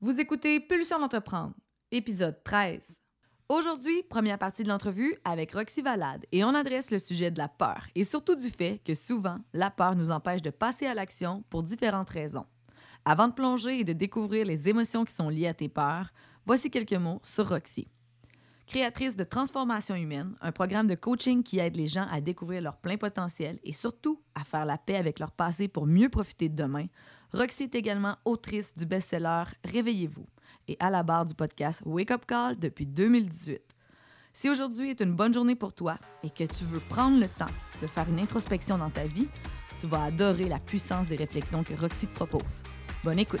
Vous 0.00 0.20
écoutez 0.20 0.60
Pulsion 0.60 1.00
d'entreprendre, 1.00 1.54
épisode 1.90 2.40
13. 2.44 3.00
Aujourd'hui, 3.48 4.04
première 4.04 4.38
partie 4.38 4.62
de 4.62 4.68
l'entrevue 4.68 5.16
avec 5.24 5.50
Roxy 5.50 5.82
Valade 5.82 6.24
et 6.30 6.44
on 6.44 6.54
adresse 6.54 6.92
le 6.92 7.00
sujet 7.00 7.32
de 7.32 7.38
la 7.38 7.48
peur 7.48 7.84
et 7.96 8.04
surtout 8.04 8.36
du 8.36 8.48
fait 8.48 8.80
que 8.84 8.94
souvent, 8.94 9.38
la 9.52 9.72
peur 9.72 9.96
nous 9.96 10.12
empêche 10.12 10.40
de 10.40 10.50
passer 10.50 10.86
à 10.86 10.94
l'action 10.94 11.42
pour 11.50 11.64
différentes 11.64 12.10
raisons. 12.10 12.46
Avant 13.04 13.26
de 13.26 13.32
plonger 13.32 13.80
et 13.80 13.84
de 13.84 13.92
découvrir 13.92 14.46
les 14.46 14.68
émotions 14.68 15.04
qui 15.04 15.12
sont 15.12 15.30
liées 15.30 15.48
à 15.48 15.54
tes 15.54 15.68
peurs, 15.68 16.12
voici 16.46 16.70
quelques 16.70 16.92
mots 16.92 17.18
sur 17.24 17.48
Roxy. 17.48 17.88
Créatrice 18.68 19.16
de 19.16 19.24
Transformation 19.24 19.96
humaine, 19.96 20.36
un 20.42 20.52
programme 20.52 20.86
de 20.86 20.94
coaching 20.94 21.42
qui 21.42 21.58
aide 21.58 21.74
les 21.74 21.88
gens 21.88 22.06
à 22.08 22.20
découvrir 22.20 22.62
leur 22.62 22.76
plein 22.76 22.98
potentiel 22.98 23.58
et 23.64 23.72
surtout 23.72 24.22
à 24.36 24.44
faire 24.44 24.64
la 24.64 24.78
paix 24.78 24.96
avec 24.96 25.18
leur 25.18 25.32
passé 25.32 25.66
pour 25.66 25.86
mieux 25.86 26.08
profiter 26.08 26.48
de 26.48 26.54
demain, 26.54 26.86
Roxy 27.32 27.64
est 27.64 27.74
également 27.74 28.16
autrice 28.24 28.74
du 28.76 28.86
best-seller 28.86 29.44
Réveillez-vous 29.64 30.26
et 30.66 30.76
à 30.80 30.90
la 30.90 31.02
barre 31.02 31.26
du 31.26 31.34
podcast 31.34 31.82
Wake 31.84 32.10
Up 32.10 32.24
Call 32.26 32.58
depuis 32.58 32.86
2018. 32.86 33.60
Si 34.32 34.48
aujourd'hui 34.48 34.90
est 34.90 35.00
une 35.00 35.12
bonne 35.12 35.34
journée 35.34 35.54
pour 35.54 35.72
toi 35.72 35.96
et 36.22 36.30
que 36.30 36.44
tu 36.44 36.64
veux 36.64 36.80
prendre 36.80 37.20
le 37.20 37.28
temps 37.28 37.52
de 37.82 37.86
faire 37.86 38.08
une 38.08 38.20
introspection 38.20 38.78
dans 38.78 38.90
ta 38.90 39.04
vie, 39.06 39.28
tu 39.78 39.86
vas 39.86 40.04
adorer 40.04 40.44
la 40.44 40.58
puissance 40.58 41.06
des 41.06 41.16
réflexions 41.16 41.64
que 41.64 41.74
Roxy 41.74 42.06
te 42.06 42.14
propose. 42.14 42.62
Bonne 43.04 43.18
écoute! 43.18 43.40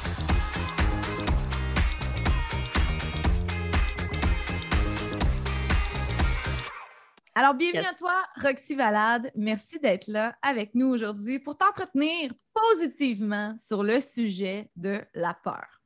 Alors, 7.33 7.53
bienvenue 7.53 7.85
à 7.85 7.93
toi, 7.93 8.25
Roxy 8.41 8.75
Valade. 8.75 9.31
Merci 9.35 9.79
d'être 9.79 10.07
là 10.07 10.35
avec 10.41 10.75
nous 10.75 10.87
aujourd'hui 10.87 11.39
pour 11.39 11.57
t'entretenir 11.57 12.33
positivement 12.53 13.55
sur 13.57 13.83
le 13.83 14.01
sujet 14.01 14.69
de 14.75 15.01
la 15.13 15.33
peur. 15.33 15.81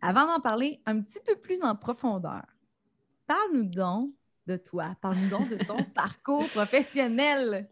Avant 0.00 0.26
d'en 0.26 0.38
parler 0.38 0.80
un 0.86 1.00
petit 1.00 1.18
peu 1.26 1.34
plus 1.34 1.64
en 1.64 1.74
profondeur, 1.74 2.44
parle-nous 3.26 3.64
donc 3.64 4.12
de 4.46 4.56
toi, 4.56 4.94
parle-nous 5.00 5.28
donc 5.28 5.48
de 5.48 5.56
ton 5.64 5.82
parcours 5.96 6.48
professionnel. 6.50 7.68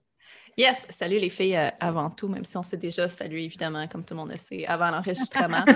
Yes, 0.58 0.86
salut 0.88 1.18
les 1.18 1.28
filles 1.28 1.54
euh, 1.54 1.68
avant 1.80 2.08
tout, 2.08 2.28
même 2.28 2.46
si 2.46 2.56
on 2.56 2.62
s'est 2.62 2.78
déjà 2.78 3.10
salué 3.10 3.44
évidemment, 3.44 3.86
comme 3.88 4.02
tout 4.02 4.14
le 4.14 4.20
monde 4.20 4.30
le 4.30 4.38
sait, 4.38 4.64
avant 4.66 4.90
l'enregistrement. 4.90 5.64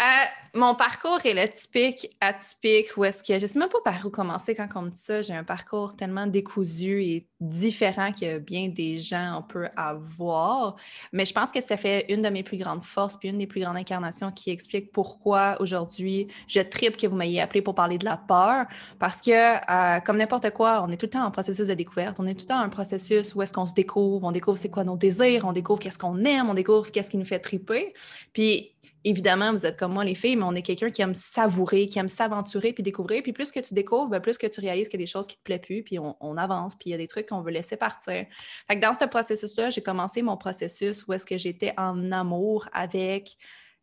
Euh, 0.00 0.58
mon 0.58 0.74
parcours 0.74 1.20
est 1.26 1.34
le 1.34 1.46
typique, 1.46 2.08
atypique, 2.22 2.96
où 2.96 3.04
est-ce 3.04 3.22
que 3.22 3.38
je 3.38 3.42
ne 3.42 3.46
sais 3.46 3.58
même 3.58 3.68
pas 3.68 3.80
par 3.84 4.06
où 4.06 4.08
commencer 4.08 4.54
quand 4.54 4.66
on 4.74 4.82
me 4.82 4.88
dit 4.90 4.98
ça. 4.98 5.20
J'ai 5.20 5.34
un 5.34 5.44
parcours 5.44 5.94
tellement 5.94 6.26
décousu 6.26 7.04
et 7.04 7.28
différent 7.38 8.10
que 8.12 8.38
bien 8.38 8.68
des 8.68 8.96
gens 8.96 9.38
on 9.38 9.42
peut 9.42 9.68
avoir. 9.76 10.76
Mais 11.12 11.26
je 11.26 11.34
pense 11.34 11.52
que 11.52 11.60
ça 11.60 11.76
fait 11.76 12.10
une 12.12 12.22
de 12.22 12.30
mes 12.30 12.42
plus 12.42 12.56
grandes 12.56 12.82
forces, 12.82 13.18
puis 13.18 13.28
une 13.28 13.38
des 13.38 13.46
plus 13.46 13.60
grandes 13.60 13.76
incarnations 13.76 14.32
qui 14.32 14.50
explique 14.50 14.90
pourquoi 14.90 15.56
aujourd'hui 15.60 16.28
je 16.48 16.60
tripe 16.60 16.96
que 16.96 17.06
vous 17.06 17.16
m'ayez 17.16 17.42
appelé 17.42 17.60
pour 17.60 17.74
parler 17.74 17.98
de 17.98 18.06
la 18.06 18.16
peur. 18.16 18.66
Parce 18.98 19.20
que, 19.20 19.30
euh, 19.30 20.00
comme 20.00 20.16
n'importe 20.16 20.50
quoi, 20.50 20.82
on 20.82 20.90
est 20.90 20.96
tout 20.96 21.06
le 21.06 21.10
temps 21.10 21.24
en 21.24 21.30
processus 21.30 21.68
de 21.68 21.74
découverte. 21.74 22.18
On 22.20 22.26
est 22.26 22.34
tout 22.34 22.44
le 22.48 22.54
temps 22.54 22.62
en 22.62 22.70
processus 22.70 23.34
où 23.34 23.42
est-ce 23.42 23.52
qu'on 23.52 23.66
se 23.66 23.74
découvre, 23.74 24.19
on 24.22 24.32
découvre 24.32 24.58
c'est 24.58 24.70
quoi 24.70 24.84
nos 24.84 24.96
désirs, 24.96 25.44
on 25.46 25.52
découvre 25.52 25.80
qu'est-ce 25.80 25.98
qu'on 25.98 26.24
aime, 26.24 26.48
on 26.50 26.54
découvre 26.54 26.90
qu'est-ce 26.90 27.10
qui 27.10 27.18
nous 27.18 27.24
fait 27.24 27.38
triper. 27.38 27.94
Puis 28.32 28.74
évidemment, 29.04 29.52
vous 29.52 29.64
êtes 29.64 29.78
comme 29.78 29.92
moi, 29.92 30.04
les 30.04 30.14
filles, 30.14 30.36
mais 30.36 30.44
on 30.44 30.54
est 30.54 30.62
quelqu'un 30.62 30.90
qui 30.90 31.02
aime 31.02 31.14
savourer, 31.14 31.88
qui 31.88 31.98
aime 31.98 32.08
s'aventurer 32.08 32.72
puis 32.72 32.82
découvrir. 32.82 33.22
Puis 33.22 33.32
plus 33.32 33.50
que 33.50 33.60
tu 33.60 33.74
découvres, 33.74 34.08
ben, 34.08 34.20
plus 34.20 34.38
que 34.38 34.46
tu 34.46 34.60
réalises 34.60 34.88
qu'il 34.88 35.00
y 35.00 35.02
a 35.02 35.06
des 35.06 35.10
choses 35.10 35.26
qui 35.26 35.36
te 35.36 35.42
plaisent 35.42 35.60
plus, 35.60 35.82
puis 35.82 35.98
on, 35.98 36.36
avance, 36.36 36.74
puis 36.74 36.90
il 36.90 36.92
y 36.92 36.94
a 36.94 36.98
des 36.98 37.06
trucs 37.06 37.28
qu'on 37.28 37.40
veut 37.40 37.50
laisser 37.50 37.76
partir. 37.76 38.26
Fait 38.68 38.76
que 38.76 38.80
dans 38.80 38.94
ce 38.94 39.04
processus-là, 39.04 39.70
j'ai 39.70 39.82
commencé 39.82 40.22
mon 40.22 40.36
processus 40.36 41.06
où 41.06 41.12
est-ce 41.12 41.26
que 41.26 41.36
j'étais 41.36 41.72
en 41.76 42.12
amour 42.12 42.68
avec 42.72 43.36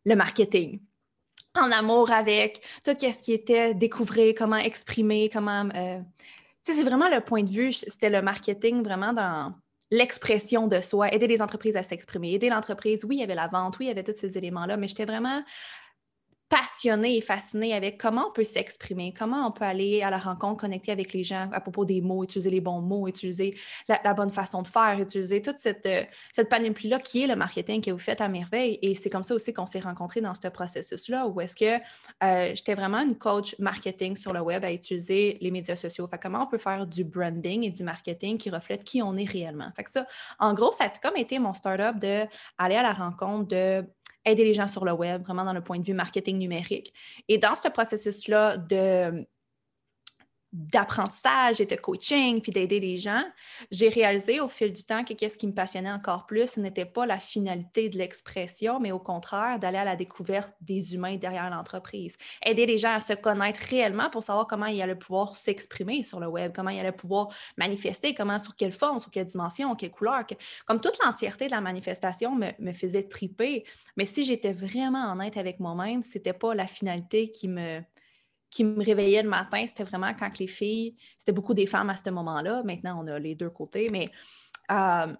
le 0.04 0.14
marketing 0.16 0.80
en 1.56 1.72
amour 1.72 2.12
avec 2.12 2.62
tout 2.84 2.92
ce 2.92 3.22
qui 3.22 3.32
était 3.32 3.74
découvrir, 3.74 4.34
comment 4.36 4.58
exprimer, 4.58 5.28
comment... 5.32 5.68
Euh, 5.74 5.98
tu 6.64 6.72
sais, 6.72 6.78
c'est 6.78 6.84
vraiment 6.84 7.08
le 7.08 7.20
point 7.20 7.42
de 7.42 7.50
vue, 7.50 7.72
c'était 7.72 8.10
le 8.10 8.22
marketing 8.22 8.84
vraiment 8.84 9.12
dans 9.12 9.52
l'expression 9.90 10.66
de 10.66 10.80
soi, 10.80 11.12
aider 11.12 11.26
les 11.26 11.42
entreprises 11.42 11.76
à 11.76 11.82
s'exprimer, 11.82 12.32
aider 12.34 12.48
l'entreprise. 12.48 13.04
Oui, 13.04 13.16
il 13.16 13.20
y 13.20 13.22
avait 13.22 13.34
la 13.34 13.48
vente, 13.48 13.78
oui, 13.78 13.86
il 13.86 13.88
y 13.88 13.90
avait 13.90 14.04
tous 14.04 14.16
ces 14.16 14.36
éléments-là, 14.36 14.76
mais 14.76 14.88
j'étais 14.88 15.06
vraiment 15.06 15.42
passionnée 16.48 17.18
et 17.18 17.20
fascinée 17.20 17.74
avec 17.74 18.00
comment 18.00 18.28
on 18.28 18.32
peut 18.32 18.44
s'exprimer, 18.44 19.12
comment 19.16 19.46
on 19.46 19.52
peut 19.52 19.64
aller 19.64 20.02
à 20.02 20.10
la 20.10 20.18
rencontre, 20.18 20.62
connecter 20.62 20.92
avec 20.92 21.12
les 21.12 21.22
gens 21.22 21.48
à 21.52 21.60
propos 21.60 21.84
des 21.84 22.00
mots, 22.00 22.24
utiliser 22.24 22.50
les 22.50 22.60
bons 22.60 22.80
mots, 22.80 23.06
utiliser 23.06 23.54
la, 23.88 24.14
bonne 24.14 24.30
façon 24.30 24.62
de 24.62 24.68
faire, 24.68 24.98
utiliser 24.98 25.42
toute 25.42 25.58
cette, 25.58 25.84
euh, 25.86 26.04
cette 26.32 26.48
panoplie-là 26.48 26.98
qui 27.00 27.22
est 27.22 27.26
le 27.26 27.36
marketing 27.36 27.82
que 27.82 27.90
vous 27.90 27.98
faites 27.98 28.20
à 28.20 28.28
merveille. 28.28 28.78
Et 28.82 28.94
c'est 28.94 29.10
comme 29.10 29.22
ça 29.22 29.34
aussi 29.34 29.52
qu'on 29.52 29.66
s'est 29.66 29.80
rencontrés 29.80 30.20
dans 30.20 30.34
ce 30.34 30.48
processus-là, 30.48 31.26
où 31.26 31.40
est-ce 31.40 31.56
que 31.56 31.82
euh, 32.24 32.54
j'étais 32.54 32.74
vraiment 32.74 33.00
une 33.00 33.16
coach 33.16 33.54
marketing 33.58 34.16
sur 34.16 34.32
le 34.32 34.40
web 34.40 34.64
à 34.64 34.72
utiliser 34.72 35.38
les 35.40 35.50
médias 35.50 35.76
sociaux. 35.76 36.06
Fait 36.06 36.18
comment 36.18 36.44
on 36.44 36.46
peut 36.46 36.58
faire 36.58 36.86
du 36.86 37.04
branding 37.04 37.64
et 37.64 37.70
du 37.70 37.82
marketing 37.82 38.38
qui 38.38 38.50
reflète 38.50 38.84
qui 38.84 39.02
on 39.02 39.16
est 39.16 39.28
réellement? 39.28 39.70
Fait 39.76 39.84
que 39.84 39.90
ça, 39.90 40.06
en 40.38 40.54
gros, 40.54 40.72
ça 40.72 40.84
a 40.84 40.88
comme 40.88 41.16
été 41.16 41.38
mon 41.38 41.52
startup 41.52 41.98
de 41.98 42.24
aller 42.56 42.76
à 42.76 42.82
la 42.82 42.92
rencontre 42.92 43.48
de 43.48 43.84
aider 44.28 44.44
les 44.44 44.54
gens 44.54 44.68
sur 44.68 44.84
le 44.84 44.92
web, 44.92 45.22
vraiment 45.22 45.44
dans 45.44 45.52
le 45.52 45.60
point 45.62 45.78
de 45.78 45.84
vue 45.84 45.94
marketing 45.94 46.38
numérique. 46.38 46.92
Et 47.28 47.38
dans 47.38 47.56
ce 47.56 47.68
processus-là 47.68 48.56
de 48.58 49.26
d'apprentissage 50.52 51.60
et 51.60 51.66
de 51.66 51.76
coaching, 51.76 52.40
puis 52.40 52.52
d'aider 52.52 52.80
les 52.80 52.96
gens, 52.96 53.22
j'ai 53.70 53.88
réalisé 53.88 54.40
au 54.40 54.48
fil 54.48 54.72
du 54.72 54.82
temps 54.84 55.04
que 55.04 55.12
qu'est-ce 55.12 55.36
qui 55.36 55.46
me 55.46 55.52
passionnait 55.52 55.90
encore 55.90 56.26
plus 56.26 56.52
ce 56.52 56.60
n'était 56.60 56.86
pas 56.86 57.04
la 57.04 57.18
finalité 57.18 57.88
de 57.90 57.98
l'expression, 57.98 58.80
mais 58.80 58.90
au 58.90 58.98
contraire 58.98 59.58
d'aller 59.58 59.78
à 59.78 59.84
la 59.84 59.96
découverte 59.96 60.54
des 60.60 60.94
humains 60.94 61.16
derrière 61.16 61.50
l'entreprise. 61.50 62.16
Aider 62.42 62.64
les 62.64 62.78
gens 62.78 62.94
à 62.94 63.00
se 63.00 63.12
connaître 63.12 63.60
réellement 63.68 64.08
pour 64.08 64.22
savoir 64.22 64.46
comment 64.46 64.66
ils 64.66 64.80
allaient 64.80 64.94
pouvoir 64.94 65.36
s'exprimer 65.36 66.02
sur 66.02 66.18
le 66.18 66.28
web, 66.28 66.52
comment 66.54 66.70
ils 66.70 66.80
allaient 66.80 66.92
pouvoir 66.92 67.28
manifester, 67.56 68.14
comment, 68.14 68.38
sur 68.38 68.56
quelle 68.56 68.72
forme, 68.72 69.00
sur 69.00 69.10
quelle 69.10 69.26
dimension, 69.26 69.74
quelle 69.74 69.90
couleur. 69.90 70.24
comme 70.66 70.80
toute 70.80 70.98
l'entièreté 71.04 71.46
de 71.46 71.52
la 71.52 71.60
manifestation 71.60 72.34
me, 72.34 72.48
me 72.58 72.72
faisait 72.72 73.02
triper. 73.02 73.64
Mais 73.96 74.06
si 74.06 74.24
j'étais 74.24 74.52
vraiment 74.52 75.12
honnête 75.12 75.36
avec 75.36 75.60
moi-même, 75.60 76.02
c'était 76.02 76.32
pas 76.32 76.54
la 76.54 76.66
finalité 76.66 77.30
qui 77.30 77.48
me 77.48 77.82
qui 78.50 78.64
me 78.64 78.82
réveillait 78.82 79.22
le 79.22 79.28
matin, 79.28 79.64
c'était 79.66 79.84
vraiment 79.84 80.12
quand 80.14 80.38
les 80.38 80.46
filles, 80.46 80.96
c'était 81.18 81.32
beaucoup 81.32 81.54
des 81.54 81.66
femmes 81.66 81.90
à 81.90 81.96
ce 81.96 82.10
moment-là. 82.10 82.62
Maintenant, 82.64 82.96
on 83.02 83.06
a 83.06 83.18
les 83.18 83.34
deux 83.34 83.50
côtés, 83.50 83.88
mais 83.90 84.10
euh, 84.70 85.12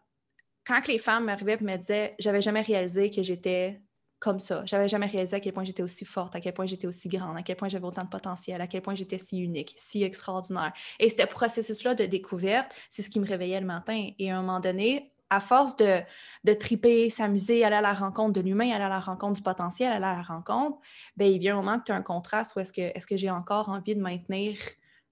quand 0.67 0.87
les 0.87 0.99
femmes 0.99 1.25
m'arrivaient 1.25 1.59
et 1.61 1.65
me 1.65 1.77
disaient, 1.77 2.15
j'avais 2.19 2.43
jamais 2.43 2.63
réalisé 2.63 3.11
que 3.11 3.23
j'étais 3.23 3.81
comme 4.19 4.41
ça. 4.41 4.63
J'avais 4.67 4.89
jamais 4.89 5.07
réalisé 5.07 5.37
à 5.37 5.41
quel 5.41 5.53
point 5.53 5.65
j'étais 5.65 5.83
aussi 5.83 6.05
forte, 6.05 6.35
à 6.35 6.41
quel 6.41 6.53
point 6.53 6.67
j'étais 6.67 6.87
aussi 6.87 7.09
grande, 7.09 7.37
à 7.37 7.43
quel 7.43 7.57
point 7.57 7.69
j'avais 7.69 7.87
autant 7.87 8.03
de 8.03 8.09
potentiel, 8.09 8.61
à 8.61 8.67
quel 8.67 8.83
point 8.83 8.95
j'étais 8.95 9.19
si 9.19 9.39
unique, 9.39 9.75
si 9.77 10.03
extraordinaire. 10.03 10.73
Et 10.99 11.09
ce 11.09 11.25
processus-là 11.25 11.95
de 11.95 12.05
découverte, 12.05 12.73
c'est 12.91 13.03
ce 13.03 13.11
qui 13.11 13.21
me 13.21 13.27
réveillait 13.27 13.61
le 13.61 13.67
matin. 13.67 14.11
Et 14.19 14.31
à 14.31 14.39
un 14.39 14.43
moment 14.43 14.61
donné, 14.61 15.13
à 15.31 15.41
force 15.41 15.77
de, 15.77 16.55
triper, 16.55 17.11
s'amuser, 17.11 17.65
aller 17.65 17.77
à 17.77 17.81
la 17.81 17.93
rencontre 17.93 18.33
de 18.33 18.41
l'humain, 18.41 18.71
aller 18.73 18.85
à 18.85 18.89
la 18.89 19.01
rencontre 19.01 19.35
du 19.35 19.43
potentiel, 19.43 19.93
aller 19.93 20.05
à 20.05 20.17
la 20.17 20.23
rencontre, 20.23 20.79
bien, 21.17 21.27
il 21.27 21.39
vient 21.39 21.55
un 21.55 21.63
moment 21.63 21.79
que 21.79 21.85
tu 21.85 21.93
as 21.93 21.97
un 21.97 22.03
contraste 22.03 22.57
où 22.57 22.61
est-ce 22.61 22.73
que, 22.73 22.81
est 22.81 23.07
que 23.07 23.17
j'ai 23.17 23.31
encore 23.31 23.69
envie 23.69 23.95
de 23.95 24.01
maintenir 24.01 24.57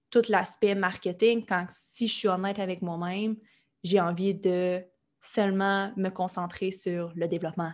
tout 0.09 0.23
l'aspect 0.29 0.75
marketing 0.75 1.45
quand, 1.45 1.65
si 1.69 2.07
je 2.07 2.13
suis 2.13 2.27
honnête 2.27 2.59
avec 2.59 2.81
moi-même, 2.81 3.35
j'ai 3.83 3.99
envie 3.99 4.33
de 4.33 4.83
seulement 5.27 5.91
me 5.97 6.09
concentrer 6.09 6.71
sur 6.71 7.11
le 7.15 7.27
développement 7.27 7.71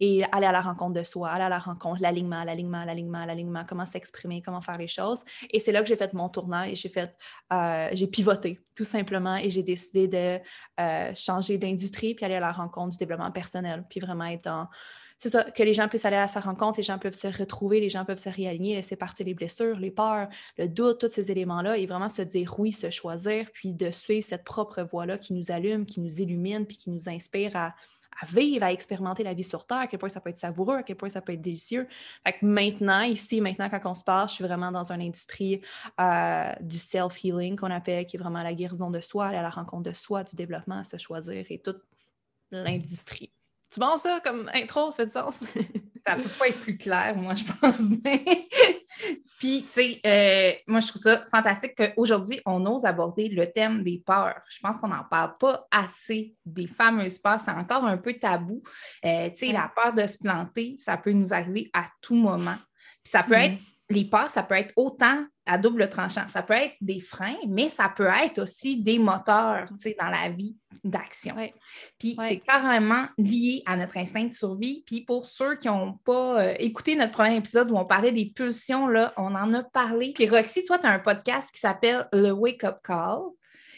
et 0.00 0.24
aller 0.32 0.46
à 0.46 0.52
la 0.52 0.60
rencontre 0.60 0.94
de 0.94 1.02
soi, 1.02 1.30
aller 1.30 1.44
à 1.44 1.48
la 1.48 1.58
rencontre, 1.58 2.00
l'alignement, 2.00 2.44
l'alignement, 2.44 2.84
l'alignement, 2.84 3.24
l'alignement, 3.24 3.64
comment 3.68 3.86
s'exprimer, 3.86 4.42
comment 4.42 4.60
faire 4.60 4.78
les 4.78 4.86
choses. 4.86 5.24
Et 5.50 5.58
c'est 5.58 5.72
là 5.72 5.82
que 5.82 5.88
j'ai 5.88 5.96
fait 5.96 6.12
mon 6.14 6.28
tournant 6.28 6.62
et 6.62 6.74
j'ai 6.74 6.88
fait, 6.88 7.14
euh, 7.52 7.88
j'ai 7.92 8.06
pivoté 8.06 8.60
tout 8.76 8.84
simplement 8.84 9.36
et 9.36 9.50
j'ai 9.50 9.62
décidé 9.62 10.08
de 10.08 10.40
euh, 10.80 11.12
changer 11.14 11.58
d'industrie 11.58 12.14
puis 12.14 12.24
aller 12.24 12.36
à 12.36 12.40
la 12.40 12.52
rencontre 12.52 12.90
du 12.90 12.98
développement 12.98 13.30
personnel, 13.30 13.84
puis 13.88 14.00
vraiment 14.00 14.26
être 14.26 14.44
dans 14.44 14.68
c'est 15.16 15.30
ça, 15.30 15.44
que 15.44 15.62
les 15.62 15.74
gens 15.74 15.88
puissent 15.88 16.04
aller 16.04 16.16
à 16.16 16.28
sa 16.28 16.40
rencontre, 16.40 16.78
les 16.78 16.82
gens 16.82 16.98
peuvent 16.98 17.14
se 17.14 17.28
retrouver, 17.28 17.80
les 17.80 17.88
gens 17.88 18.04
peuvent 18.04 18.18
se 18.18 18.28
réaligner, 18.28 18.74
laisser 18.74 18.96
partir 18.96 19.24
les 19.26 19.34
blessures, 19.34 19.78
les 19.78 19.90
peurs, 19.90 20.28
le 20.58 20.68
doute, 20.68 21.00
tous 21.00 21.10
ces 21.10 21.30
éléments-là, 21.30 21.78
et 21.78 21.86
vraiment 21.86 22.08
se 22.08 22.22
dire 22.22 22.58
oui, 22.58 22.72
se 22.72 22.90
choisir, 22.90 23.50
puis 23.52 23.74
de 23.74 23.90
suivre 23.90 24.26
cette 24.26 24.44
propre 24.44 24.82
voie-là 24.82 25.18
qui 25.18 25.32
nous 25.32 25.50
allume, 25.50 25.86
qui 25.86 26.00
nous 26.00 26.20
illumine, 26.20 26.66
puis 26.66 26.76
qui 26.76 26.90
nous 26.90 27.08
inspire 27.08 27.56
à, 27.56 27.74
vivre, 28.28 28.64
à 28.64 28.72
expérimenter 28.72 29.22
la 29.24 29.34
vie 29.34 29.44
sur 29.44 29.66
Terre, 29.66 29.78
à 29.78 29.86
quel 29.86 29.98
point 29.98 30.08
ça 30.08 30.20
peut 30.20 30.30
être 30.30 30.38
savoureux, 30.38 30.76
à 30.76 30.82
quel 30.82 30.96
point 30.96 31.08
ça 31.08 31.20
peut 31.20 31.32
être 31.32 31.40
délicieux. 31.40 31.88
Fait 32.24 32.34
que 32.34 32.44
maintenant, 32.44 33.02
ici, 33.02 33.40
maintenant, 33.40 33.68
quand 33.68 33.80
on 33.84 33.94
se 33.94 34.04
parle, 34.04 34.28
je 34.28 34.34
suis 34.34 34.44
vraiment 34.44 34.70
dans 34.70 34.92
une 34.92 35.02
industrie 35.02 35.60
euh, 36.00 36.52
du 36.60 36.78
self-healing 36.78 37.56
qu'on 37.56 37.70
appelle, 37.70 38.06
qui 38.06 38.16
est 38.16 38.20
vraiment 38.20 38.42
la 38.42 38.54
guérison 38.54 38.90
de 38.90 39.00
soi, 39.00 39.26
aller 39.26 39.38
à 39.38 39.42
la 39.42 39.50
rencontre 39.50 39.82
de 39.84 39.92
soi, 39.92 40.22
du 40.22 40.36
développement, 40.36 40.78
à 40.78 40.84
se 40.84 40.96
choisir 40.96 41.44
et 41.48 41.58
toute 41.58 41.82
l'industrie. 42.52 43.32
Tu 43.72 43.80
penses 43.80 44.02
ça 44.02 44.20
comme 44.22 44.50
intro, 44.54 44.90
ça 44.90 44.96
fait 44.96 45.06
du 45.06 45.12
sens? 45.12 45.40
ça 46.06 46.16
peut 46.16 46.28
pas 46.38 46.48
être 46.48 46.60
plus 46.60 46.76
clair, 46.76 47.16
moi, 47.16 47.34
je 47.34 47.44
pense 47.44 47.88
bien. 47.88 48.18
Puis, 49.38 49.62
tu 49.62 49.68
sais, 49.72 50.00
euh, 50.06 50.52
moi, 50.68 50.80
je 50.80 50.88
trouve 50.88 51.02
ça 51.02 51.24
fantastique 51.30 51.74
qu'aujourd'hui, 51.76 52.40
on 52.46 52.64
ose 52.66 52.84
aborder 52.84 53.28
le 53.28 53.50
thème 53.50 53.82
des 53.82 54.02
peurs. 54.04 54.40
Je 54.48 54.58
pense 54.60 54.78
qu'on 54.78 54.88
n'en 54.88 55.04
parle 55.04 55.36
pas 55.38 55.66
assez 55.70 56.34
des 56.46 56.66
fameuses 56.66 57.18
peurs. 57.18 57.40
C'est 57.40 57.50
encore 57.50 57.84
un 57.84 57.98
peu 57.98 58.14
tabou. 58.14 58.62
Euh, 59.04 59.28
tu 59.30 59.46
sais, 59.46 59.52
la 59.52 59.70
peur 59.74 59.92
de 59.92 60.06
se 60.06 60.18
planter, 60.18 60.76
ça 60.78 60.96
peut 60.96 61.12
nous 61.12 61.34
arriver 61.34 61.70
à 61.74 61.84
tout 62.00 62.14
moment. 62.14 62.56
Puis 63.02 63.10
ça 63.10 63.22
peut 63.22 63.36
mm. 63.36 63.42
être 63.42 63.58
les 63.90 64.04
peurs, 64.04 64.30
ça 64.30 64.42
peut 64.42 64.54
être 64.54 64.72
autant 64.76 65.24
à 65.46 65.58
double 65.58 65.88
tranchant. 65.90 66.26
Ça 66.28 66.42
peut 66.42 66.54
être 66.54 66.74
des 66.80 67.00
freins, 67.00 67.36
mais 67.46 67.68
ça 67.68 67.92
peut 67.94 68.08
être 68.22 68.40
aussi 68.40 68.82
des 68.82 68.98
moteurs 68.98 69.68
dans 69.98 70.08
la 70.08 70.30
vie 70.30 70.56
d'action. 70.82 71.34
Puis 71.98 72.16
c'est 72.18 72.38
carrément 72.38 73.06
lié 73.18 73.62
à 73.66 73.76
notre 73.76 73.98
instinct 73.98 74.24
de 74.24 74.32
survie. 74.32 74.84
Puis 74.86 75.02
pour 75.02 75.26
ceux 75.26 75.56
qui 75.56 75.68
n'ont 75.68 75.98
pas 76.04 76.42
euh, 76.42 76.54
écouté 76.58 76.96
notre 76.96 77.12
premier 77.12 77.36
épisode 77.36 77.70
où 77.70 77.76
on 77.76 77.84
parlait 77.84 78.12
des 78.12 78.32
pulsions, 78.34 78.86
là, 78.86 79.12
on 79.16 79.34
en 79.34 79.52
a 79.52 79.62
parlé. 79.62 80.12
Puis 80.14 80.28
Roxy, 80.28 80.64
toi, 80.64 80.78
tu 80.78 80.86
as 80.86 80.90
un 80.90 80.98
podcast 80.98 81.50
qui 81.52 81.60
s'appelle 81.60 82.08
Le 82.12 82.30
Wake 82.30 82.64
Up 82.64 82.78
Call. 82.82 83.20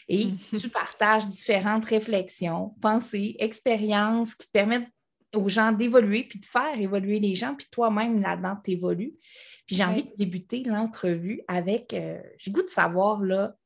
Et 0.09 0.29
tu 0.61 0.69
partages 0.69 1.26
différentes 1.26 1.85
réflexions, 1.85 2.76
pensées, 2.81 3.35
expériences 3.41 4.37
qui 4.37 4.47
te 4.47 4.52
permettent 4.52 4.88
aux 5.37 5.49
gens 5.49 5.73
d'évoluer, 5.73 6.25
puis 6.25 6.38
de 6.38 6.44
faire 6.44 6.79
évoluer 6.79 7.21
les 7.21 7.35
gens, 7.35 7.55
puis 7.55 7.67
toi-même 7.71 8.21
là-dedans, 8.21 8.56
tu 8.65 8.73
évolues. 8.73 9.15
Puis 9.67 9.77
j'ai 9.77 9.85
envie 9.85 10.05
de 10.05 10.12
débuter 10.17 10.62
l'entrevue 10.65 11.43
avec, 11.49 11.93
euh, 11.94 12.21
j'ai 12.38 12.50
goût 12.50 12.62
de 12.62 12.69
savoir, 12.69 13.21
là, 13.21 13.56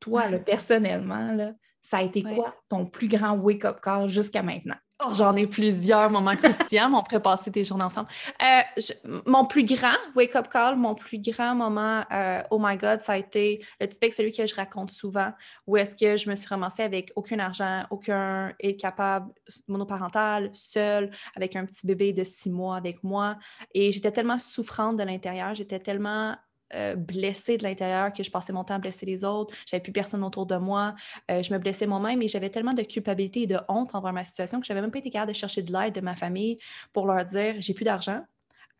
toi, 0.00 0.28
là, 0.28 0.38
personnellement, 0.38 1.32
là, 1.32 1.52
ça 1.82 1.98
a 1.98 2.02
été 2.02 2.22
quoi 2.22 2.54
ton 2.68 2.86
plus 2.86 3.08
grand 3.08 3.36
wake-up 3.36 3.80
call 3.80 4.08
jusqu'à 4.08 4.42
maintenant? 4.42 4.76
Oh, 5.00 5.12
j'en 5.14 5.36
ai 5.36 5.46
plusieurs 5.46 6.10
moments 6.10 6.34
Christian, 6.34 6.92
on 6.92 7.04
pourrait 7.04 7.22
passer 7.22 7.52
des 7.52 7.62
journées 7.62 7.84
ensemble. 7.84 8.08
Euh, 8.42 8.82
mon 9.26 9.44
plus 9.44 9.62
grand 9.62 9.96
wake-up 10.16 10.48
call, 10.48 10.74
mon 10.74 10.96
plus 10.96 11.20
grand 11.20 11.54
moment, 11.54 12.02
euh, 12.10 12.42
oh 12.50 12.58
my 12.60 12.76
God, 12.76 12.98
ça 13.00 13.12
a 13.12 13.16
été 13.16 13.64
le 13.80 13.86
typique, 13.86 14.12
celui 14.12 14.32
que 14.32 14.44
je 14.44 14.54
raconte 14.56 14.90
souvent, 14.90 15.32
où 15.68 15.76
est-ce 15.76 15.94
que 15.94 16.16
je 16.16 16.28
me 16.28 16.34
suis 16.34 16.48
ramassée 16.48 16.82
avec 16.82 17.12
aucun 17.14 17.38
argent, 17.38 17.84
aucun 17.90 18.52
est 18.58 18.74
capable, 18.74 19.32
monoparental, 19.68 20.50
seul, 20.52 21.12
avec 21.36 21.54
un 21.54 21.64
petit 21.64 21.86
bébé 21.86 22.12
de 22.12 22.24
six 22.24 22.50
mois 22.50 22.76
avec 22.76 23.04
moi. 23.04 23.36
Et 23.74 23.92
j'étais 23.92 24.10
tellement 24.10 24.40
souffrante 24.40 24.96
de 24.96 25.04
l'intérieur, 25.04 25.54
j'étais 25.54 25.78
tellement 25.78 26.34
euh, 26.74 26.96
blessée 26.96 27.56
de 27.56 27.62
l'intérieur 27.62 28.12
que 28.12 28.22
je 28.22 28.30
passais 28.30 28.52
mon 28.52 28.64
temps 28.64 28.74
à 28.74 28.78
blesser 28.78 29.06
les 29.06 29.24
autres. 29.24 29.54
J'avais 29.66 29.82
plus 29.82 29.92
personne 29.92 30.22
autour 30.22 30.46
de 30.46 30.56
moi. 30.56 30.94
Euh, 31.30 31.42
je 31.42 31.52
me 31.52 31.58
blessais 31.58 31.86
moi-même 31.86 32.22
et 32.22 32.28
j'avais 32.28 32.50
tellement 32.50 32.74
de 32.74 32.82
culpabilité 32.82 33.42
et 33.42 33.46
de 33.46 33.58
honte 33.68 33.94
envers 33.94 34.12
ma 34.12 34.24
situation 34.24 34.60
que 34.60 34.66
je 34.66 34.72
n'avais 34.72 34.82
même 34.82 34.90
pas 34.90 34.98
été 34.98 35.10
capable 35.10 35.32
de 35.32 35.36
chercher 35.36 35.62
de 35.62 35.72
l'aide 35.72 35.94
de 35.94 36.00
ma 36.00 36.14
famille 36.14 36.58
pour 36.92 37.06
leur 37.06 37.24
dire 37.24 37.54
j'ai 37.58 37.74
plus 37.74 37.84
d'argent 37.84 38.22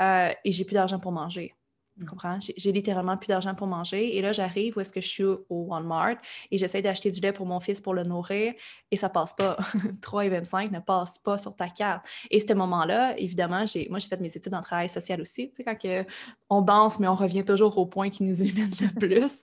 euh, 0.03 0.31
et 0.45 0.53
j'ai 0.53 0.65
plus 0.65 0.75
d'argent 0.75 0.99
pour 0.99 1.13
manger. 1.13 1.55
Tu 1.99 2.05
mm. 2.05 2.09
comprends? 2.09 2.39
J'ai 2.41 2.73
littéralement 2.73 3.17
plus 3.17 3.27
d'argent 3.27 3.55
pour 3.55 3.67
manger. 3.67 4.17
Et 4.17 4.23
là, 4.23 4.33
j'arrive 4.33 4.77
où 4.77 4.81
est-ce 4.81 4.93
que 4.93 5.01
je 5.01 5.09
suis 5.09 5.25
au 5.25 5.45
Walmart 5.51 6.17
et 6.51 6.59
j'essaie 6.59 6.83
d'acheter 6.83 7.11
du 7.11 7.21
lait 7.21 7.33
pour 7.33 7.47
mon 7.47 7.61
fils 7.61 7.81
pour 7.81 7.95
le 7.95 8.05
nourrir 8.05 8.55
et 8.91 8.97
ça 8.97 9.09
passe 9.09 9.35
pas. 9.35 9.57
3,25 10.03 10.73
ne 10.73 10.81
passe 10.81 11.19
pas 11.19 11.39
sur 11.39 11.55
ta 11.55 11.69
carte. 11.69 12.07
Et 12.31 12.41
ce 12.41 12.53
moment-là, 12.53 13.19
évidemment, 13.19 13.65
moi, 13.91 13.99
j'ai 13.99 14.09
fait 14.09 14.21
mes 14.21 14.35
études 14.37 14.55
en 14.55 14.61
travail 14.61 14.89
social 14.89 15.21
aussi. 15.21 15.51
Tu 15.51 15.57
sais, 15.57 15.65
quand 15.65 15.77
que 15.79 16.05
on 16.51 16.63
danse, 16.63 16.99
mais 17.01 17.09
on 17.09 17.15
revient 17.15 17.45
toujours 17.45 17.77
au 17.79 17.87
point 17.87 18.11
qui 18.11 18.23
nous 18.23 18.43
humine 18.43 18.71
le 18.81 18.89
plus. 18.89 19.43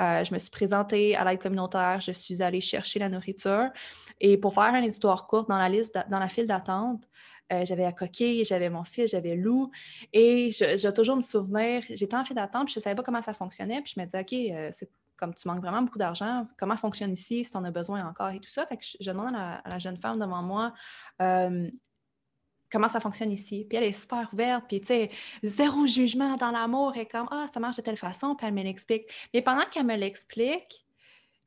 Euh, 0.00 0.22
je 0.22 0.32
me 0.32 0.38
suis 0.38 0.50
présentée 0.50 1.16
à 1.16 1.24
l'aide 1.24 1.42
communautaire, 1.42 2.00
je 2.00 2.12
suis 2.12 2.40
allée 2.40 2.60
chercher 2.60 3.00
la 3.00 3.08
nourriture. 3.08 3.68
Et 4.20 4.36
pour 4.36 4.54
faire 4.54 4.74
une 4.74 4.84
histoire 4.84 5.26
courte, 5.26 5.48
dans 5.48 5.58
la 5.58 5.68
liste, 5.68 5.98
dans 6.08 6.20
la 6.20 6.28
file 6.28 6.46
d'attente, 6.46 7.02
euh, 7.52 7.64
j'avais 7.64 7.84
à 7.84 7.92
Coquille, 7.92 8.44
j'avais 8.44 8.70
mon 8.70 8.84
fils, 8.84 9.10
j'avais 9.10 9.36
Lou. 9.36 9.70
Et 10.12 10.50
j'ai 10.50 10.92
toujours 10.92 11.16
me 11.16 11.22
souvenir, 11.22 11.82
j'étais 11.88 12.16
en 12.16 12.24
file 12.24 12.36
d'attente, 12.36 12.66
puis 12.66 12.74
je 12.74 12.80
ne 12.80 12.82
savais 12.82 12.96
pas 12.96 13.02
comment 13.02 13.22
ça 13.22 13.32
fonctionnait. 13.32 13.80
Puis 13.82 13.94
je 13.96 14.00
me 14.00 14.04
disais, 14.04 14.20
OK, 14.20 14.32
euh, 14.32 14.68
c'est 14.72 14.90
comme 15.18 15.34
tu 15.34 15.48
manques 15.48 15.60
vraiment 15.60 15.82
beaucoup 15.82 15.98
d'argent, 15.98 16.46
comment 16.56 16.76
fonctionne 16.76 17.12
ici, 17.12 17.44
si 17.44 17.50
tu 17.50 17.56
en 17.56 17.64
as 17.64 17.70
besoin 17.70 18.06
encore 18.08 18.30
et 18.30 18.38
tout 18.38 18.48
ça. 18.48 18.64
Fait 18.66 18.76
que 18.76 18.84
je, 18.84 19.10
demande 19.10 19.34
à 19.34 19.62
la, 19.68 19.78
jeune 19.78 19.96
femme 19.96 20.18
devant 20.20 20.42
moi, 20.42 20.72
euh, 21.20 21.68
comment 22.70 22.88
ça 22.88 23.00
fonctionne 23.00 23.32
ici. 23.32 23.66
Puis 23.68 23.76
elle 23.76 23.84
est 23.84 23.92
super 23.92 24.30
ouverte, 24.32 24.66
puis 24.68 24.80
tu 24.80 24.86
sais, 24.86 25.10
zéro 25.42 25.86
jugement 25.86 26.36
dans 26.36 26.52
l'amour, 26.52 26.96
et 26.96 27.06
comme, 27.06 27.28
ah, 27.30 27.46
ça 27.52 27.58
marche 27.60 27.76
de 27.76 27.82
telle 27.82 27.96
façon, 27.96 28.36
puis 28.36 28.46
elle 28.46 28.54
me 28.54 28.62
l'explique. 28.62 29.06
Mais 29.34 29.42
pendant 29.42 29.64
qu'elle 29.64 29.86
me 29.86 29.96
l'explique, 29.96 30.86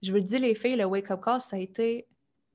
je 0.02 0.12
vous 0.12 0.18
le 0.18 0.24
dis, 0.24 0.38
les 0.38 0.56
filles, 0.56 0.76
le 0.76 0.86
wake-up 0.86 1.22
call, 1.24 1.40
ça 1.40 1.56
a 1.56 1.60
été, 1.60 2.08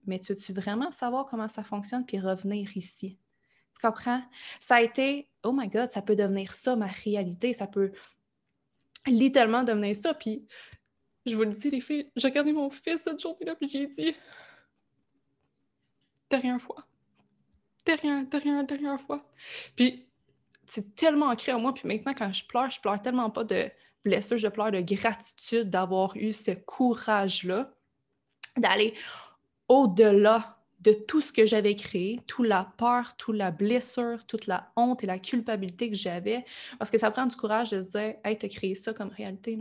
mais 0.05 0.19
tu 0.19 0.33
veux-tu 0.33 0.53
vraiment 0.53 0.91
savoir 0.91 1.27
comment 1.27 1.49
ça 1.49 1.63
fonctionne, 1.65 2.05
puis 2.05 2.19
revenir 2.19 2.77
ici? 2.77 3.19
Tu 3.77 3.87
comprends? 3.87 4.23
Ça 4.61 4.77
a 4.77 4.81
été, 4.81 5.29
oh 5.43 5.53
my 5.53 5.69
God, 5.69 5.91
ça 5.91 6.03
peut 6.03 6.17
devenir 6.17 6.55
ça, 6.55 6.77
ma 6.77 6.87
réalité. 6.87 7.53
Ça 7.53 7.67
peut 7.67 7.93
littéralement 9.07 9.63
devenir 9.63 9.95
ça. 9.95 10.15
Puis, 10.15 10.47
je 11.27 11.37
vous 11.37 11.43
le 11.43 11.53
dis, 11.53 11.71
les 11.71 11.81
filles, 11.81 12.11
j'ai 12.17 12.29
regardé 12.29 12.53
mon 12.53 12.71
fils 12.71 13.03
cette 13.03 13.21
journée-là, 13.21 13.55
puis 13.57 13.69
j'ai 13.69 13.87
dit, 13.87 14.15
dernière 16.31 16.61
fois. 16.61 16.87
Dernière, 17.85 18.25
dernière, 18.27 18.65
dernière 18.65 19.01
fois. 19.01 19.25
Puis, 19.77 20.07
c'est 20.67 20.95
tellement 20.95 21.27
ancré 21.27 21.53
en 21.53 21.61
moi. 21.61 21.73
Puis 21.73 21.87
maintenant, 21.87 22.15
quand 22.15 22.33
je 22.33 22.45
pleure, 22.47 22.71
je 22.71 22.81
pleure 22.81 23.01
tellement 23.01 23.31
pas 23.31 23.45
de 23.45 23.71
blessure, 24.05 24.39
je 24.39 24.49
pleure 24.49 24.73
de 24.73 24.81
gratitude 24.81 25.71
d'avoir 25.71 26.17
eu 26.17 26.33
ce 26.33 26.53
courage-là 26.53 27.73
d'aller 28.57 28.95
au-delà 29.69 30.56
de 30.87 30.93
tout 30.93 31.21
ce 31.21 31.33
que 31.33 31.47
j'avais 31.47 31.75
créé, 31.75 32.21
toute 32.29 32.47
la 32.47 32.73
peur, 32.79 33.17
toute 33.17 33.37
la 33.37 33.51
blessure, 33.51 34.25
toute 34.27 34.47
la 34.47 34.71
honte 34.77 35.03
et 35.03 35.07
la 35.07 35.19
culpabilité 35.19 35.91
que 35.91 35.97
j'avais. 35.97 36.45
Parce 36.79 36.93
que 36.93 36.99
ça 36.99 37.11
prend 37.11 37.27
du 37.27 37.35
courage 37.35 37.71
de 37.71 37.81
se 37.83 37.91
dire 37.91 38.15
Hey, 38.25 38.39
as 38.41 38.49
créé 38.49 38.75
ça 38.77 38.93
comme 38.95 39.09
réalité. 39.09 39.59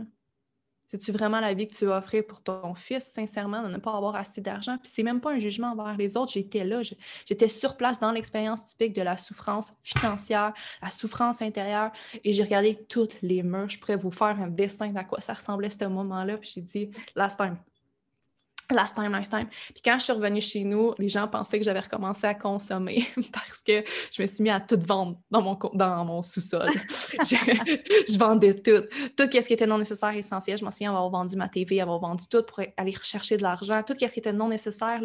C'est-tu 0.86 1.10
vraiment 1.10 1.40
la 1.40 1.52
vie 1.52 1.66
que 1.66 1.74
tu 1.74 1.84
veux 1.84 1.90
offrir 1.90 2.24
pour 2.24 2.40
ton 2.42 2.76
fils, 2.76 3.10
sincèrement, 3.12 3.64
de 3.64 3.68
ne 3.68 3.78
pas 3.78 3.96
avoir 3.96 4.14
assez 4.14 4.40
d'argent? 4.40 4.78
Puis 4.78 4.92
c'est 4.94 5.02
même 5.02 5.20
pas 5.20 5.32
un 5.32 5.38
jugement 5.40 5.72
envers 5.72 5.96
les 5.96 6.16
autres. 6.16 6.30
J'étais 6.30 6.62
là, 6.62 6.80
j'étais 7.24 7.48
sur 7.48 7.76
place 7.76 7.98
dans 7.98 8.12
l'expérience 8.12 8.64
typique 8.64 8.94
de 8.94 9.02
la 9.02 9.16
souffrance 9.16 9.72
financière, 9.82 10.54
la 10.80 10.90
souffrance 10.90 11.42
intérieure, 11.42 11.90
et 12.22 12.32
j'ai 12.32 12.44
regardé 12.44 12.86
toutes 12.88 13.20
les 13.20 13.42
murs. 13.42 13.68
Je 13.68 13.80
pourrais 13.80 13.96
vous 13.96 14.12
faire 14.12 14.40
un 14.40 14.46
dessin 14.46 14.90
d'à 14.90 15.02
quoi 15.02 15.20
ça 15.20 15.34
ressemblait 15.34 15.70
ce 15.70 15.84
moment-là. 15.86 16.38
Puis 16.38 16.52
j'ai 16.54 16.60
dit, 16.60 16.90
last 17.16 17.36
time, 17.36 17.56
Last 18.70 18.96
time, 18.96 19.12
last 19.12 19.30
time. 19.30 19.48
Puis 19.72 19.82
quand 19.84 19.98
je 19.98 20.04
suis 20.04 20.12
revenue 20.12 20.40
chez 20.40 20.64
nous, 20.64 20.92
les 20.98 21.08
gens 21.08 21.28
pensaient 21.28 21.58
que 21.58 21.64
j'avais 21.64 21.80
recommencé 21.80 22.26
à 22.26 22.34
consommer 22.34 23.06
parce 23.32 23.62
que 23.62 23.84
je 24.12 24.22
me 24.22 24.26
suis 24.26 24.42
mis 24.42 24.50
à 24.50 24.60
tout 24.60 24.78
vendre 24.86 25.18
dans 25.30 25.40
mon, 25.40 25.58
dans 25.74 26.04
mon 26.04 26.22
sous-sol. 26.22 26.70
je, 26.90 28.18
vendais 28.18 28.54
tout. 28.54 28.82
Tout 29.16 29.30
ce 29.30 29.46
qui 29.46 29.52
était 29.52 29.66
non 29.66 29.78
nécessaire 29.78 30.14
et 30.14 30.18
essentiel. 30.18 30.58
Je 30.58 30.64
m'en 30.64 30.70
souviens 30.70 30.90
avoir 30.90 31.08
vendu 31.10 31.36
ma 31.36 31.48
TV, 31.48 31.80
avoir 31.80 32.00
vendu 32.00 32.24
tout 32.28 32.42
pour 32.42 32.60
aller 32.76 32.94
rechercher 32.94 33.36
de 33.36 33.42
l'argent. 33.42 33.82
Tout 33.86 33.94
ce 33.94 34.06
qui 34.06 34.18
était 34.18 34.32
non 34.32 34.48
nécessaire, 34.48 35.00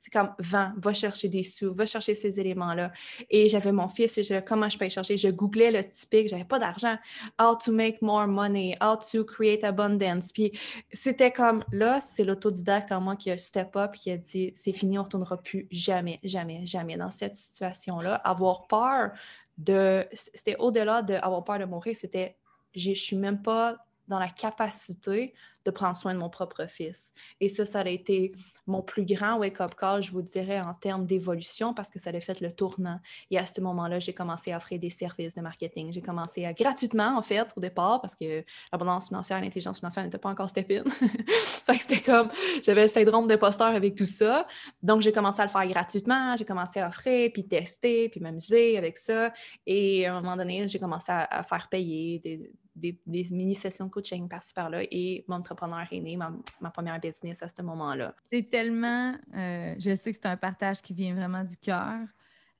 c'est 0.00 0.12
comme 0.12 0.30
vends, 0.38 0.72
va 0.76 0.92
chercher 0.92 1.28
des 1.28 1.44
sous, 1.44 1.72
va 1.72 1.86
chercher 1.86 2.14
ces 2.14 2.40
éléments-là. 2.40 2.92
Et 3.30 3.48
j'avais 3.48 3.72
mon 3.72 3.88
fils 3.88 4.18
et 4.18 4.22
je 4.22 4.40
comment 4.40 4.68
je 4.68 4.76
peux 4.76 4.86
y 4.86 4.90
chercher? 4.90 5.16
Je 5.16 5.28
googlais 5.28 5.70
le 5.70 5.84
typique, 5.88 6.28
j'avais 6.28 6.44
pas 6.44 6.58
d'argent. 6.58 6.96
How 7.40 7.56
to 7.64 7.70
make 7.70 8.02
more 8.02 8.26
money, 8.26 8.76
how 8.80 8.96
to 9.12 9.24
create 9.24 9.62
abundance. 9.62 10.32
Puis 10.32 10.52
c'était 10.92 11.30
comme 11.30 11.62
là, 11.72 12.00
c'est 12.00 12.24
l'autodidacte 12.24 12.90
en 12.92 13.03
qui 13.16 13.30
a 13.30 13.38
step 13.38 13.76
up, 13.76 13.92
qui 13.92 14.10
a 14.10 14.16
dit 14.16 14.52
c'est 14.54 14.72
fini, 14.72 14.98
on 14.98 15.02
ne 15.02 15.04
retournera 15.04 15.36
plus 15.36 15.66
jamais, 15.70 16.18
jamais, 16.22 16.64
jamais 16.66 16.96
dans 16.96 17.10
cette 17.10 17.34
situation-là. 17.34 18.16
Avoir 18.16 18.66
peur 18.66 19.12
de. 19.58 20.06
C'était 20.12 20.56
au-delà 20.56 21.02
d'avoir 21.02 21.44
peur 21.44 21.58
de 21.58 21.64
mourir, 21.64 21.94
c'était 21.94 22.36
je 22.74 22.92
suis 22.92 23.16
même 23.16 23.40
pas 23.40 23.83
dans 24.08 24.18
la 24.18 24.28
capacité 24.28 25.34
de 25.64 25.70
prendre 25.70 25.96
soin 25.96 26.14
de 26.14 26.18
mon 26.18 26.28
propre 26.28 26.66
fils. 26.66 27.12
Et 27.40 27.48
ça, 27.48 27.64
ça 27.64 27.80
a 27.80 27.88
été 27.88 28.32
mon 28.66 28.82
plus 28.82 29.04
grand 29.04 29.38
wake-up 29.38 29.74
call, 29.74 30.02
je 30.02 30.10
vous 30.10 30.22
dirais, 30.22 30.60
en 30.60 30.74
termes 30.74 31.06
d'évolution, 31.06 31.74
parce 31.74 31.90
que 31.90 31.98
ça 31.98 32.10
a 32.10 32.20
fait 32.20 32.40
le 32.40 32.52
tournant. 32.52 32.98
Et 33.30 33.38
à 33.38 33.46
ce 33.46 33.60
moment-là, 33.60 33.98
j'ai 33.98 34.14
commencé 34.14 34.52
à 34.52 34.56
offrir 34.56 34.78
des 34.78 34.90
services 34.90 35.34
de 35.34 35.40
marketing. 35.40 35.92
J'ai 35.92 36.00
commencé 36.00 36.44
à 36.44 36.52
gratuitement, 36.52 37.16
en 37.16 37.22
fait, 37.22 37.48
au 37.56 37.60
départ, 37.60 38.00
parce 38.00 38.14
que 38.14 38.44
l'abondance 38.72 39.08
financière, 39.08 39.40
l'intelligence 39.40 39.78
financière 39.78 40.04
n'était 40.04 40.18
pas 40.18 40.30
encore 40.30 40.48
step 40.48 40.70
in. 40.70 40.84
fait 40.90 41.76
que 41.76 41.82
c'était 41.82 42.00
comme, 42.00 42.30
j'avais 42.62 42.82
le 42.82 42.88
syndrome 42.88 43.26
d'imposteur 43.26 43.68
avec 43.68 43.94
tout 43.94 44.06
ça. 44.06 44.46
Donc, 44.82 45.02
j'ai 45.02 45.12
commencé 45.12 45.40
à 45.40 45.44
le 45.44 45.50
faire 45.50 45.66
gratuitement. 45.66 46.36
J'ai 46.36 46.44
commencé 46.44 46.80
à 46.80 46.88
offrir, 46.88 47.30
puis 47.32 47.46
tester, 47.46 48.08
puis 48.08 48.20
m'amuser 48.20 48.78
avec 48.78 48.98
ça. 48.98 49.32
Et 49.66 50.06
à 50.06 50.16
un 50.16 50.20
moment 50.20 50.36
donné, 50.36 50.66
j'ai 50.68 50.78
commencé 50.78 51.10
à, 51.10 51.24
à 51.24 51.42
faire 51.42 51.68
payer 51.68 52.18
des, 52.18 52.50
des, 52.76 52.98
mini-sessions 53.06 53.86
de 53.86 53.90
coaching 53.90 54.28
par-ci 54.28 54.52
par-là 54.54 54.82
et 54.90 55.24
mon 55.28 55.36
entrepreneur 55.36 55.86
est 55.90 56.00
né, 56.00 56.16
ma, 56.16 56.70
première 56.70 56.98
business 57.00 57.42
à 57.42 57.48
ce 57.48 57.62
moment-là. 57.62 58.14
C'est 58.32 58.50
tellement, 58.50 59.14
euh, 59.36 59.74
je 59.78 59.94
sais 59.94 60.12
que 60.12 60.18
c'est 60.20 60.28
un 60.28 60.36
partage 60.36 60.82
qui 60.82 60.94
vient 60.94 61.14
vraiment 61.14 61.44
du 61.44 61.56
cœur. 61.56 62.00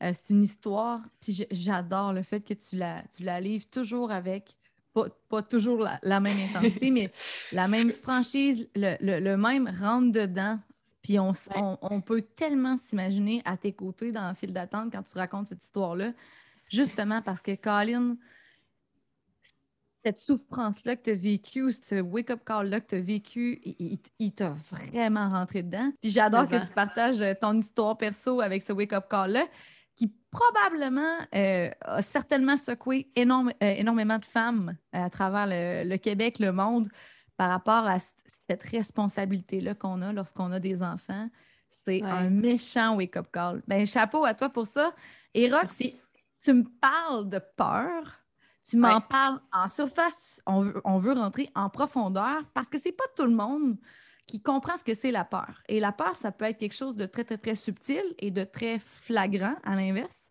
Euh, 0.02 0.12
c'est 0.12 0.34
une 0.34 0.42
histoire, 0.42 1.00
puis 1.20 1.46
j'adore 1.50 2.12
le 2.12 2.22
fait 2.22 2.40
que 2.40 2.54
tu 2.54 2.76
la, 2.76 3.02
tu 3.16 3.22
la 3.22 3.40
livres 3.40 3.66
toujours 3.70 4.10
avec, 4.10 4.56
pas, 5.28 5.42
toujours 5.42 5.86
la, 6.02 6.20
même 6.20 6.36
intensité, 6.38 6.90
mais 6.90 7.10
la 7.52 7.68
même 7.68 7.90
franchise, 7.90 8.68
le, 8.74 9.36
même 9.36 9.68
rentre-dedans. 9.80 10.58
Puis 11.02 11.18
on, 11.18 11.32
on, 11.82 12.00
peut 12.00 12.22
tellement 12.22 12.76
s'imaginer 12.78 13.42
à 13.44 13.58
tes 13.58 13.72
côtés 13.72 14.10
dans 14.10 14.28
le 14.28 14.34
fil 14.34 14.54
d'attente 14.54 14.90
quand 14.90 15.02
tu 15.02 15.18
racontes 15.18 15.48
cette 15.48 15.62
histoire-là, 15.62 16.12
justement 16.70 17.20
parce 17.20 17.42
que 17.42 17.54
Colin, 17.56 18.16
cette 20.04 20.18
souffrance-là 20.18 20.96
que 20.96 21.02
tu 21.02 21.10
as 21.10 21.14
vécue, 21.14 21.72
ce 21.72 22.00
wake-up 22.00 22.40
call-là 22.44 22.80
que 22.80 22.88
tu 22.88 22.94
as 22.96 23.00
vécu, 23.00 23.60
il, 24.18 24.32
t'a 24.32 24.54
vraiment 24.70 25.30
rentré 25.30 25.62
dedans. 25.62 25.90
Puis 26.02 26.10
j'adore 26.10 26.46
que 26.46 26.62
tu 26.62 26.72
partages 26.72 27.22
euh, 27.22 27.32
ton 27.40 27.54
histoire 27.54 27.96
perso 27.96 28.40
avec 28.42 28.62
ce 28.62 28.72
wake-up 28.72 29.06
call-là, 29.08 29.46
qui 29.96 30.12
probablement 30.30 31.16
euh, 31.34 31.70
a 31.80 32.02
certainement 32.02 32.56
secoué 32.56 33.10
énorme, 33.16 33.52
euh, 33.62 33.74
énormément 33.76 34.18
de 34.18 34.24
femmes 34.26 34.76
à 34.92 35.08
travers 35.08 35.46
le, 35.48 35.96
Québec, 35.96 36.38
le 36.38 36.52
monde, 36.52 36.88
par 37.38 37.48
rapport 37.48 37.86
à 37.86 37.96
cette 37.98 38.62
responsabilité-là 38.62 39.74
qu'on 39.74 40.02
a 40.02 40.12
lorsqu'on 40.12 40.52
a 40.52 40.60
des 40.60 40.82
enfants. 40.82 41.28
C'est 41.86 42.02
un 42.02 42.28
méchant 42.28 42.96
wake-up 42.96 43.28
call. 43.32 43.62
Ben, 43.66 43.86
chapeau 43.86 44.24
à 44.24 44.34
toi 44.34 44.48
pour 44.48 44.66
ça. 44.66 44.94
Et 45.32 45.50
Roxy, 45.50 45.98
tu 46.42 46.52
me 46.52 46.64
parles 46.80 47.28
de 47.28 47.40
peur 47.56 48.23
tu 48.68 48.76
m'en 48.76 49.00
parles 49.00 49.40
en 49.52 49.68
surface, 49.68 50.40
on 50.46 50.62
veut, 50.98 51.12
rentrer 51.12 51.50
en 51.54 51.68
profondeur 51.68 52.42
parce 52.54 52.68
que 52.68 52.78
c'est 52.78 52.92
pas 52.92 53.04
tout 53.16 53.24
le 53.24 53.34
monde 53.34 53.76
qui 54.26 54.40
comprend 54.40 54.76
ce 54.78 54.84
que 54.84 54.94
c'est 54.94 55.10
la 55.10 55.24
peur. 55.24 55.62
Et 55.68 55.80
la 55.80 55.92
peur, 55.92 56.16
ça 56.16 56.32
peut 56.32 56.46
être 56.46 56.58
quelque 56.58 56.74
chose 56.74 56.96
de 56.96 57.04
très, 57.04 57.24
très, 57.24 57.36
très 57.36 57.54
subtil 57.54 58.02
et 58.18 58.30
de 58.30 58.44
très 58.44 58.78
flagrant 58.78 59.54
à 59.64 59.74
l'inverse. 59.74 60.30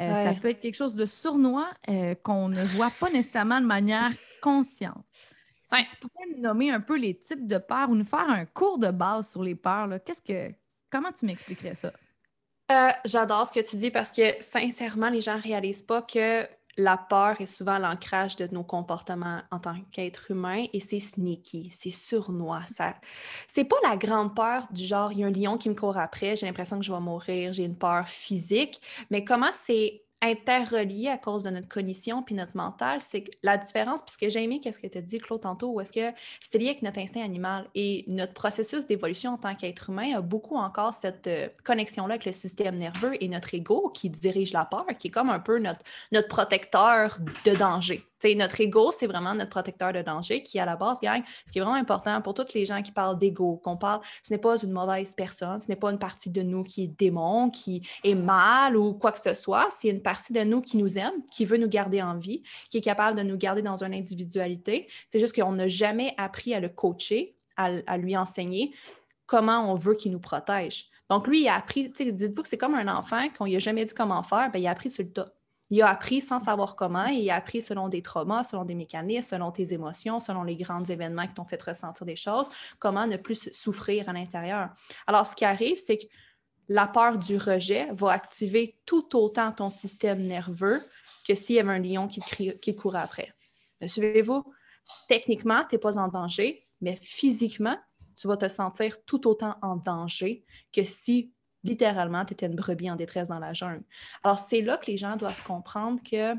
Euh, 0.00 0.12
ça 0.12 0.40
peut 0.40 0.48
être 0.48 0.60
quelque 0.60 0.76
chose 0.76 0.94
de 0.94 1.06
sournois 1.06 1.70
euh, 1.88 2.14
qu'on 2.14 2.48
ne 2.48 2.62
voit 2.62 2.92
pas 2.98 3.10
nécessairement 3.10 3.60
de 3.60 3.66
manière 3.66 4.10
consciente. 4.42 5.06
Si 5.62 5.74
tu 5.86 5.96
pourrais 5.96 6.26
me 6.34 6.40
nommer 6.40 6.70
un 6.70 6.80
peu 6.80 6.96
les 6.96 7.18
types 7.18 7.46
de 7.46 7.58
peurs 7.58 7.90
ou 7.90 7.94
nous 7.94 8.04
faire 8.04 8.28
un 8.28 8.44
cours 8.44 8.78
de 8.78 8.88
base 8.88 9.30
sur 9.30 9.42
les 9.42 9.54
peurs, 9.54 9.88
qu'est-ce 10.04 10.22
que, 10.22 10.54
comment 10.90 11.12
tu 11.12 11.26
m'expliquerais 11.26 11.74
ça? 11.74 11.92
Euh, 12.70 12.88
j'adore 13.04 13.46
ce 13.46 13.52
que 13.52 13.64
tu 13.64 13.76
dis 13.76 13.90
parce 13.90 14.12
que 14.12 14.22
sincèrement, 14.40 15.08
les 15.08 15.20
gens 15.20 15.36
ne 15.36 15.42
réalisent 15.42 15.82
pas 15.82 16.02
que 16.02 16.46
la 16.76 16.96
peur 16.96 17.40
est 17.40 17.46
souvent 17.46 17.78
l'ancrage 17.78 18.36
de 18.36 18.48
nos 18.52 18.64
comportements 18.64 19.40
en 19.50 19.58
tant 19.58 19.76
qu'être 19.92 20.30
humain 20.30 20.66
et 20.72 20.80
c'est 20.80 21.00
sneaky, 21.00 21.70
c'est 21.72 21.90
sournois. 21.90 22.62
Ça, 22.68 22.94
c'est 23.48 23.64
pas 23.64 23.76
la 23.82 23.96
grande 23.96 24.34
peur 24.34 24.66
du 24.70 24.84
genre 24.84 25.12
il 25.12 25.20
y 25.20 25.24
a 25.24 25.26
un 25.26 25.30
lion 25.30 25.58
qui 25.58 25.68
me 25.68 25.74
court 25.74 25.96
après, 25.96 26.36
j'ai 26.36 26.46
l'impression 26.46 26.78
que 26.78 26.84
je 26.84 26.92
vais 26.92 27.00
mourir, 27.00 27.52
j'ai 27.52 27.64
une 27.64 27.76
peur 27.76 28.06
physique, 28.08 28.80
mais 29.10 29.24
comment 29.24 29.50
c'est 29.66 30.05
interrelié 30.22 31.08
à 31.08 31.18
cause 31.18 31.42
de 31.42 31.50
notre 31.50 31.68
cognition 31.68 32.22
puis 32.22 32.34
notre 32.34 32.56
mental, 32.56 33.00
c'est 33.00 33.24
la 33.42 33.58
différence, 33.58 34.02
puisque 34.02 34.28
j'ai 34.28 34.42
aimé 34.42 34.60
qu'est-ce 34.60 34.78
que 34.78 34.86
tu 34.86 34.98
as 34.98 35.02
dit, 35.02 35.18
Claude, 35.18 35.42
tantôt, 35.42 35.80
est-ce 35.80 35.92
que 35.92 36.16
c'est 36.48 36.58
lié 36.58 36.68
avec 36.68 36.82
notre 36.82 36.98
instinct 36.98 37.22
animal 37.22 37.68
et 37.74 38.04
notre 38.08 38.32
processus 38.32 38.86
d'évolution 38.86 39.34
en 39.34 39.38
tant 39.38 39.54
qu'être 39.54 39.90
humain 39.90 40.16
a 40.16 40.20
beaucoup 40.20 40.56
encore 40.56 40.94
cette 40.94 41.26
euh, 41.26 41.48
connexion-là 41.64 42.14
avec 42.14 42.24
le 42.24 42.32
système 42.32 42.76
nerveux 42.76 43.22
et 43.22 43.28
notre 43.28 43.54
ego 43.54 43.90
qui 43.94 44.10
dirige 44.10 44.52
la 44.52 44.64
peur, 44.64 44.86
qui 44.98 45.08
est 45.08 45.10
comme 45.10 45.30
un 45.30 45.40
peu 45.40 45.58
notre 45.58 46.28
protecteur 46.28 47.18
de 47.44 47.54
danger 47.54 48.06
notre 48.24 48.60
ego, 48.60 48.92
c'est 48.92 49.06
vraiment 49.06 49.34
notre 49.34 49.50
protecteur 49.50 49.92
de 49.92 50.02
danger 50.02 50.42
qui, 50.42 50.58
à 50.58 50.66
la 50.66 50.76
base, 50.76 51.00
gagne. 51.00 51.22
Ce 51.46 51.52
qui 51.52 51.58
est 51.58 51.62
vraiment 51.62 51.76
important 51.76 52.20
pour 52.22 52.34
toutes 52.34 52.54
les 52.54 52.64
gens 52.64 52.82
qui 52.82 52.92
parlent 52.92 53.18
d'ego, 53.18 53.60
qu'on 53.62 53.76
parle, 53.76 54.00
ce 54.22 54.32
n'est 54.32 54.38
pas 54.38 54.56
une 54.58 54.72
mauvaise 54.72 55.14
personne, 55.14 55.60
ce 55.60 55.68
n'est 55.68 55.76
pas 55.76 55.90
une 55.90 55.98
partie 55.98 56.30
de 56.30 56.42
nous 56.42 56.62
qui 56.62 56.84
est 56.84 56.98
démon, 56.98 57.50
qui 57.50 57.86
est 58.04 58.14
mal 58.14 58.76
ou 58.76 58.94
quoi 58.94 59.12
que 59.12 59.20
ce 59.20 59.34
soit. 59.34 59.68
C'est 59.70 59.88
une 59.88 60.02
partie 60.02 60.32
de 60.32 60.40
nous 60.40 60.60
qui 60.60 60.76
nous 60.76 60.98
aime, 60.98 61.22
qui 61.32 61.44
veut 61.44 61.58
nous 61.58 61.68
garder 61.68 62.02
en 62.02 62.18
vie, 62.18 62.42
qui 62.70 62.78
est 62.78 62.82
capable 62.82 63.18
de 63.18 63.22
nous 63.22 63.36
garder 63.36 63.62
dans 63.62 63.82
une 63.82 63.94
individualité. 63.94 64.88
C'est 65.10 65.20
juste 65.20 65.34
qu'on 65.34 65.52
n'a 65.52 65.66
jamais 65.66 66.14
appris 66.16 66.54
à 66.54 66.60
le 66.60 66.68
coacher, 66.68 67.36
à, 67.56 67.98
lui 67.98 68.16
enseigner 68.16 68.74
comment 69.26 69.72
on 69.72 69.76
veut 69.76 69.94
qu'il 69.94 70.12
nous 70.12 70.20
protège. 70.20 70.90
Donc, 71.08 71.26
lui, 71.26 71.42
il 71.42 71.48
a 71.48 71.56
appris, 71.56 71.88
dites-vous 71.88 72.42
que 72.42 72.48
c'est 72.48 72.58
comme 72.58 72.74
un 72.74 72.88
enfant 72.88 73.28
qu'on 73.30 73.44
lui 73.44 73.56
a 73.56 73.60
jamais 73.60 73.84
dit 73.84 73.94
comment 73.94 74.22
faire, 74.22 74.50
bien, 74.50 74.60
il 74.60 74.66
a 74.66 74.70
appris 74.72 74.90
sur 74.90 75.04
le 75.04 75.12
tas. 75.12 75.32
Il 75.70 75.82
a 75.82 75.88
appris 75.88 76.20
sans 76.20 76.38
savoir 76.38 76.76
comment 76.76 77.08
et 77.08 77.14
il 77.14 77.30
a 77.30 77.36
appris 77.36 77.60
selon 77.60 77.88
des 77.88 78.02
traumas, 78.02 78.44
selon 78.44 78.64
des 78.64 78.74
mécanismes, 78.74 79.30
selon 79.30 79.50
tes 79.50 79.72
émotions, 79.72 80.20
selon 80.20 80.44
les 80.44 80.56
grands 80.56 80.84
événements 80.84 81.26
qui 81.26 81.34
t'ont 81.34 81.44
fait 81.44 81.60
ressentir 81.60 82.06
des 82.06 82.16
choses, 82.16 82.46
comment 82.78 83.06
ne 83.06 83.16
plus 83.16 83.50
souffrir 83.52 84.08
à 84.08 84.12
l'intérieur. 84.12 84.70
Alors, 85.06 85.26
ce 85.26 85.34
qui 85.34 85.44
arrive, 85.44 85.78
c'est 85.78 85.98
que 85.98 86.06
la 86.68 86.86
peur 86.86 87.18
du 87.18 87.36
rejet 87.36 87.88
va 87.92 88.12
activer 88.12 88.78
tout 88.86 89.16
autant 89.16 89.52
ton 89.52 89.70
système 89.70 90.22
nerveux 90.22 90.80
que 91.26 91.34
s'il 91.34 91.56
y 91.56 91.60
avait 91.60 91.72
un 91.72 91.78
lion 91.78 92.08
qui, 92.08 92.20
qui 92.58 92.76
courait 92.76 93.00
après. 93.00 93.34
Suivez-vous? 93.84 94.44
Techniquement, 95.08 95.64
tu 95.68 95.74
n'es 95.74 95.78
pas 95.78 95.98
en 95.98 96.08
danger, 96.08 96.62
mais 96.80 96.98
physiquement, 97.02 97.76
tu 98.16 98.28
vas 98.28 98.36
te 98.36 98.48
sentir 98.48 99.04
tout 99.04 99.28
autant 99.28 99.56
en 99.62 99.76
danger 99.76 100.44
que 100.72 100.82
si 100.82 101.32
littéralement, 101.66 102.24
tu 102.24 102.32
étais 102.32 102.46
une 102.46 102.54
brebis 102.54 102.90
en 102.90 102.96
détresse 102.96 103.28
dans 103.28 103.38
la 103.38 103.52
jungle. 103.52 103.84
Alors, 104.22 104.38
c'est 104.38 104.62
là 104.62 104.76
que 104.78 104.90
les 104.90 104.96
gens 104.96 105.16
doivent 105.16 105.42
comprendre 105.44 106.00
que 106.02 106.34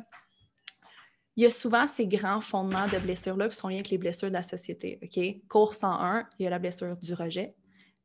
il 1.36 1.44
y 1.44 1.46
a 1.46 1.52
souvent 1.52 1.86
ces 1.86 2.08
grands 2.08 2.42
fondements 2.42 2.88
de 2.88 2.98
blessures-là 2.98 3.48
qui 3.48 3.56
sont 3.56 3.68
liés 3.68 3.76
avec 3.76 3.92
les 3.92 4.00
blessures 4.00 4.30
de 4.30 4.34
la 4.34 4.42
société. 4.42 5.00
OK? 5.04 5.48
Cours 5.48 5.76
101, 5.76 6.28
il 6.40 6.44
y 6.44 6.48
a 6.48 6.50
la 6.50 6.58
blessure 6.58 6.98
du 6.98 7.14
rejet, 7.14 7.56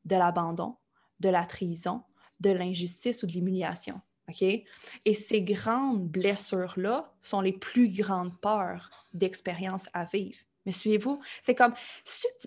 de 0.05 0.17
l'abandon, 0.17 0.77
de 1.19 1.31
la 1.31 1.47
trahison, 1.47 2.03
de 2.41 2.51
l'injustice 2.51 3.23
ou 3.23 3.27
de 3.27 3.33
l'humiliation. 3.33 4.03
OK? 4.29 4.43
Et 4.43 5.15
ces 5.15 5.41
grandes 5.41 6.07
blessures-là 6.09 7.15
sont 7.23 7.41
les 7.41 7.55
plus 7.55 7.91
grandes 7.91 8.39
peurs 8.39 8.91
d'expérience 9.15 9.89
à 9.95 10.05
vivre. 10.05 10.39
Mais 10.65 10.73
suivez-vous? 10.73 11.21
C'est 11.41 11.55
comme, 11.55 11.75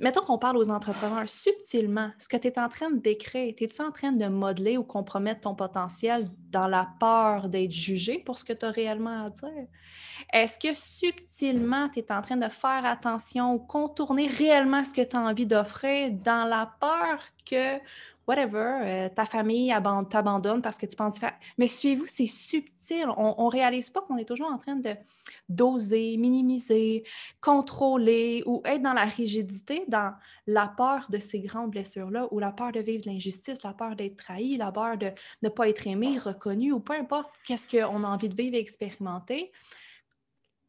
mettons 0.01 0.21
qu'on 0.21 0.37
parle 0.37 0.57
aux 0.57 0.69
entrepreneurs 0.69 1.27
subtilement, 1.27 2.11
ce 2.17 2.29
que 2.29 2.37
tu 2.37 2.47
es 2.47 2.57
en 2.57 2.69
train 2.69 2.89
de 2.89 2.99
décrire, 2.99 3.53
es-tu 3.57 3.81
en 3.81 3.91
train 3.91 4.11
de 4.11 4.25
modeler 4.27 4.77
ou 4.77 4.83
compromettre 4.83 5.41
ton 5.41 5.55
potentiel 5.55 6.27
dans 6.49 6.67
la 6.67 6.87
peur 6.99 7.49
d'être 7.49 7.71
jugé 7.71 8.19
pour 8.19 8.37
ce 8.37 8.45
que 8.45 8.53
tu 8.53 8.65
as 8.65 8.71
réellement 8.71 9.25
à 9.25 9.29
dire? 9.29 9.67
Est-ce 10.31 10.57
que 10.59 10.73
subtilement, 10.73 11.89
tu 11.89 11.99
es 11.99 12.11
en 12.11 12.21
train 12.21 12.37
de 12.37 12.49
faire 12.49 12.85
attention 12.85 13.53
ou 13.53 13.59
contourner 13.59 14.27
réellement 14.27 14.85
ce 14.85 14.93
que 14.93 15.01
tu 15.01 15.17
as 15.17 15.19
envie 15.21 15.45
d'offrir 15.45 16.11
dans 16.11 16.45
la 16.45 16.73
peur 16.79 17.19
que 17.45 17.79
whatever, 18.27 18.79
euh, 18.81 19.09
ta 19.09 19.25
famille 19.25 19.73
t'abandonne 20.09 20.61
parce 20.61 20.77
que 20.77 20.85
tu 20.85 20.95
penses 20.95 21.19
faire. 21.19 21.33
Mais 21.57 21.67
suivez-vous, 21.67 22.07
c'est 22.07 22.25
subtil. 22.25 23.07
On 23.17 23.45
ne 23.45 23.51
réalise 23.51 23.89
pas 23.89 24.01
qu'on 24.01 24.17
est 24.17 24.25
toujours 24.25 24.51
en 24.51 24.57
train 24.57 24.75
de 24.75 24.95
doser, 25.49 26.17
minimiser, 26.17 27.03
contrôler 27.41 28.43
ou 28.45 28.61
être 28.65 28.81
dans 28.81 28.93
la 28.93 29.05
rigidité, 29.05 29.85
dans 29.87 30.13
la 30.47 30.67
peur 30.67 31.07
de 31.09 31.19
ces 31.19 31.39
grandes 31.39 31.71
blessures-là 31.71 32.27
ou 32.31 32.39
la 32.39 32.51
peur 32.51 32.71
de 32.71 32.79
vivre 32.79 33.03
de 33.03 33.09
l'injustice, 33.09 33.63
la 33.63 33.73
peur 33.73 33.95
d'être 33.95 34.17
trahi, 34.17 34.57
la 34.57 34.71
peur 34.71 34.97
de 34.97 35.11
ne 35.41 35.49
pas 35.49 35.69
être 35.69 35.87
aimé, 35.87 36.17
reconnu 36.17 36.71
ou 36.71 36.79
peu 36.79 36.93
importe 36.93 37.31
qu'est-ce 37.45 37.67
qu'on 37.67 38.03
a 38.03 38.07
envie 38.07 38.29
de 38.29 38.35
vivre 38.35 38.55
et 38.55 38.59
expérimenter 38.59 39.51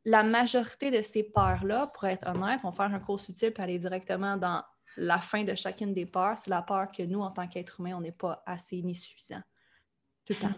la 0.06 0.22
majorité 0.22 0.92
de 0.92 1.02
ces 1.02 1.24
peurs-là, 1.24 1.88
pour 1.88 2.04
être 2.04 2.28
honnête, 2.28 2.60
on 2.62 2.70
va 2.70 2.76
faire 2.76 2.94
un 2.94 3.00
cours 3.00 3.18
subtil 3.18 3.52
pour 3.52 3.64
aller 3.64 3.78
directement 3.78 4.36
dans 4.36 4.62
la 4.96 5.18
fin 5.18 5.44
de 5.44 5.54
chacune 5.54 5.92
des 5.92 6.06
peurs, 6.06 6.38
c'est 6.38 6.50
la 6.50 6.62
peur 6.62 6.90
que 6.90 7.02
nous, 7.02 7.20
en 7.20 7.30
tant 7.30 7.46
qu'être 7.46 7.80
humain, 7.80 7.94
on 7.96 8.00
n'est 8.00 8.12
pas 8.12 8.42
assez 8.46 8.82
ni 8.82 8.94
suffisant. 8.94 9.42
Tout 10.24 10.32
le 10.32 10.38
temps. 10.40 10.54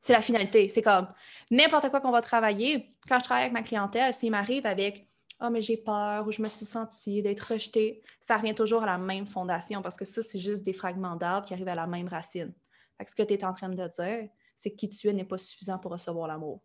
C'est 0.00 0.12
la 0.12 0.22
finalité. 0.22 0.68
C'est 0.68 0.82
comme 0.82 1.08
n'importe 1.50 1.90
quoi 1.90 2.00
qu'on 2.00 2.10
va 2.10 2.22
travailler. 2.22 2.88
Quand 3.08 3.18
je 3.18 3.24
travaille 3.24 3.44
avec 3.44 3.52
ma 3.52 3.62
clientèle, 3.62 4.12
s'il 4.12 4.30
m'arrive 4.30 4.64
avec 4.64 5.08
oh, 5.40 5.50
mais 5.50 5.60
j'ai 5.60 5.76
peur 5.76 6.26
ou 6.26 6.32
je 6.32 6.42
me 6.42 6.48
suis 6.48 6.66
sentie 6.66 7.22
d'être 7.22 7.52
rejetée, 7.52 8.02
ça 8.20 8.36
revient 8.36 8.54
toujours 8.54 8.82
à 8.82 8.86
la 8.86 8.98
même 8.98 9.26
fondation 9.26 9.82
parce 9.82 9.96
que 9.96 10.04
ça, 10.04 10.22
c'est 10.22 10.38
juste 10.38 10.64
des 10.64 10.72
fragments 10.72 11.16
d'arbres 11.16 11.46
qui 11.46 11.54
arrivent 11.54 11.68
à 11.68 11.74
la 11.74 11.86
même 11.86 12.08
racine. 12.08 12.52
ce 13.04 13.14
que 13.14 13.22
tu 13.22 13.34
es 13.34 13.44
en 13.44 13.52
train 13.52 13.68
de 13.68 13.74
dire, 13.74 14.28
c'est 14.56 14.70
que 14.70 14.76
qui 14.76 14.88
tu 14.88 15.08
es 15.08 15.12
n'est 15.12 15.24
pas 15.24 15.38
suffisant 15.38 15.78
pour 15.78 15.92
recevoir 15.92 16.28
l'amour. 16.28 16.62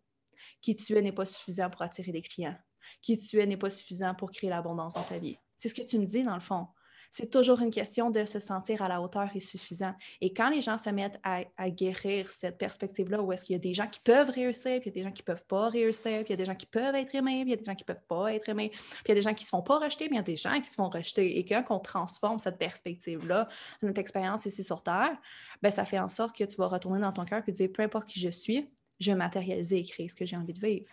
Qui 0.60 0.74
tu 0.74 0.96
es 0.96 1.02
n'est 1.02 1.12
pas 1.12 1.24
suffisant 1.24 1.70
pour 1.70 1.82
attirer 1.82 2.12
des 2.12 2.22
clients. 2.22 2.56
Qui 3.00 3.18
tu 3.18 3.38
es 3.38 3.46
n'est 3.46 3.56
pas 3.56 3.70
suffisant 3.70 4.14
pour 4.14 4.30
créer 4.30 4.50
l'abondance 4.50 4.94
dans 4.94 5.02
ta 5.02 5.18
vie. 5.18 5.38
C'est 5.56 5.68
ce 5.68 5.74
que 5.74 5.82
tu 5.82 5.98
me 5.98 6.04
dis, 6.04 6.22
dans 6.22 6.34
le 6.34 6.40
fond. 6.40 6.66
C'est 7.16 7.30
toujours 7.30 7.60
une 7.60 7.70
question 7.70 8.10
de 8.10 8.24
se 8.24 8.40
sentir 8.40 8.82
à 8.82 8.88
la 8.88 9.00
hauteur 9.00 9.30
et 9.36 9.38
suffisant. 9.38 9.94
Et 10.20 10.32
quand 10.32 10.48
les 10.48 10.60
gens 10.60 10.76
se 10.76 10.90
mettent 10.90 11.20
à, 11.22 11.44
guérir 11.70 12.28
cette 12.32 12.58
perspective-là, 12.58 13.22
où 13.22 13.32
est-ce 13.32 13.44
qu'il 13.44 13.52
y 13.52 13.56
a 13.56 13.60
des 13.60 13.72
gens 13.72 13.86
qui 13.86 14.00
peuvent 14.00 14.30
réussir, 14.30 14.80
puis 14.80 14.90
il 14.90 14.96
y 14.96 14.98
a 14.98 15.02
des 15.02 15.02
gens 15.04 15.12
qui 15.12 15.22
ne 15.22 15.26
peuvent 15.26 15.44
pas 15.46 15.68
réussir, 15.68 16.24
puis 16.24 16.30
il 16.30 16.30
y 16.30 16.32
a 16.32 16.36
des 16.38 16.44
gens 16.44 16.56
qui 16.56 16.66
peuvent 16.66 16.96
être 16.96 17.14
aimés, 17.14 17.42
puis 17.42 17.50
il 17.50 17.50
y 17.50 17.52
a 17.52 17.56
des 17.56 17.64
gens 17.64 17.76
qui 17.76 17.84
ne 17.84 17.94
peuvent 17.94 18.04
pas 18.08 18.34
être 18.34 18.48
aimés, 18.48 18.70
puis 18.70 19.04
il 19.06 19.08
y 19.10 19.12
a 19.12 19.14
des 19.14 19.20
gens 19.20 19.32
qui 19.32 19.44
ne 19.44 19.46
se 19.46 19.50
font 19.50 19.62
pas 19.62 19.78
rejeter, 19.78 20.06
puis 20.06 20.14
il 20.14 20.16
y 20.16 20.18
a 20.18 20.24
des 20.24 20.36
gens 20.36 20.60
qui 20.60 20.68
se 20.68 20.74
font 20.74 20.88
rejeter. 20.88 21.38
Et 21.38 21.44
quand 21.44 21.62
on 21.70 21.78
transforme 21.78 22.40
cette 22.40 22.58
perspective-là, 22.58 23.46
notre 23.82 24.00
expérience 24.00 24.46
ici 24.46 24.64
sur 24.64 24.82
Terre, 24.82 25.16
ben, 25.62 25.70
ça 25.70 25.84
fait 25.84 26.00
en 26.00 26.08
sorte 26.08 26.36
que 26.36 26.42
tu 26.42 26.56
vas 26.56 26.66
retourner 26.66 27.00
dans 27.00 27.12
ton 27.12 27.24
cœur 27.24 27.44
et 27.46 27.52
dire, 27.52 27.70
peu 27.72 27.84
importe 27.84 28.08
qui 28.08 28.18
je 28.18 28.30
suis, 28.30 28.68
je 28.98 29.12
vais 29.12 29.16
matérialiser 29.16 29.78
et 29.78 29.84
créer 29.84 30.08
ce 30.08 30.16
que 30.16 30.26
j'ai 30.26 30.36
envie 30.36 30.52
de 30.52 30.66
vivre. 30.66 30.86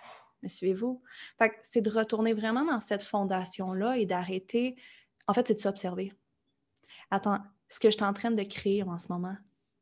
Me 0.43 0.47
suivez-vous? 0.47 1.01
c'est 1.63 1.81
de 1.81 1.89
retourner 1.89 2.33
vraiment 2.33 2.63
dans 2.63 2.79
cette 2.79 3.03
fondation-là 3.03 3.97
et 3.97 4.05
d'arrêter. 4.05 4.75
En 5.31 5.33
fait, 5.33 5.47
c'est 5.47 5.53
de 5.53 5.59
s'observer. 5.61 6.11
Attends, 7.09 7.39
ce 7.69 7.79
que 7.79 7.89
je 7.89 7.95
suis 7.95 8.03
en 8.03 8.11
train 8.11 8.31
de 8.31 8.43
créer 8.43 8.83
en 8.83 8.99
ce 8.99 9.07
moment, 9.07 9.37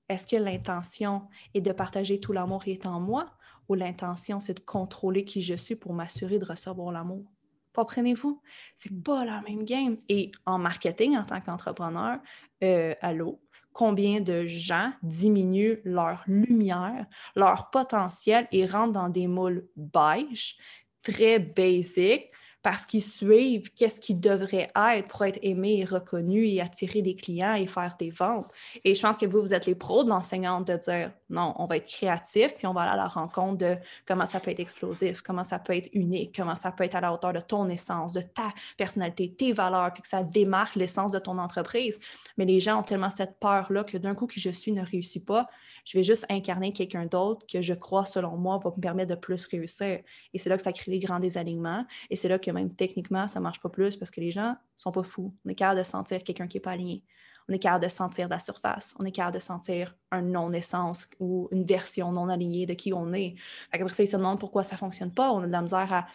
est-ce 0.08 0.27
que 0.27 0.36
l'intention 0.36 1.27
est 1.56 1.62
de 1.62 1.72
partager 1.72 2.20
tout 2.20 2.34
l'amour 2.34 2.63
qui 2.63 2.70
est 2.70 2.86
en 2.86 3.00
moi 3.00 3.25
ou 3.68 3.74
l'intention, 3.74 4.39
c'est 4.39 4.53
de 4.53 4.60
contrôler 4.60 5.25
qui 5.25 5.41
je 5.41 5.56
suis 5.56 5.75
pour 5.75 5.94
m'assurer 5.94 6.38
de 6.38 6.46
recevoir 6.46 6.91
l'amour? 6.91 7.25
Comprenez-vous? 7.74 8.39
C'est 8.75 8.94
pas 9.03 9.25
la 9.25 9.41
même 9.41 9.63
game. 9.63 9.98
Et 10.08 10.29
en 10.46 10.60
marketing, 10.60 11.18
en 11.18 11.24
tant 11.24 11.41
qu'entrepreneur, 11.41 12.20
euh, 12.63 12.94
allô, 13.01 13.41
combien 13.74 14.22
de 14.22 14.46
gens 14.46 14.94
diminuent 15.01 15.82
leur 15.84 16.25
lumière, 16.27 17.08
leur 17.36 17.72
potentiel 17.72 18.48
et 18.51 18.68
rentrent 18.68 18.94
dans 18.94 19.10
des 19.10 19.25
moules 19.25 19.68
beige, 19.75 20.60
très 21.01 21.39
basic, 21.39 22.29
parce 22.62 22.86
qu'ils 22.86 23.04
suivent 23.04 23.72
qu'est-ce 23.74 24.01
qu'ils 24.01 24.20
devraient 24.20 24.70
être 24.75 25.08
pour 25.08 25.24
être 25.24 25.39
aimés 25.42 25.80
et 25.80 25.86
reconnus 25.86 26.50
et 26.54 26.62
attirer 26.62 27.01
des 27.01 27.16
clients 27.16 27.54
et 27.54 27.68
faire 27.68 27.96
des 27.98 28.10
ventes. 28.10 28.51
Et 28.84 28.96
je 28.96 29.01
pense 29.01 29.18
que 29.18 29.25
vous, 29.25 29.39
vous 29.42 29.54
êtes 29.54 29.66
les 29.66 29.75
pros 29.75 30.04
de 30.04 30.10
l'enseignante 30.10 30.68
de 30.68 30.75
dire 30.75 31.12
non, 31.30 31.54
on 31.58 31.66
va 31.66 31.78
être 31.78 31.88
créatif 31.88 32.54
puis 32.56 32.68
on 32.68 32.74
va 32.74 32.82
aller 32.82 32.92
à 32.92 32.96
la 32.98 33.08
rencontre 33.08 33.58
de 33.60 33.78
comment 34.06 34.25
ça 34.25 34.39
peut 34.39 34.51
être 34.51 34.60
explosif, 34.60 35.22
comment 35.22 35.44
ça 35.44 35.60
peut 35.60 35.75
être 35.75 35.89
unique, 35.94 36.36
comment 36.36 36.56
ça 36.56 36.72
peut 36.72 36.84
être 36.84 36.96
à 36.96 37.01
la 37.01 37.13
hauteur 37.13 37.34
de 37.34 37.39
ton 37.39 37.70
essence, 37.70 38.13
de 38.13 38.22
ta 38.22 38.50
personnalité, 38.78 39.34
tes 39.34 39.54
valeurs, 39.54 39.94
puis 39.94 40.01
que 40.01 40.10
ça 40.10 40.24
démarque 40.24 40.75
l'essence 40.75 41.12
de 41.12 41.20
ton 41.20 41.38
entreprise. 41.38 42.00
Mais 42.38 42.46
les 42.46 42.60
gens 42.60 42.80
ont 42.80 42.84
tellement 42.84 43.10
cette 43.10 43.39
peur-là 43.39 43.84
que 43.84 43.98
d'un 43.98 44.16
coup, 44.16 44.28
qui 44.28 44.39
je 44.39 44.50
suis 44.50 44.72
ne 44.72 44.84
réussit 44.84 45.25
pas 45.25 45.48
je 45.86 45.98
vais 45.98 46.04
juste 46.04 46.26
incarner 46.30 46.74
quelqu'un 46.74 47.06
d'autre 47.06 47.46
que 47.52 47.62
je 47.62 47.74
crois, 47.74 48.06
selon 48.06 48.38
moi, 48.38 48.60
va 48.64 48.72
me 48.76 48.82
permettre 48.82 49.10
de 49.16 49.20
plus 49.20 49.46
réussir. 49.48 50.00
Et 50.34 50.40
c'est 50.40 50.50
là 50.50 50.58
que 50.58 50.64
ça 50.64 50.72
crée 50.72 50.92
les 50.92 51.00
grands 51.00 51.20
désalignements. 51.20 51.86
Et 52.10 52.16
c'est 52.16 52.30
là 52.30 52.40
que 52.40 52.52
même 52.52 52.74
techniquement, 52.74 53.28
ça 53.28 53.40
ne 53.40 53.44
marche 53.44 53.60
pas 53.60 53.70
plus 53.70 53.96
parce 53.96 54.12
que 54.12 54.22
les 54.22 54.32
gens 54.32 54.52
ne 54.52 54.56
sont 54.76 54.92
pas 54.92 55.04
fous. 55.04 55.34
On 55.46 55.50
est 55.50 55.56
capable 55.56 55.80
de 55.80 55.84
sentir 55.84 56.24
quelqu'un 56.24 56.48
qui 56.48 56.58
n'est 56.58 56.62
pas 56.62 56.72
aligné. 56.72 57.04
On 57.50 57.54
est 57.54 57.60
capable 57.60 57.84
de 57.84 57.90
sentir 57.90 58.28
la 58.30 58.40
surface. 58.40 58.96
On 59.00 59.06
est 59.06 59.12
capable 59.12 59.36
de 59.36 59.42
sentir 59.42 59.96
un 60.12 60.22
non-essence 60.22 61.10
ou 61.20 61.48
une 61.52 61.66
version 61.66 62.12
non 62.12 62.30
alignée 62.30 62.68
de 62.68 62.76
qui 62.76 62.94
on 62.94 63.12
est. 63.14 63.36
Après 63.72 63.90
ça, 63.90 64.04
ils 64.04 64.08
se 64.08 64.18
demandent 64.18 64.40
pourquoi 64.40 64.62
ça 64.62 64.76
ne 64.76 64.80
fonctionne 64.80 65.12
pas. 65.12 65.32
On 65.32 65.42
a 65.42 65.48
de 65.48 65.52
la 65.52 65.62
misère 65.62 65.92
à, 65.92 66.06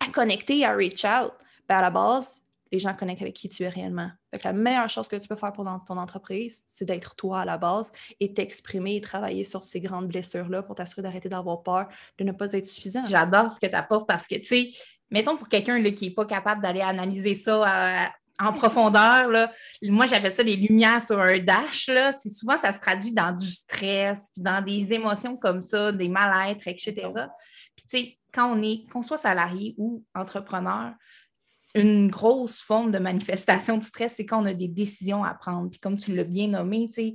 à 0.00 0.10
connecter, 0.12 0.64
à 0.64 0.74
reach 0.74 1.04
out. 1.04 1.32
Ben, 1.68 1.76
à 1.76 1.82
la 1.82 1.90
base, 1.90 2.42
les 2.72 2.78
gens 2.78 2.94
connectent 2.94 3.22
avec 3.22 3.34
qui 3.34 3.48
tu 3.48 3.62
es 3.62 3.68
réellement. 3.68 4.10
la 4.42 4.52
meilleure 4.52 4.88
chose 4.88 5.06
que 5.06 5.16
tu 5.16 5.28
peux 5.28 5.36
faire 5.36 5.52
pour 5.52 5.64
ton 5.86 5.98
entreprise, 5.98 6.64
c'est 6.66 6.86
d'être 6.86 7.14
toi 7.14 7.42
à 7.42 7.44
la 7.44 7.58
base 7.58 7.92
et 8.18 8.32
t'exprimer 8.32 8.96
et 8.96 9.00
travailler 9.00 9.44
sur 9.44 9.62
ces 9.62 9.80
grandes 9.80 10.08
blessures-là 10.08 10.62
pour 10.62 10.74
t'assurer 10.74 11.02
d'arrêter 11.02 11.28
d'avoir 11.28 11.62
peur, 11.62 11.88
de 12.18 12.24
ne 12.24 12.32
pas 12.32 12.52
être 12.54 12.66
suffisant. 12.66 13.04
J'adore 13.06 13.52
ce 13.52 13.60
que 13.60 13.66
tu 13.66 13.74
apportes 13.74 14.08
parce 14.08 14.26
que, 14.26 14.36
tu 14.36 14.44
sais, 14.44 14.68
mettons 15.10 15.36
pour 15.36 15.48
quelqu'un 15.48 15.82
qui 15.92 16.08
n'est 16.08 16.14
pas 16.14 16.24
capable 16.24 16.62
d'aller 16.62 16.80
analyser 16.80 17.34
ça 17.34 18.10
en 18.40 18.52
profondeur, 18.54 19.28
là, 19.28 19.52
moi 19.82 20.06
j'appelle 20.06 20.32
ça 20.32 20.42
les 20.42 20.56
lumières 20.56 21.02
sur 21.02 21.20
un 21.20 21.38
dash. 21.38 21.88
Là. 21.88 22.12
Souvent, 22.12 22.56
ça 22.56 22.72
se 22.72 22.80
traduit 22.80 23.12
dans 23.12 23.36
du 23.36 23.48
stress, 23.48 24.32
dans 24.36 24.64
des 24.64 24.94
émotions 24.94 25.36
comme 25.36 25.60
ça, 25.60 25.92
des 25.92 26.08
mal-être, 26.08 26.66
etc. 26.66 26.94
Puis, 27.76 27.84
tu 27.84 27.98
sais, 27.98 28.18
quand 28.32 28.50
on 28.50 28.62
est, 28.62 28.88
qu'on 28.90 29.02
soit 29.02 29.18
salarié 29.18 29.74
ou 29.76 30.04
entrepreneur, 30.14 30.94
une 31.74 32.08
grosse 32.08 32.60
forme 32.60 32.90
de 32.90 32.98
manifestation 32.98 33.78
de 33.78 33.84
stress, 33.84 34.14
c'est 34.16 34.26
quand 34.26 34.42
on 34.42 34.46
a 34.46 34.52
des 34.52 34.68
décisions 34.68 35.24
à 35.24 35.32
prendre. 35.34 35.70
Puis 35.70 35.80
comme 35.80 35.96
tu 35.96 36.14
l'as 36.14 36.24
bien 36.24 36.48
nommé, 36.48 36.88
c'est 36.92 37.14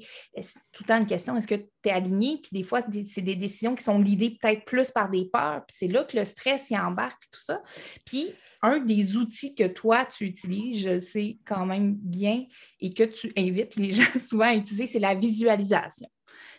tout 0.71 0.83
le 0.83 0.87
temps 0.87 0.97
une 0.97 1.05
question, 1.05 1.37
est-ce 1.37 1.47
que 1.47 1.55
tu 1.55 1.69
es 1.85 1.91
aligné? 1.91 2.39
Puis 2.41 2.49
des 2.51 2.63
fois, 2.63 2.81
c'est 3.07 3.21
des 3.21 3.35
décisions 3.35 3.75
qui 3.75 3.83
sont 3.83 3.99
guidées 3.99 4.37
peut-être 4.41 4.65
plus 4.65 4.89
par 4.89 5.09
des 5.09 5.25
peurs. 5.25 5.63
Puis 5.67 5.77
c'est 5.79 5.87
là 5.87 6.03
que 6.03 6.17
le 6.17 6.25
stress 6.25 6.69
y 6.71 6.77
embarque, 6.77 7.19
puis 7.21 7.29
tout 7.31 7.43
ça. 7.43 7.61
Puis 8.05 8.33
un 8.63 8.79
des 8.79 9.15
outils 9.15 9.53
que 9.53 9.67
toi, 9.67 10.05
tu 10.05 10.25
utilises, 10.25 10.81
je 10.83 10.99
sais 10.99 11.37
quand 11.45 11.65
même 11.65 11.93
bien, 11.93 12.45
et 12.79 12.93
que 12.93 13.03
tu 13.03 13.31
invites 13.37 13.75
les 13.75 13.91
gens 13.93 14.19
souvent 14.19 14.45
à 14.45 14.55
utiliser, 14.55 14.87
c'est 14.87 14.99
la 14.99 15.13
visualisation. 15.13 16.09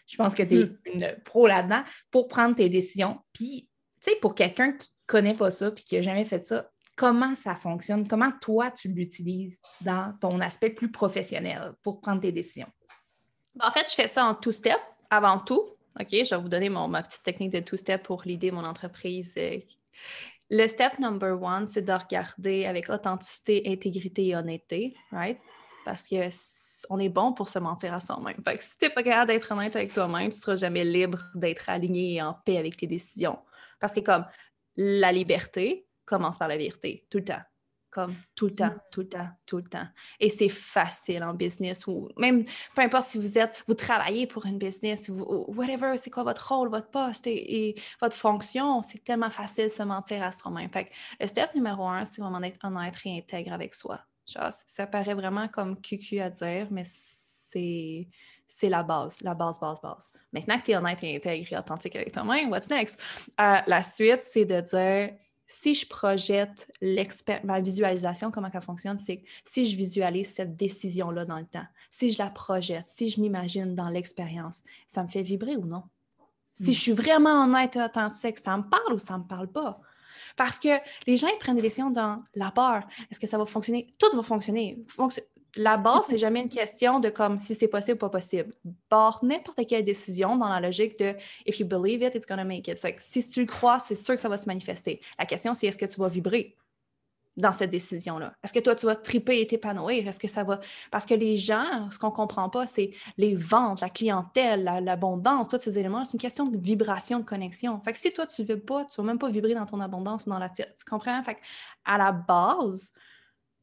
Je 0.06 0.16
pense 0.16 0.34
que 0.34 0.42
tu 0.42 0.60
es 0.60 0.64
hmm. 0.64 0.78
une 0.86 1.16
pro 1.24 1.46
là-dedans 1.46 1.82
pour 2.10 2.28
prendre 2.28 2.54
tes 2.54 2.68
décisions. 2.68 3.18
Puis, 3.32 3.68
tu 4.00 4.10
sais, 4.10 4.16
pour 4.20 4.34
quelqu'un 4.34 4.72
qui 4.72 4.88
ne 4.88 5.06
connaît 5.06 5.34
pas 5.34 5.50
ça 5.50 5.70
puis 5.70 5.84
qui 5.84 5.96
n'a 5.96 6.02
jamais 6.02 6.24
fait 6.24 6.42
ça, 6.42 6.70
comment 6.98 7.36
ça 7.36 7.54
fonctionne, 7.54 8.06
comment 8.06 8.32
toi 8.40 8.70
tu 8.72 8.88
l'utilises 8.88 9.62
dans 9.80 10.12
ton 10.20 10.40
aspect 10.40 10.70
plus 10.70 10.90
professionnel 10.90 11.72
pour 11.82 12.00
prendre 12.00 12.20
tes 12.20 12.32
décisions? 12.32 12.68
En 13.60 13.70
fait, 13.70 13.88
je 13.88 13.94
fais 13.94 14.08
ça 14.08 14.26
en 14.26 14.34
two-step 14.34 14.78
avant 15.08 15.38
tout. 15.38 15.62
OK, 15.98 16.08
je 16.10 16.34
vais 16.34 16.40
vous 16.40 16.48
donner 16.48 16.68
mon, 16.68 16.88
ma 16.88 17.02
petite 17.02 17.22
technique 17.22 17.52
de 17.52 17.60
two-step 17.60 18.02
pour 18.02 18.22
l'idée 18.24 18.50
mon 18.50 18.64
entreprise. 18.64 19.32
Euh, 19.38 19.58
le 20.50 20.66
step 20.66 20.98
number 20.98 21.40
one, 21.40 21.66
c'est 21.66 21.82
de 21.82 21.92
regarder 21.92 22.66
avec 22.66 22.90
authenticité, 22.90 23.62
intégrité 23.66 24.28
et 24.28 24.36
honnêteté, 24.36 24.96
right? 25.12 25.38
Parce 25.84 26.06
que 26.06 26.28
on 26.90 26.98
est 26.98 27.08
bon 27.08 27.32
pour 27.32 27.48
se 27.48 27.58
mentir 27.58 27.94
à 27.94 27.98
soi-même. 27.98 28.40
Fait 28.44 28.56
que 28.56 28.62
si 28.62 28.78
tu 28.78 28.86
n'es 28.86 28.90
pas 28.90 29.02
capable 29.02 29.28
d'être 29.28 29.50
honnête 29.50 29.74
avec 29.74 29.92
toi-même, 29.92 30.30
tu 30.30 30.38
seras 30.38 30.56
jamais 30.56 30.84
libre 30.84 31.18
d'être 31.34 31.68
aligné 31.68 32.14
et 32.14 32.22
en 32.22 32.34
paix 32.34 32.56
avec 32.56 32.76
tes 32.76 32.86
décisions. 32.86 33.38
Parce 33.80 33.92
que 33.92 34.00
comme 34.00 34.24
la 34.76 35.10
liberté, 35.10 35.87
commence 36.08 36.38
par 36.38 36.48
la 36.48 36.56
vérité, 36.56 37.06
tout 37.10 37.18
le 37.18 37.24
temps. 37.24 37.42
Comme 37.90 38.14
tout 38.34 38.48
le 38.48 38.54
temps, 38.54 38.74
tout 38.92 39.00
le 39.00 39.08
temps, 39.08 39.28
tout 39.46 39.56
le 39.56 39.62
temps. 39.62 39.86
Et 40.20 40.28
c'est 40.28 40.50
facile 40.50 41.24
en 41.24 41.32
business 41.32 41.86
ou 41.86 42.10
même 42.18 42.44
peu 42.74 42.82
importe 42.82 43.08
si 43.08 43.18
vous 43.18 43.38
êtes, 43.38 43.50
vous 43.66 43.72
travaillez 43.72 44.26
pour 44.26 44.44
une 44.44 44.58
business 44.58 45.08
ou 45.08 45.46
whatever, 45.48 45.96
c'est 45.96 46.10
quoi 46.10 46.22
votre 46.22 46.52
rôle, 46.52 46.68
votre 46.68 46.90
poste 46.90 47.26
et, 47.26 47.80
votre 47.98 48.14
fonction, 48.14 48.82
c'est 48.82 49.02
tellement 49.02 49.30
facile 49.30 49.64
de 49.64 49.70
se 49.70 49.82
mentir 49.82 50.22
à 50.22 50.32
soi-même. 50.32 50.70
Fait 50.70 50.84
que 50.84 50.90
le 51.18 51.26
step 51.26 51.54
numéro 51.54 51.88
un, 51.88 52.04
c'est 52.04 52.20
vraiment 52.20 52.40
d'être 52.40 52.62
honnête 52.62 52.94
et 53.06 53.18
intègre 53.18 53.54
avec 53.54 53.72
soi. 53.72 54.00
ça 54.26 54.86
paraît 54.86 55.14
vraiment 55.14 55.48
comme 55.48 55.80
cucu 55.80 56.20
à 56.20 56.28
dire, 56.28 56.68
mais 56.70 56.84
c'est 56.84 58.06
c'est 58.48 58.70
la 58.70 58.82
base, 58.82 59.20
la 59.20 59.34
base, 59.34 59.60
base, 59.60 59.80
base. 59.80 60.10
Maintenant 60.32 60.58
que 60.58 60.64
tu 60.64 60.70
es 60.70 60.76
honnête 60.76 61.04
et 61.04 61.16
intègre 61.16 61.52
et 61.52 61.58
authentique 61.58 61.94
avec 61.94 62.12
toi-même, 62.12 62.50
what's 62.50 62.70
next? 62.70 62.98
Euh, 63.38 63.58
la 63.66 63.82
suite, 63.82 64.22
c'est 64.22 64.46
de 64.46 64.60
dire 64.62 65.16
si 65.50 65.74
je 65.74 65.86
projette 65.86 66.70
ma 67.42 67.60
visualisation, 67.60 68.30
comment 68.30 68.50
elle 68.52 68.60
fonctionne, 68.60 68.98
c'est 68.98 69.24
si 69.44 69.64
je 69.64 69.76
visualise 69.76 70.28
cette 70.28 70.56
décision-là 70.56 71.24
dans 71.24 71.38
le 71.38 71.46
temps, 71.46 71.66
si 71.90 72.10
je 72.10 72.18
la 72.18 72.28
projette, 72.28 72.86
si 72.86 73.08
je 73.08 73.18
m'imagine 73.20 73.74
dans 73.74 73.88
l'expérience, 73.88 74.62
ça 74.86 75.02
me 75.02 75.08
fait 75.08 75.22
vibrer 75.22 75.56
ou 75.56 75.64
non? 75.64 75.82
Si 76.52 76.70
hmm. 76.70 76.74
je 76.74 76.80
suis 76.80 76.92
vraiment 76.92 77.44
honnête 77.44 77.76
et 77.76 77.82
authentique, 77.82 78.38
ça 78.38 78.56
me 78.58 78.62
parle 78.62 78.92
ou 78.92 78.98
ça 78.98 79.14
ne 79.14 79.22
me 79.22 79.24
parle 79.24 79.48
pas? 79.48 79.80
Parce 80.36 80.58
que 80.58 80.68
les 81.06 81.16
gens 81.16 81.28
ils 81.28 81.38
prennent 81.38 81.56
des 81.56 81.62
décisions 81.62 81.90
dans 81.90 82.22
la 82.34 82.50
peur. 82.50 82.86
Est-ce 83.10 83.18
que 83.18 83.26
ça 83.26 83.38
va 83.38 83.46
fonctionner? 83.46 83.90
Tout 83.98 84.14
va 84.14 84.22
fonctionner 84.22 84.84
la 85.56 85.76
base, 85.76 86.06
c'est 86.08 86.18
jamais 86.18 86.40
une 86.40 86.50
question 86.50 87.00
de 87.00 87.08
comme 87.08 87.38
si 87.38 87.54
c'est 87.54 87.68
possible 87.68 87.96
ou 87.96 87.98
pas 87.98 88.10
possible. 88.10 88.54
Barre 88.90 89.24
n'importe 89.24 89.66
quelle 89.66 89.84
décision 89.84 90.36
dans 90.36 90.48
la 90.48 90.60
logique 90.60 90.98
de 90.98 91.14
if 91.46 91.58
you 91.58 91.66
believe 91.66 92.02
it, 92.02 92.14
it's 92.14 92.26
gonna 92.26 92.44
make 92.44 92.68
it. 92.68 92.78
si 92.98 93.28
tu 93.28 93.40
le 93.40 93.46
crois, 93.46 93.80
c'est 93.80 93.96
sûr 93.96 94.14
que 94.14 94.20
ça 94.20 94.28
va 94.28 94.36
se 94.36 94.46
manifester. 94.46 95.00
La 95.18 95.26
question, 95.26 95.54
c'est 95.54 95.66
est-ce 95.66 95.78
que 95.78 95.86
tu 95.86 96.00
vas 96.00 96.08
vibrer 96.08 96.56
dans 97.38 97.52
cette 97.52 97.70
décision-là? 97.70 98.34
Est-ce 98.42 98.52
que 98.52 98.58
toi, 98.58 98.74
tu 98.74 98.84
vas 98.84 98.96
triper 98.96 99.40
et 99.40 99.46
t'épanouir? 99.46 100.06
Est-ce 100.06 100.20
que 100.20 100.28
ça 100.28 100.44
va? 100.44 100.60
Parce 100.90 101.06
que 101.06 101.14
les 101.14 101.36
gens, 101.36 101.88
ce 101.90 101.98
qu'on 101.98 102.10
comprend 102.10 102.50
pas, 102.50 102.66
c'est 102.66 102.90
les 103.16 103.34
ventes, 103.34 103.80
la 103.80 103.88
clientèle, 103.88 104.64
l'abondance, 104.82 105.48
tous 105.48 105.60
ces 105.60 105.78
éléments, 105.78 106.04
c'est 106.04 106.14
une 106.14 106.20
question 106.20 106.44
de 106.44 106.58
vibration, 106.58 107.20
de 107.20 107.24
connexion. 107.24 107.80
Fait 107.80 107.92
que 107.92 107.98
si 107.98 108.12
toi, 108.12 108.26
tu 108.26 108.42
ne 108.42 108.48
veux 108.48 108.60
pas, 108.60 108.84
tu 108.84 109.00
ne 109.00 109.06
vas 109.06 109.12
même 109.12 109.18
pas 109.18 109.30
vibrer 109.30 109.54
dans 109.54 109.66
ton 109.66 109.80
abondance 109.80 110.26
ou 110.26 110.30
dans 110.30 110.38
la 110.38 110.48
tienne. 110.48 110.72
Tu 110.76 110.84
comprends? 110.84 111.22
Fait 111.22 111.38
à 111.84 111.96
la 111.96 112.12
base, 112.12 112.92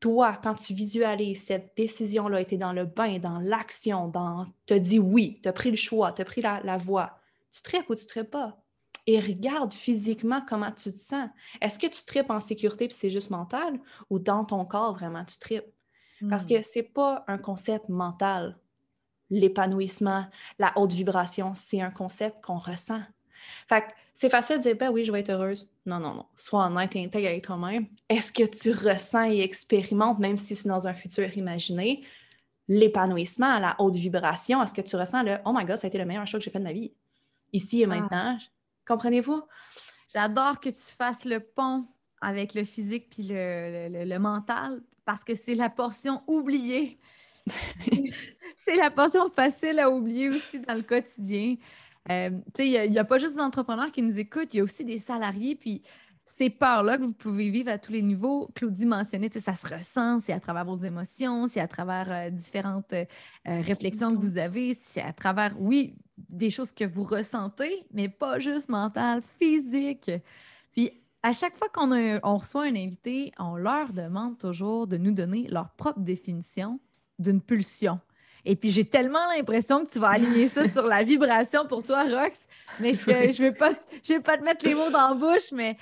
toi, 0.06 0.40
quand 0.44 0.54
tu 0.54 0.76
visualises 0.76 1.46
cette 1.46 1.76
décision-là, 1.76 2.46
tu 2.46 2.58
dans 2.58 2.74
le 2.74 2.86
bain, 2.86 3.18
dans 3.18 3.40
l'action, 3.40 4.08
dans 4.08 4.46
te 4.68 4.76
dis 4.76 5.00
oui, 5.00 5.40
tu 5.42 5.50
as 5.50 5.52
pris 5.52 5.72
le 5.72 5.76
choix, 5.76 6.12
tu 6.12 6.22
as 6.22 6.26
pris 6.26 6.44
la, 6.44 6.78
voie, 6.78 7.18
tu 7.52 7.64
tripes 7.64 7.90
ou 7.90 7.96
tu 7.96 8.06
tripes 8.06 8.30
pas? 8.30 8.56
Et 9.08 9.20
regarde 9.20 9.74
physiquement 9.74 10.46
comment 10.48 10.72
tu 10.72 10.92
te 10.92 10.98
sens. 10.98 11.28
Est-ce 11.60 11.80
que 11.80 11.88
tu 11.88 12.06
tripes 12.06 12.30
en 12.30 12.40
sécurité 12.40 12.88
puis 12.88 12.96
c'est 12.96 13.10
juste 13.10 13.32
mental 13.32 13.80
ou 14.12 14.20
dans 14.20 14.46
ton 14.46 14.64
corps 14.64 14.94
vraiment 14.94 15.26
tu 15.26 15.40
tripes? 15.40 15.74
Parce 16.30 16.46
hmm. 16.46 16.50
que 16.50 16.62
c'est 16.62 16.84
pas 16.84 17.24
un 17.28 17.40
concept 17.40 17.90
mental. 17.90 18.60
L'épanouissement, 19.32 20.28
la 20.60 20.72
haute 20.76 20.94
vibration, 20.94 21.56
c'est 21.56 21.82
un 21.82 21.90
concept 21.90 22.44
qu'on 22.44 22.60
ressent. 22.60 23.02
Fait 23.68 23.86
c'est 24.16 24.30
facile 24.30 24.58
de 24.58 24.62
dire, 24.62 24.78
ben 24.78 24.90
oui, 24.90 25.04
je 25.04 25.12
vais 25.12 25.20
être 25.20 25.30
heureuse. 25.30 25.70
Non, 25.86 26.00
non, 26.00 26.14
non. 26.14 26.26
Sois 26.36 26.66
honnête 26.66 26.96
et 26.96 27.04
intègre 27.04 27.28
avec 27.28 27.44
toi-même. 27.44 27.86
Est-ce 28.08 28.32
que 28.32 28.44
tu 28.44 28.72
ressens 28.72 29.30
et 29.30 29.42
expérimentes, 29.42 30.20
même 30.20 30.38
si 30.38 30.56
c'est 30.56 30.70
dans 30.70 30.88
un 30.88 30.94
futur 30.94 31.38
imaginé, 31.38 32.02
l'épanouissement, 32.70 33.60
la 33.60 33.76
haute 33.78 33.96
vibration? 33.96 34.64
Est-ce 34.64 34.74
que 34.74 34.80
tu 34.80 34.96
ressens 34.96 35.22
le 35.24 35.36
Oh 35.46 35.52
my 35.54 35.66
God, 35.66 35.78
ça 35.78 35.88
a 35.88 35.90
été 35.90 35.98
le 35.98 36.06
meilleur 36.06 36.26
choix 36.26 36.40
que 36.40 36.46
j'ai 36.46 36.50
fait 36.50 36.60
de 36.60 36.64
ma 36.64 36.72
vie? 36.72 36.94
Ici 37.52 37.82
et 37.82 37.84
ah. 37.84 37.88
maintenant. 37.88 38.38
Comprenez-vous? 38.88 39.44
J'adore 40.14 40.62
que 40.62 40.70
tu 40.70 40.96
fasses 40.98 41.26
le 41.26 41.42
pont 41.42 41.86
avec 42.22 42.54
le 42.54 42.64
physique 42.64 43.10
puis 43.10 43.28
le, 43.30 44.18
mental 44.18 44.82
parce 45.04 45.26
que 45.26 45.36
c'est 45.36 45.56
la 45.56 45.70
portion 45.70 46.24
oubliée. 46.26 46.96
c'est 48.66 48.76
la 48.78 48.90
portion 48.90 49.30
facile 49.30 49.78
à 49.80 49.90
oublier 49.90 50.30
aussi 50.30 50.62
dans 50.62 50.74
le 50.74 50.84
quotidien. 50.84 51.58
Euh, 52.12 52.30
il 52.60 52.92
n'y 52.92 53.00
a, 53.00 53.04
pas 53.06 53.18
juste 53.18 53.34
des 53.34 53.42
entrepreneurs 53.42 53.92
qui 53.92 54.02
nous 54.02 54.20
écoutent, 54.20 54.54
il 54.54 54.58
y 54.58 54.60
a 54.60 54.64
aussi 54.64 54.86
des 54.86 54.98
salariés. 54.98 55.56
Puis 55.56 55.82
ces 56.24 56.50
peurs-là 56.50 56.98
que 56.98 57.04
vous 57.04 57.14
pouvez 57.14 57.50
vivre 57.50 57.72
à 57.72 57.78
tous 57.78 57.92
les 57.92 58.02
niveaux, 58.02 58.50
Claudie 58.56 58.86
mentionnait, 58.86 59.30
ça 59.40 59.56
se 59.56 59.68
ressent, 59.68 60.20
c'est 60.20 60.34
à 60.34 60.40
travers 60.40 60.66
vos 60.66 60.76
émotions, 60.76 61.48
c'est 61.48 61.60
à 61.60 61.68
travers 61.68 62.12
euh, 62.12 62.30
différentes 62.30 62.94
euh, 62.94 63.06
réflexions 63.46 64.10
que 64.10 64.18
vous 64.18 64.38
avez, 64.38 64.74
c'est 64.74 65.02
à 65.02 65.14
travers, 65.14 65.56
oui, 65.60 65.96
des 66.18 66.50
choses 66.50 66.72
que 66.72 66.86
vous 66.86 67.04
ressentez, 67.04 67.86
mais 67.92 68.10
pas 68.10 68.40
juste 68.40 68.70
mentales, 68.70 69.22
physiques. 69.40 70.12
Puis 70.72 70.92
à 71.22 71.34
chaque 71.34 71.58
fois 71.58 71.70
qu'on 71.70 71.92
on 71.92 72.38
reçoit 72.38 72.64
un 72.64 72.76
invité, 72.76 73.32
on 73.40 73.56
leur 73.56 73.94
demande 73.94 74.38
toujours 74.38 74.88
de 74.88 74.98
nous 74.98 75.12
donner 75.12 75.48
leur 75.48 75.70
propre 75.72 76.00
définition 76.00 76.80
d'une 77.20 77.42
pulsion. 77.42 78.00
Et 78.46 78.56
puis, 78.56 78.70
j'ai 78.70 78.86
tellement 78.86 79.26
l'impression 79.36 79.84
que 79.84 79.92
tu 79.92 80.00
vas 80.00 80.10
aligner 80.10 80.48
ça 80.48 80.70
sur 80.70 80.86
la 80.86 81.04
vibration 81.04 81.66
pour 81.68 81.82
toi, 81.82 82.04
Rox. 82.04 82.48
Mais 82.80 82.94
je 82.94 83.02
ne 83.02 83.50
vais, 83.50 83.52
pas, 83.52 83.74
vais 84.08 84.20
pas 84.20 84.38
te 84.38 84.44
mettre 84.44 84.66
les 84.66 84.76
mots 84.76 84.92
dans 84.92 85.10
la 85.10 85.14
bouche, 85.16 85.52
mais 85.52 85.78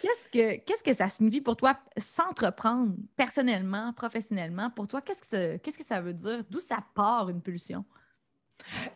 qu'est-ce 0.00 0.28
que, 0.28 0.56
qu'est-ce 0.64 0.84
que 0.84 0.94
ça 0.94 1.08
signifie 1.08 1.40
pour 1.40 1.56
toi 1.56 1.76
s'entreprendre 1.96 2.94
personnellement, 3.16 3.92
professionnellement? 3.92 4.70
Pour 4.70 4.86
toi, 4.86 5.00
qu'est-ce 5.02 5.22
que, 5.22 5.26
ça, 5.26 5.58
qu'est-ce 5.58 5.78
que 5.78 5.84
ça 5.84 6.00
veut 6.00 6.14
dire? 6.14 6.44
D'où 6.48 6.60
ça 6.60 6.78
part 6.94 7.28
une 7.28 7.42
pulsion? 7.42 7.84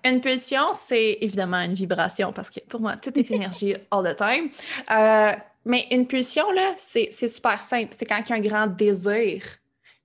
Une 0.05 0.21
pulsion, 0.21 0.73
c'est 0.73 1.19
évidemment 1.21 1.61
une 1.61 1.75
vibration 1.75 2.33
parce 2.33 2.49
que 2.49 2.61
pour 2.61 2.81
moi, 2.81 2.97
tout 2.97 3.19
est 3.19 3.31
énergie 3.31 3.75
all 3.91 4.05
the 4.05 4.17
time. 4.17 4.51
Euh, 4.91 5.33
mais 5.65 5.87
une 5.91 6.07
pulsion, 6.07 6.51
là, 6.53 6.75
c'est, 6.77 7.09
c'est 7.11 7.29
super 7.29 7.61
simple. 7.61 7.93
C'est 7.99 8.07
quand 8.07 8.23
il 8.25 8.31
y 8.31 8.33
a 8.33 8.37
un 8.37 8.41
grand 8.41 8.67
désir 8.69 9.43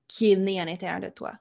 qui 0.08 0.32
est 0.32 0.36
né 0.36 0.60
à 0.60 0.66
l'intérieur 0.66 1.00
de 1.00 1.10
toi 1.10 1.34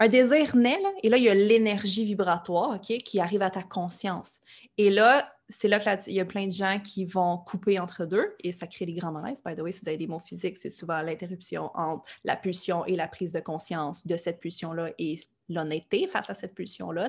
un 0.00 0.08
désir 0.08 0.54
naît, 0.56 0.80
là, 0.80 0.90
et 1.02 1.08
là, 1.08 1.16
il 1.16 1.24
y 1.24 1.28
a 1.28 1.34
l'énergie 1.34 2.04
vibratoire 2.04 2.80
qui 2.80 3.20
arrive 3.20 3.42
à 3.42 3.50
ta 3.50 3.62
conscience. 3.62 4.40
Et 4.76 4.90
là, 4.90 5.32
c'est 5.48 5.68
là 5.68 5.80
qu'il 5.80 6.12
y 6.12 6.20
a 6.20 6.24
plein 6.24 6.46
de 6.46 6.52
gens 6.52 6.78
qui 6.78 7.04
vont 7.04 7.38
couper 7.38 7.80
entre 7.80 8.04
deux 8.04 8.34
et 8.44 8.52
ça 8.52 8.66
crée 8.66 8.86
des 8.86 8.92
grands 8.92 9.12
malaises. 9.12 9.42
By 9.42 9.54
the 9.54 9.60
way, 9.60 9.72
si 9.72 9.80
vous 9.80 9.88
avez 9.88 9.96
des 9.96 10.06
mots 10.06 10.18
physiques, 10.18 10.58
c'est 10.58 10.70
souvent 10.70 11.00
l'interruption 11.00 11.70
entre 11.74 12.04
la 12.24 12.36
pulsion 12.36 12.84
et 12.84 12.96
la 12.96 13.08
prise 13.08 13.32
de 13.32 13.40
conscience 13.40 14.06
de 14.06 14.16
cette 14.16 14.40
pulsion-là 14.40 14.90
et 14.98 15.20
l'honnêteté 15.48 16.06
face 16.06 16.28
à 16.28 16.34
cette 16.34 16.54
pulsion-là, 16.54 17.08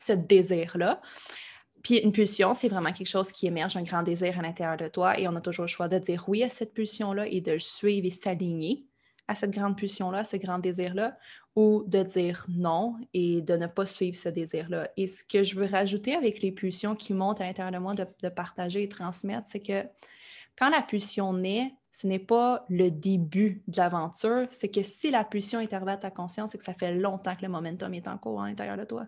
ce 0.00 0.12
désir-là. 0.12 1.00
Puis 1.82 1.98
une 1.98 2.12
pulsion, 2.12 2.54
c'est 2.54 2.68
vraiment 2.68 2.92
quelque 2.92 3.08
chose 3.08 3.32
qui 3.32 3.46
émerge, 3.46 3.76
un 3.76 3.82
grand 3.82 4.02
désir 4.02 4.38
à 4.38 4.42
l'intérieur 4.42 4.76
de 4.76 4.88
toi 4.88 5.18
et 5.18 5.26
on 5.26 5.34
a 5.36 5.40
toujours 5.40 5.64
le 5.64 5.70
choix 5.70 5.88
de 5.88 5.98
dire 5.98 6.24
oui 6.28 6.42
à 6.42 6.50
cette 6.50 6.74
pulsion-là 6.74 7.26
et 7.26 7.40
de 7.40 7.52
le 7.52 7.58
suivre 7.58 8.06
et 8.06 8.10
s'aligner 8.10 8.87
à 9.28 9.34
cette 9.34 9.50
grande 9.50 9.76
pulsion-là, 9.76 10.24
ce 10.24 10.36
grand 10.36 10.58
désir-là, 10.58 11.16
ou 11.54 11.84
de 11.86 12.02
dire 12.02 12.46
non 12.48 12.96
et 13.12 13.42
de 13.42 13.56
ne 13.56 13.66
pas 13.66 13.84
suivre 13.84 14.16
ce 14.16 14.28
désir-là. 14.28 14.88
Et 14.96 15.06
ce 15.06 15.22
que 15.22 15.44
je 15.44 15.54
veux 15.54 15.66
rajouter 15.66 16.14
avec 16.14 16.40
les 16.40 16.50
pulsions 16.50 16.94
qui 16.94 17.12
montent 17.12 17.40
à 17.40 17.44
l'intérieur 17.44 17.72
de 17.72 17.78
moi 17.78 17.94
de, 17.94 18.28
partager 18.28 18.82
et 18.84 18.88
transmettre, 18.88 19.48
c'est 19.48 19.60
que 19.60 19.84
quand 20.56 20.70
la 20.70 20.82
pulsion 20.82 21.32
naît, 21.32 21.74
ce 21.90 22.06
n'est 22.06 22.18
pas 22.18 22.64
le 22.68 22.90
début 22.90 23.62
de 23.68 23.76
l'aventure, 23.76 24.46
c'est 24.50 24.68
que 24.68 24.82
si 24.82 25.10
la 25.10 25.24
pulsion 25.24 25.60
est 25.60 25.72
arrivée 25.72 25.92
à 25.92 25.96
ta 25.96 26.10
conscience, 26.10 26.50
c'est 26.50 26.58
que 26.58 26.64
ça 26.64 26.74
fait 26.74 26.94
longtemps 26.94 27.36
que 27.36 27.42
le 27.42 27.48
momentum 27.48 27.92
est 27.92 28.08
en 28.08 28.18
cours 28.18 28.40
à 28.40 28.48
l'intérieur 28.48 28.76
de 28.76 28.84
toi. 28.84 29.06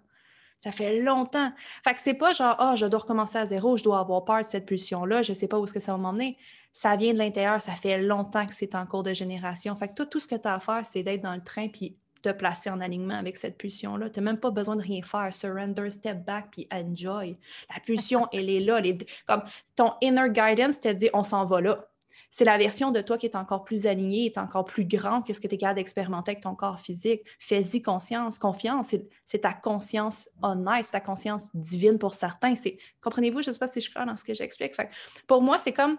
Ça 0.59 0.73
fait 0.73 1.01
longtemps. 1.01 1.53
Fait 1.83 1.95
que 1.95 2.01
c'est 2.01 2.15
pas 2.15 2.35
genre, 2.35 2.57
ah, 2.59 2.75
je 2.75 2.85
dois 2.87 3.01
recommencer 3.01 3.39
à 3.39 3.47
zéro, 3.47 3.77
je 3.77 3.85
dois 3.85 4.01
avoir 4.01 4.25
peur 4.25 4.39
de 4.39 4.47
cette 4.47 4.67
pulsion-là, 4.67 5.23
je 5.23 5.33
sais 5.33 5.49
pas 5.49 5.59
où 5.59 5.65
est-ce 5.65 5.73
que 5.73 5.81
ça 5.81 5.93
va 5.93 5.99
m'emmener. 5.99 6.37
Ça 6.73 6.97
vient 6.97 7.13
de 7.13 7.19
l'intérieur, 7.19 7.61
ça 7.61 7.73
fait 7.73 8.01
longtemps 8.01 8.47
que 8.47 8.55
c'est 8.55 8.75
en 8.75 8.87
cours 8.87 9.03
de 9.03 9.13
génération. 9.13 9.75
Fait 9.75 9.89
que 9.89 9.95
toi, 9.95 10.07
tout 10.07 10.21
ce 10.21 10.29
que 10.29 10.37
tu 10.37 10.47
as 10.47 10.55
à 10.55 10.61
faire, 10.61 10.85
c'est 10.85 11.03
d'être 11.03 11.23
dans 11.23 11.35
le 11.35 11.43
train 11.43 11.69
puis 11.69 11.97
te 12.23 12.31
placer 12.31 12.71
en 12.71 12.81
alignement 12.81 13.15
avec 13.15 13.37
cette 13.37 13.57
pulsion-là. 13.57 14.11
Tu 14.11 14.21
n'as 14.21 14.25
même 14.25 14.41
pas 14.41 14.51
besoin 14.51 14.77
de 14.77 14.83
rien 14.83 15.03
faire. 15.03 15.33
Surrender, 15.33 15.91
step 15.91 16.25
back, 16.25 16.49
puis 16.53 16.69
enjoy. 16.73 17.39
La 17.75 17.81
pulsion, 17.81 18.29
elle 18.33 18.51
est 18.51 18.61
là. 18.61 18.81
comme 19.27 19.43
ton 19.75 19.93
inner 20.01 20.29
guidance 20.31 20.81
te 20.81 20.89
dit, 20.93 21.09
on 21.13 21.25
s'en 21.25 21.45
va 21.47 21.61
là. 21.61 21.87
C'est 22.33 22.45
la 22.45 22.59
version 22.59 22.93
de 22.93 23.01
toi 23.01 23.19
qui 23.19 23.27
est 23.27 23.35
encore 23.35 23.65
plus 23.65 23.87
alignée, 23.87 24.27
est 24.27 24.39
encore 24.39 24.65
plus 24.65 24.85
grande 24.85 25.27
que 25.27 25.35
ce 25.35 25.41
que 25.41 25.49
tu 25.49 25.57
es 25.57 25.59
capable 25.59 25.77
d'expérimenter 25.77 26.33
avec 26.33 26.43
ton 26.43 26.55
corps 26.55 26.79
physique. 26.79 27.23
Fais-y 27.41 27.83
conscience, 27.83 28.39
confiance. 28.39 28.95
C'est 29.25 29.39
ta 29.41 29.53
conscience 29.53 30.29
honnête, 30.43 30.85
c'est 30.85 30.93
ta 30.93 31.01
conscience 31.01 31.49
divine 31.55 31.99
pour 31.99 32.15
certains. 32.15 32.55
Comprenez-vous? 33.01 33.43
Je 33.43 33.49
ne 33.49 33.53
sais 33.53 33.59
pas 33.59 33.67
si 33.67 33.81
je 33.81 33.81
suis 33.81 33.93
claire 33.93 34.07
dans 34.07 34.17
ce 34.17 34.23
que 34.23 34.35
j'explique. 34.35 34.75
Pour 35.27 35.43
moi, 35.43 35.59
c'est 35.59 35.73
comme 35.73 35.99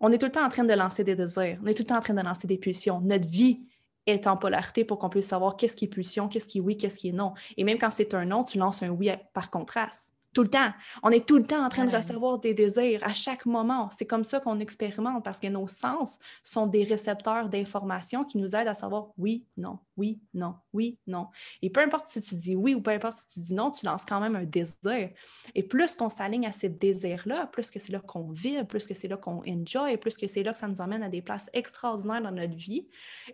on 0.00 0.12
est 0.12 0.18
tout 0.18 0.26
le 0.26 0.32
temps 0.32 0.44
en 0.44 0.48
train 0.48 0.64
de 0.64 0.74
lancer 0.74 1.04
des 1.04 1.16
désirs, 1.16 1.58
on 1.62 1.66
est 1.66 1.74
tout 1.74 1.82
le 1.82 1.88
temps 1.88 1.96
en 1.96 2.00
train 2.00 2.14
de 2.14 2.20
lancer 2.20 2.46
des 2.46 2.58
pulsions. 2.58 3.00
Notre 3.00 3.26
vie 3.26 3.66
est 4.06 4.26
en 4.26 4.36
polarité 4.36 4.84
pour 4.84 4.98
qu'on 4.98 5.08
puisse 5.08 5.28
savoir 5.28 5.56
qu'est-ce 5.56 5.76
qui 5.76 5.86
est 5.86 5.88
pulsion, 5.88 6.28
qu'est-ce 6.28 6.46
qui 6.46 6.58
est 6.58 6.60
oui, 6.60 6.76
qu'est-ce 6.76 6.98
qui 6.98 7.08
est 7.08 7.12
non. 7.12 7.34
Et 7.56 7.64
même 7.64 7.78
quand 7.78 7.90
c'est 7.90 8.14
un 8.14 8.24
non, 8.24 8.44
tu 8.44 8.58
lances 8.58 8.82
un 8.82 8.90
oui 8.90 9.10
par 9.32 9.50
contraste. 9.50 10.15
Tout 10.36 10.42
le 10.42 10.50
temps. 10.50 10.70
On 11.02 11.08
est 11.08 11.26
tout 11.26 11.38
le 11.38 11.44
temps 11.44 11.64
en 11.64 11.70
train 11.70 11.86
de 11.86 11.96
recevoir 11.96 12.38
des 12.38 12.52
désirs 12.52 13.00
à 13.02 13.14
chaque 13.14 13.46
moment. 13.46 13.88
C'est 13.88 14.04
comme 14.04 14.22
ça 14.22 14.38
qu'on 14.38 14.60
expérimente 14.60 15.24
parce 15.24 15.40
que 15.40 15.46
nos 15.46 15.66
sens 15.66 16.18
sont 16.44 16.66
des 16.66 16.84
récepteurs 16.84 17.48
d'informations 17.48 18.22
qui 18.22 18.36
nous 18.36 18.54
aident 18.54 18.68
à 18.68 18.74
savoir 18.74 19.14
oui, 19.16 19.46
non, 19.56 19.78
oui, 19.96 20.20
non, 20.34 20.56
oui, 20.74 20.98
non. 21.06 21.28
Et 21.62 21.70
peu 21.70 21.80
importe 21.80 22.04
si 22.04 22.20
tu 22.20 22.34
dis 22.34 22.54
oui 22.54 22.74
ou 22.74 22.82
peu 22.82 22.90
importe 22.90 23.14
si 23.16 23.28
tu 23.28 23.40
dis 23.40 23.54
non, 23.54 23.70
tu 23.70 23.86
lances 23.86 24.04
quand 24.04 24.20
même 24.20 24.36
un 24.36 24.44
désir. 24.44 25.08
Et 25.54 25.62
plus 25.62 25.96
qu'on 25.96 26.10
s'aligne 26.10 26.46
à 26.46 26.52
ces 26.52 26.68
désirs-là, 26.68 27.46
plus 27.46 27.70
que 27.70 27.78
c'est 27.78 27.92
là 27.92 28.00
qu'on 28.00 28.30
vit, 28.30 28.62
plus 28.64 28.86
que 28.86 28.92
c'est 28.92 29.08
là 29.08 29.16
qu'on 29.16 29.40
enjoy, 29.48 29.96
plus 29.96 30.18
que 30.18 30.26
c'est 30.26 30.42
là 30.42 30.52
que 30.52 30.58
ça 30.58 30.68
nous 30.68 30.82
emmène 30.82 31.02
à 31.02 31.08
des 31.08 31.22
places 31.22 31.48
extraordinaires 31.54 32.20
dans 32.20 32.30
notre 32.30 32.56
vie. 32.56 32.86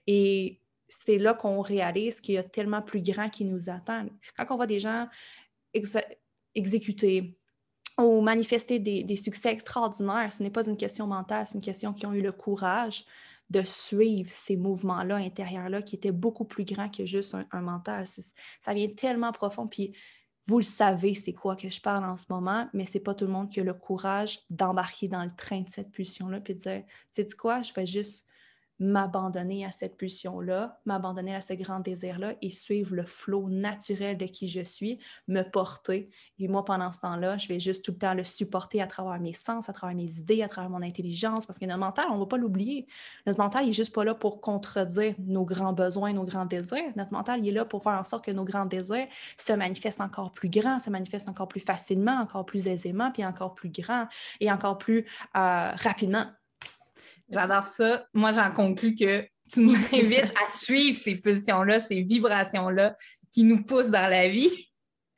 Et 0.06 0.60
c'est 0.88 1.18
là 1.18 1.34
qu'on 1.34 1.62
réalise 1.62 2.20
qu'il 2.20 2.36
y 2.36 2.38
a 2.38 2.44
tellement 2.44 2.80
plus 2.80 3.02
grand 3.02 3.28
qui 3.28 3.44
nous 3.44 3.70
attend. 3.70 4.06
Quand 4.36 4.46
on 4.50 4.56
voit 4.56 4.68
des 4.68 4.78
gens 4.78 5.08
exécuter 6.54 7.38
ou 7.98 8.20
manifester 8.20 8.78
des, 8.78 9.16
succès 9.16 9.50
extraordinaires, 9.50 10.32
ce 10.32 10.42
n'est 10.42 10.50
pas 10.50 10.66
une 10.66 10.76
question 10.76 11.06
mentale, 11.06 11.46
c'est 11.46 11.54
une 11.54 11.64
question 11.64 11.92
qui 11.92 12.06
ont 12.06 12.12
eu 12.12 12.22
le 12.22 12.32
courage 12.32 13.04
de 13.50 13.62
suivre 13.62 14.30
ces 14.30 14.56
mouvements-là 14.56 15.16
intérieurs-là 15.16 15.82
qui 15.82 15.96
étaient 15.96 16.12
beaucoup 16.12 16.46
plus 16.46 16.64
grands 16.64 16.88
que 16.88 17.04
juste 17.04 17.36
un, 17.50 17.60
mental. 17.60 18.06
Ça 18.60 18.72
vient 18.72 18.88
tellement 18.88 19.30
profond. 19.30 19.66
Puis 19.66 19.94
vous 20.46 20.58
le 20.58 20.64
savez, 20.64 21.14
c'est 21.14 21.34
quoi 21.34 21.54
que 21.54 21.68
je 21.68 21.80
parle 21.80 22.04
en 22.04 22.16
ce 22.16 22.24
moment, 22.30 22.68
mais 22.72 22.86
c'est 22.86 23.00
pas 23.00 23.14
tout 23.14 23.26
le 23.26 23.32
monde 23.32 23.50
qui 23.50 23.60
a 23.60 23.64
le 23.64 23.74
courage 23.74 24.40
d'embarquer 24.50 25.08
dans 25.08 25.22
le 25.22 25.34
train 25.36 25.60
de 25.60 25.68
cette 25.68 25.90
pulsion-là 25.90 26.40
puis 26.40 26.54
de 26.54 26.60
dire, 26.60 26.82
sais 27.10 27.26
quoi, 27.38 27.60
je 27.60 27.74
vais 27.74 27.86
juste 27.86 28.26
m'abandonner 28.82 29.64
à 29.64 29.70
cette 29.70 29.96
pulsion-là, 29.96 30.80
m'abandonner 30.86 31.36
à 31.36 31.40
ce 31.40 31.54
grand 31.54 31.78
désir-là 31.78 32.34
et 32.42 32.50
suivre 32.50 32.96
le 32.96 33.06
flot 33.06 33.48
naturel 33.48 34.18
de 34.18 34.26
qui 34.26 34.48
je 34.48 34.60
suis, 34.60 34.98
me 35.28 35.42
porter. 35.42 36.10
Et 36.40 36.48
moi, 36.48 36.64
pendant 36.64 36.90
ce 36.90 37.00
temps-là, 37.00 37.36
je 37.36 37.46
vais 37.46 37.60
juste 37.60 37.84
tout 37.84 37.92
le 37.92 37.98
temps 37.98 38.14
le 38.14 38.24
supporter 38.24 38.82
à 38.82 38.88
travers 38.88 39.20
mes 39.20 39.32
sens, 39.32 39.68
à 39.68 39.72
travers 39.72 39.94
mes 39.94 40.18
idées, 40.18 40.42
à 40.42 40.48
travers 40.48 40.68
mon 40.68 40.82
intelligence, 40.82 41.46
parce 41.46 41.60
que 41.60 41.64
notre 41.64 41.78
mental, 41.78 42.06
on 42.10 42.14
ne 42.14 42.20
va 42.20 42.26
pas 42.26 42.36
l'oublier. 42.36 42.88
Notre 43.24 43.38
mental, 43.38 43.66
n'est 43.66 43.72
juste 43.72 43.94
pas 43.94 44.02
là 44.02 44.16
pour 44.16 44.40
contredire 44.40 45.14
nos 45.20 45.44
grands 45.44 45.72
besoins, 45.72 46.12
nos 46.12 46.24
grands 46.24 46.46
désirs. 46.46 46.90
Notre 46.96 47.12
mental, 47.12 47.38
il 47.40 47.50
est 47.50 47.52
là 47.52 47.64
pour 47.64 47.84
faire 47.84 47.92
en 47.92 48.04
sorte 48.04 48.24
que 48.24 48.32
nos 48.32 48.44
grands 48.44 48.66
désirs 48.66 49.06
se 49.38 49.52
manifestent 49.52 50.00
encore 50.00 50.32
plus 50.32 50.48
grands, 50.48 50.80
se 50.80 50.90
manifestent 50.90 51.28
encore 51.28 51.46
plus 51.46 51.60
facilement, 51.60 52.20
encore 52.20 52.44
plus 52.44 52.66
aisément, 52.66 53.12
puis 53.12 53.24
encore 53.24 53.54
plus 53.54 53.70
grand 53.70 54.08
et 54.40 54.50
encore 54.50 54.78
plus 54.78 55.06
euh, 55.36 55.70
rapidement. 55.76 56.26
J'adore 57.28 57.62
ça. 57.62 58.06
Moi, 58.12 58.32
j'en 58.32 58.50
conclus 58.52 58.94
que 58.94 59.22
tu 59.52 59.60
nous 59.60 59.74
invites 59.92 60.34
à 60.36 60.56
suivre 60.56 61.00
ces 61.02 61.16
pulsions-là, 61.16 61.80
ces 61.80 62.02
vibrations-là 62.02 62.96
qui 63.30 63.44
nous 63.44 63.62
poussent 63.62 63.90
dans 63.90 64.10
la 64.10 64.28
vie. 64.28 64.50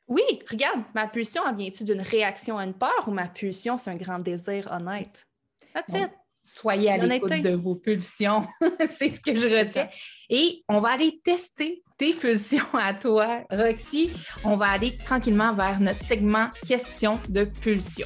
Oui, 0.07 0.23
regarde, 0.49 0.83
ma 0.93 1.07
pulsion, 1.07 1.41
vient-tu 1.55 1.83
d'une 1.83 2.01
réaction 2.01 2.57
à 2.57 2.63
une 2.63 2.75
peur 2.75 3.05
ou 3.07 3.11
ma 3.11 3.27
pulsion, 3.27 3.77
c'est 3.77 3.89
un 3.89 3.95
grand 3.95 4.19
désir 4.19 4.71
honnête? 4.71 5.25
That's 5.73 5.93
it. 5.93 6.11
Soyez 6.47 6.91
à 6.91 6.97
l'écoute 6.97 7.41
de 7.41 7.55
vos 7.55 7.73
pulsions. 7.75 8.45
c'est 8.79 9.15
ce 9.15 9.19
que 9.19 9.35
je 9.35 9.47
retiens. 9.47 9.89
Et 10.29 10.63
on 10.69 10.79
va 10.79 10.91
aller 10.91 11.19
tester 11.23 11.81
tes 11.97 12.13
pulsions 12.13 12.65
à 12.73 12.93
toi, 12.93 13.41
Roxy. 13.49 14.11
On 14.43 14.55
va 14.55 14.67
aller 14.67 14.95
tranquillement 14.95 15.53
vers 15.53 15.79
notre 15.79 16.03
segment 16.03 16.49
question 16.67 17.19
de 17.29 17.45
pulsion. 17.45 18.05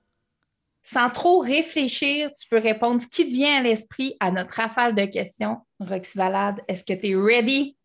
Sans 0.91 1.09
trop 1.09 1.39
réfléchir, 1.39 2.33
tu 2.33 2.49
peux 2.49 2.59
répondre 2.59 2.99
ce 2.99 3.07
qui 3.07 3.25
te 3.25 3.31
vient 3.31 3.59
à 3.59 3.61
l'esprit 3.61 4.17
à 4.19 4.29
notre 4.29 4.55
rafale 4.55 4.93
de 4.93 5.05
questions. 5.05 5.59
Roxy 5.79 6.17
Valade, 6.17 6.59
est-ce 6.67 6.83
que 6.83 6.91
tu 6.91 7.11
es 7.11 7.15
ready? 7.15 7.77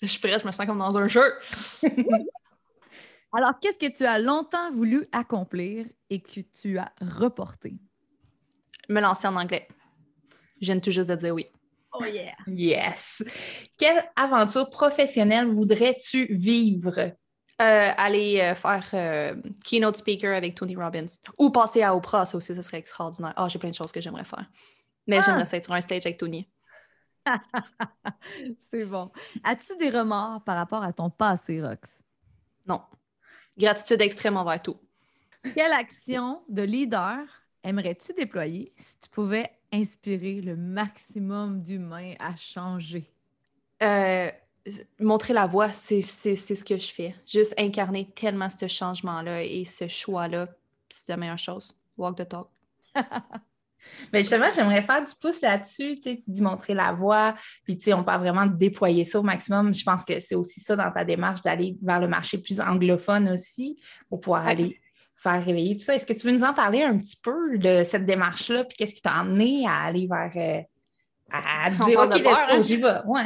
Je 0.00 0.06
suis 0.06 0.20
prête, 0.20 0.40
je 0.40 0.46
me 0.46 0.52
sens 0.52 0.64
comme 0.64 0.78
dans 0.78 0.96
un 0.96 1.08
jeu. 1.08 1.34
Alors, 3.32 3.58
qu'est-ce 3.60 3.78
que 3.78 3.92
tu 3.92 4.04
as 4.04 4.20
longtemps 4.20 4.70
voulu 4.70 5.08
accomplir 5.10 5.86
et 6.08 6.20
que 6.20 6.42
tu 6.42 6.78
as 6.78 6.92
reporté? 7.00 7.74
Me 8.88 9.00
lancer 9.00 9.26
en 9.26 9.34
anglais. 9.34 9.66
Je 10.60 10.66
viens 10.66 10.78
tout 10.78 10.92
juste 10.92 11.10
de 11.10 11.16
dire 11.16 11.34
oui. 11.34 11.46
Oh 11.92 12.04
yeah! 12.04 12.36
Yes! 12.46 13.24
Quelle 13.76 14.04
aventure 14.14 14.70
professionnelle 14.70 15.48
voudrais-tu 15.48 16.26
vivre? 16.36 17.16
Euh, 17.64 17.92
aller 17.96 18.40
euh, 18.40 18.54
faire 18.54 18.84
euh, 18.92 19.34
keynote 19.64 19.96
speaker 19.96 20.36
avec 20.36 20.54
Tony 20.54 20.76
Robbins 20.76 21.06
ou 21.38 21.48
passer 21.48 21.82
à 21.82 21.96
Oprah, 21.96 22.26
ça 22.26 22.36
aussi, 22.36 22.54
ça 22.54 22.62
serait 22.62 22.76
extraordinaire. 22.78 23.32
Ah, 23.36 23.48
j'ai 23.48 23.58
plein 23.58 23.70
de 23.70 23.74
choses 23.74 23.90
que 23.90 24.02
j'aimerais 24.02 24.24
faire. 24.24 24.44
Mais 25.06 25.18
Ah! 25.18 25.22
j'aimerais 25.24 25.46
ça 25.46 25.56
être 25.56 25.64
sur 25.64 25.72
un 25.72 25.80
stage 25.80 26.04
avec 26.04 26.18
Tony. 26.18 26.46
C'est 28.70 28.84
bon. 28.84 29.06
As-tu 29.44 29.76
des 29.78 29.88
remords 29.88 30.42
par 30.44 30.56
rapport 30.56 30.82
à 30.82 30.92
ton 30.92 31.08
passé, 31.08 31.62
Rox? 31.62 32.02
Non. 32.66 32.82
Gratitude 33.56 34.02
extrême 34.02 34.36
envers 34.36 34.62
tout. 34.62 34.78
Quelle 35.54 35.72
action 35.72 36.42
de 36.50 36.62
leader 36.62 37.18
aimerais-tu 37.62 38.12
déployer 38.12 38.74
si 38.76 38.98
tu 38.98 39.08
pouvais 39.08 39.50
inspirer 39.72 40.42
le 40.42 40.56
maximum 40.56 41.62
d'humains 41.62 42.14
à 42.18 42.36
changer? 42.36 43.10
Montrer 44.98 45.34
la 45.34 45.46
voie, 45.46 45.70
c'est 45.72 46.00
ce 46.02 46.64
que 46.64 46.78
je 46.78 46.90
fais. 46.92 47.14
Juste 47.26 47.54
incarner 47.58 48.10
tellement 48.14 48.48
ce 48.48 48.66
changement-là 48.66 49.42
et 49.42 49.64
ce 49.64 49.88
choix-là, 49.88 50.48
c'est 50.88 51.08
la 51.08 51.16
meilleure 51.16 51.38
chose. 51.38 51.76
Walk 51.98 52.16
the 52.16 52.28
talk. 52.28 52.48
Mais 54.12 54.20
justement, 54.22 54.46
j'aimerais 54.54 54.82
faire 54.82 55.02
du 55.02 55.12
pouce 55.20 55.42
là-dessus. 55.42 55.96
Tu 55.96 56.02
sais, 56.02 56.16
tu 56.16 56.30
dis 56.30 56.40
montrer 56.42 56.72
la 56.72 56.92
voie, 56.92 57.34
puis 57.64 57.76
tu 57.76 57.84
sais, 57.84 57.92
on 57.92 58.02
parle 58.02 58.20
vraiment 58.22 58.46
de 58.46 58.56
déployer 58.56 59.04
ça 59.04 59.20
au 59.20 59.22
maximum. 59.22 59.74
Je 59.74 59.84
pense 59.84 60.04
que 60.04 60.18
c'est 60.20 60.34
aussi 60.34 60.60
ça 60.60 60.76
dans 60.76 60.90
ta 60.90 61.04
démarche 61.04 61.42
d'aller 61.42 61.76
vers 61.82 62.00
le 62.00 62.08
marché 62.08 62.38
plus 62.38 62.58
anglophone 62.60 63.28
aussi 63.28 63.78
pour 64.08 64.20
pouvoir 64.20 64.46
aller 64.46 64.80
faire 65.14 65.44
réveiller 65.44 65.76
tout 65.76 65.84
ça. 65.84 65.94
Est-ce 65.94 66.06
que 66.06 66.12
tu 66.12 66.26
veux 66.26 66.32
nous 66.32 66.44
en 66.44 66.54
parler 66.54 66.82
un 66.82 66.96
petit 66.96 67.16
peu 67.22 67.58
de 67.58 67.84
cette 67.84 68.06
démarche-là, 68.06 68.64
puis 68.64 68.76
qu'est-ce 68.76 68.94
qui 68.94 69.02
t'a 69.02 69.12
amené 69.12 69.66
à 69.66 69.82
aller 69.82 70.06
vers. 70.06 70.30
euh, 70.36 70.62
à 71.30 71.70
dire, 71.86 71.98
OK, 71.98 72.22
hein? 72.26 72.62
j'y 72.62 72.76
vais. 72.76 72.98
Ouais. 73.06 73.24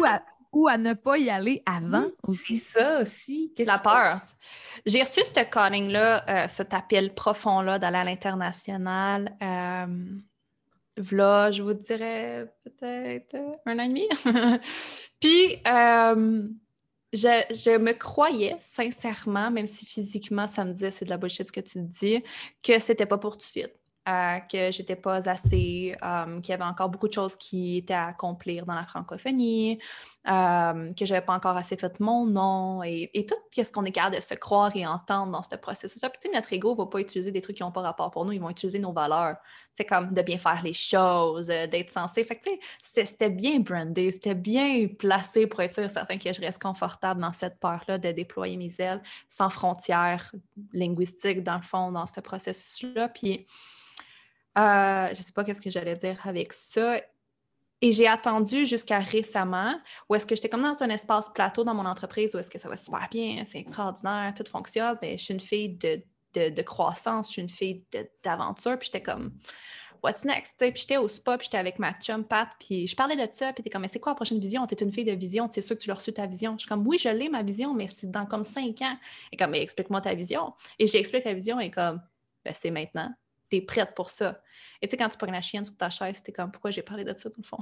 ou, 0.00 0.04
à, 0.04 0.22
ou 0.54 0.68
à 0.68 0.78
ne 0.78 0.92
pas 0.94 1.18
y 1.18 1.28
aller 1.30 1.62
avant 1.66 2.04
C'est 2.06 2.28
aussi. 2.30 2.56
ça 2.58 3.02
aussi. 3.02 3.52
La 3.58 3.78
peur. 3.78 4.18
J'ai 4.86 5.02
reçu 5.02 5.20
ce 5.24 5.40
calling-là, 5.44 6.44
euh, 6.44 6.48
cet 6.48 6.72
appel 6.74 7.14
profond-là 7.14 7.78
d'aller 7.78 7.98
à 7.98 8.04
l'international. 8.04 9.36
Euh, 9.42 9.86
v'là, 10.96 11.50
je 11.50 11.62
vous 11.62 11.72
dirais 11.74 12.52
peut-être 12.64 13.34
euh, 13.34 13.52
un 13.66 13.78
an 13.78 13.82
et 13.82 13.88
demi. 13.88 14.08
Puis, 15.20 15.56
euh, 15.66 16.48
je, 17.12 17.44
je 17.50 17.78
me 17.78 17.92
croyais 17.92 18.56
sincèrement, 18.60 19.50
même 19.50 19.66
si 19.66 19.86
physiquement 19.86 20.48
ça 20.48 20.64
me 20.64 20.72
disait 20.72 20.90
c'est 20.90 21.04
de 21.04 21.10
la 21.10 21.16
bullshit 21.16 21.46
ce 21.48 21.52
que 21.52 21.60
tu 21.60 21.80
dis, 21.80 22.22
que 22.62 22.78
c'était 22.78 23.06
pas 23.06 23.18
pour 23.18 23.32
tout 23.32 23.38
de 23.38 23.42
suite. 23.42 23.72
Que 24.06 24.70
j'étais 24.70 24.96
pas 24.96 25.28
assez, 25.28 25.94
euh, 26.02 26.40
qu'il 26.40 26.52
y 26.52 26.54
avait 26.54 26.64
encore 26.64 26.90
beaucoup 26.90 27.08
de 27.08 27.12
choses 27.12 27.36
qui 27.36 27.78
étaient 27.78 27.94
à 27.94 28.08
accomplir 28.08 28.66
dans 28.66 28.74
la 28.74 28.84
francophonie, 28.84 29.78
euh, 30.28 30.92
que 30.92 31.06
j'avais 31.06 31.24
pas 31.24 31.34
encore 31.34 31.56
assez 31.56 31.76
fait 31.76 32.00
mon 32.00 32.26
nom 32.26 32.82
et, 32.82 33.10
et 33.14 33.24
tout 33.24 33.34
ce 33.52 33.70
qu'on 33.72 33.84
est 33.84 33.92
capable 33.92 34.16
de 34.16 34.20
se 34.20 34.34
croire 34.34 34.74
et 34.76 34.86
entendre 34.86 35.32
dans 35.32 35.42
ce 35.42 35.56
processus-là? 35.56 36.10
Puis, 36.10 36.30
notre 36.32 36.52
ego 36.52 36.74
va 36.74 36.86
pas 36.86 37.00
utiliser 37.00 37.30
des 37.30 37.40
trucs 37.40 37.56
qui 37.56 37.62
n'ont 37.62 37.72
pas 37.72 37.80
rapport 37.80 38.10
pour 38.10 38.26
nous, 38.26 38.32
ils 38.32 38.40
vont 38.40 38.50
utiliser 38.50 38.78
nos 38.78 38.92
valeurs. 38.92 39.36
C'est 39.72 39.86
comme 39.86 40.12
de 40.12 40.22
bien 40.22 40.38
faire 40.38 40.60
les 40.62 40.74
choses, 40.74 41.48
euh, 41.50 41.66
d'être 41.66 41.90
censé. 41.90 42.24
Fait 42.24 42.40
c'était 42.82 43.30
bien 43.30 43.60
brandé, 43.60 44.10
c'était 44.10 44.34
bien 44.34 44.86
placé 44.86 45.46
pour 45.46 45.60
être 45.60 45.72
sûr 45.72 45.84
et 45.84 45.88
certain 45.88 46.18
que 46.18 46.30
je 46.30 46.40
reste 46.42 46.60
confortable 46.60 47.22
dans 47.22 47.32
cette 47.32 47.58
peur-là 47.58 47.96
de 47.96 48.12
déployer 48.12 48.58
mes 48.58 48.74
ailes 48.78 49.02
sans 49.30 49.48
frontières 49.48 50.30
linguistiques, 50.74 51.42
dans 51.42 51.56
le 51.56 51.62
fond, 51.62 51.90
dans 51.90 52.06
ce 52.06 52.20
processus-là. 52.20 53.08
Puis, 53.08 53.46
euh, 54.58 55.08
je 55.10 55.20
sais 55.20 55.32
pas 55.32 55.44
qu'est-ce 55.44 55.60
que 55.60 55.70
j'allais 55.70 55.96
dire 55.96 56.18
avec 56.24 56.52
ça. 56.52 56.98
Et 57.80 57.92
j'ai 57.92 58.08
attendu 58.08 58.64
jusqu'à 58.64 58.98
récemment 58.98 59.74
où 60.08 60.14
est-ce 60.14 60.26
que 60.26 60.34
j'étais 60.34 60.48
comme 60.48 60.62
dans 60.62 60.82
un 60.82 60.88
espace 60.90 61.28
plateau 61.28 61.64
dans 61.64 61.74
mon 61.74 61.84
entreprise 61.84 62.34
où 62.34 62.38
est-ce 62.38 62.50
que 62.50 62.58
ça 62.58 62.68
va 62.68 62.76
super 62.76 63.08
bien, 63.10 63.44
c'est 63.44 63.58
extraordinaire, 63.58 64.32
tout 64.34 64.44
fonctionne. 64.50 64.96
Mais 65.02 65.18
je 65.18 65.24
suis 65.24 65.34
une 65.34 65.40
fille 65.40 65.70
de, 65.70 66.02
de, 66.34 66.62
croissance, 66.62 67.28
je 67.28 67.32
suis 67.32 67.42
une 67.42 67.48
fille 67.48 67.84
d'aventure. 68.22 68.78
Puis 68.78 68.86
j'étais 68.86 69.02
comme, 69.02 69.32
what's 70.02 70.24
next? 70.24 70.54
Puis 70.58 70.72
j'étais 70.76 70.96
au 70.96 71.08
spa, 71.08 71.36
puis 71.36 71.46
j'étais 71.46 71.58
avec 71.58 71.78
ma 71.78 71.92
chum 71.94 72.24
Pat, 72.24 72.48
puis 72.60 72.86
je 72.86 72.94
parlais 72.94 73.16
de 73.16 73.32
ça, 73.32 73.52
puis 73.52 73.62
t'es 73.62 73.70
comme, 73.70 73.82
mais 73.82 73.88
c'est 73.88 74.00
quoi 74.00 74.12
la 74.12 74.16
prochaine 74.16 74.38
vision? 74.38 74.66
T'es 74.66 74.76
une 74.76 74.92
fille 74.92 75.04
de 75.04 75.12
vision, 75.12 75.48
c'est 75.50 75.60
sûr 75.60 75.76
que 75.76 75.82
tu 75.82 75.88
l'as 75.88 75.94
reçu 75.94 76.12
ta 76.12 76.26
vision. 76.26 76.52
Je 76.52 76.60
suis 76.60 76.68
comme, 76.68 76.86
oui, 76.86 76.98
je 76.98 77.08
l'ai 77.08 77.28
ma 77.28 77.42
vision, 77.42 77.74
mais 77.74 77.88
c'est 77.88 78.10
dans 78.10 78.26
comme 78.26 78.44
cinq 78.44 78.82
ans. 78.82 78.96
Et 79.32 79.36
comme, 79.36 79.50
mais 79.50 79.62
explique-moi 79.62 80.00
ta 80.00 80.14
vision. 80.14 80.54
Et 80.78 80.86
j'explique 80.86 81.24
la 81.24 81.34
vision 81.34 81.58
et 81.58 81.70
comme, 81.70 82.00
ben 82.44 82.54
c'est 82.58 82.70
maintenant. 82.70 83.10
T'es 83.50 83.60
prête 83.60 83.94
pour 83.94 84.10
ça. 84.10 84.40
Et 84.84 84.86
tu 84.86 84.90
sais, 84.90 84.96
quand 84.98 85.08
tu 85.08 85.16
prends 85.16 85.32
la 85.32 85.40
chienne 85.40 85.64
sur 85.64 85.74
ta 85.78 85.88
chaise, 85.88 86.22
t'es 86.22 86.30
comme, 86.30 86.52
pourquoi 86.52 86.70
j'ai 86.70 86.82
parlé 86.82 87.04
de 87.04 87.14
ça, 87.16 87.30
dans 87.30 87.36
le 87.38 87.42
fond? 87.42 87.56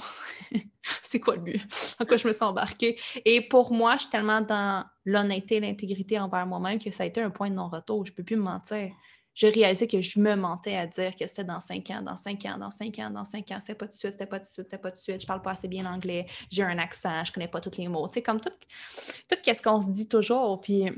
c'est 1.03 1.21
quoi 1.21 1.37
le 1.37 1.43
but? 1.43 1.63
En 2.01 2.05
quoi 2.05 2.17
je 2.17 2.27
me 2.27 2.33
sens 2.33 2.51
embarquée? 2.51 2.99
Et 3.25 3.47
pour 3.47 3.73
moi, 3.73 3.95
je 3.95 4.01
suis 4.01 4.11
tellement 4.11 4.41
dans 4.41 4.85
l'honnêteté 5.05 5.59
et 5.59 5.61
l'intégrité 5.61 6.19
envers 6.19 6.45
moi-même 6.49 6.81
que 6.81 6.91
ça 6.91 7.05
a 7.05 7.07
été 7.07 7.23
un 7.23 7.31
point 7.31 7.49
de 7.49 7.55
non-retour. 7.55 8.05
Je 8.05 8.13
peux 8.13 8.25
plus 8.25 8.35
me 8.35 8.43
mentir. 8.43 8.91
J'ai 9.35 9.51
réalisé 9.51 9.87
que 9.87 10.01
je 10.01 10.19
me 10.19 10.35
mentais 10.35 10.75
à 10.75 10.89
dire 10.89 11.15
que 11.15 11.25
c'était 11.29 11.45
dans 11.45 11.61
cinq 11.61 11.93
ans, 11.93 12.03
dans 12.03 12.17
cinq 12.17 12.45
ans, 12.45 12.59
dans 12.59 12.73
cinq 12.73 12.99
ans, 12.99 13.09
dans 13.09 13.25
cinq 13.25 13.53
ans. 13.53 13.59
C'était 13.61 13.77
pas 13.77 13.87
tout 13.87 13.93
de 13.93 13.99
suite, 13.99 14.13
c'était 14.13 14.27
pas 14.27 14.41
tout 14.41 14.47
de 14.47 14.51
suite, 14.51 14.65
c'était 14.65 14.83
pas 14.83 14.91
tout 14.91 14.97
de 14.97 15.03
suite. 15.03 15.21
Je 15.21 15.27
parle 15.29 15.43
pas 15.43 15.53
assez 15.53 15.69
bien 15.69 15.85
l'anglais, 15.85 16.27
j'ai 16.51 16.65
un 16.65 16.77
accent, 16.79 17.23
je 17.23 17.31
connais 17.31 17.47
pas 17.47 17.61
tous 17.61 17.79
les 17.79 17.87
mots. 17.87 18.09
Tu 18.09 18.15
sais, 18.15 18.23
comme 18.23 18.41
tout, 18.41 18.51
tout 19.29 19.37
ce 19.47 19.63
qu'on 19.63 19.81
se 19.81 19.91
dit 19.91 20.09
toujours. 20.09 20.61
Puis 20.61 20.91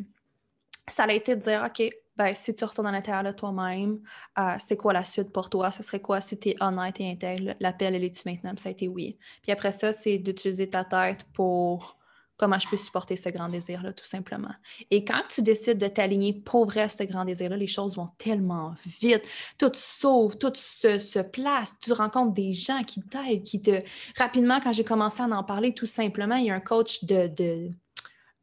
ça 0.89 1.05
a 1.05 1.13
été 1.13 1.37
de 1.37 1.43
dire, 1.43 1.63
OK, 1.67 1.87
ben, 2.17 2.33
si 2.35 2.55
tu 2.55 2.65
retournes 2.65 2.87
à 2.87 2.93
l'intérieur 2.93 3.25
de 3.25 3.37
toi-même, 3.37 4.01
euh, 4.39 4.55
c'est 4.59 4.77
quoi 4.77 4.93
la 4.93 5.05
suite 5.05 5.33
pour 5.33 5.51
toi? 5.51 5.71
Ce 5.71 5.83
serait 5.83 6.01
quoi 6.01 6.21
si 6.21 6.39
tu 6.39 6.51
es 6.51 6.57
honnête 6.61 7.01
et 7.01 7.11
intègre? 7.11 7.55
L'appel, 7.61 7.95
elle 7.95 8.05
est-tu 8.05 8.23
maintenant? 8.27 8.55
Ça 8.57 8.69
a 8.69 8.73
été 8.73 8.89
oui. 8.89 9.19
Puis 9.43 9.53
après 9.53 9.73
ça, 9.73 9.93
c'est 9.93 10.19
d'utiliser 10.19 10.71
ta 10.71 10.85
tête 10.85 11.25
pour 11.33 11.99
comment 12.37 12.59
je 12.59 12.69
peux 12.69 12.77
supporter 12.77 13.15
ce 13.17 13.29
grand 13.29 13.49
désir-là, 13.49 13.93
tout 13.93 14.05
simplement. 14.05 14.53
Et 14.91 15.05
quand 15.05 15.23
tu 15.29 15.41
décides 15.41 15.79
de 15.79 15.87
t'aligner 15.87 16.33
pour 16.33 16.67
vrai 16.67 16.83
à 16.83 16.89
ce 16.89 17.05
grand 17.05 17.25
désir-là, 17.25 17.57
les 17.57 17.69
choses 17.69 17.97
vont 17.97 18.09
tellement 18.19 18.75
vite. 19.01 19.23
Tout 19.57 19.71
s'ouvre, 19.75 20.37
tout 20.37 20.53
se, 20.55 20.99
se 20.99 21.21
place. 21.21 21.75
Tu 21.81 21.93
rencontres 21.93 22.35
des 22.35 22.53
gens 22.53 22.83
qui 22.83 23.01
t'aident, 23.01 23.45
qui 23.45 23.63
te... 23.63 23.83
Rapidement, 24.19 24.59
quand 24.61 24.73
j'ai 24.73 24.85
commencé 24.85 25.23
à 25.23 25.27
en 25.27 25.45
parler, 25.45 25.75
tout 25.75 25.87
simplement, 25.87 26.35
il 26.35 26.47
y 26.47 26.51
a 26.51 26.55
un 26.55 26.61
coach 26.61 27.05
de... 27.05 27.29
de 27.29 27.71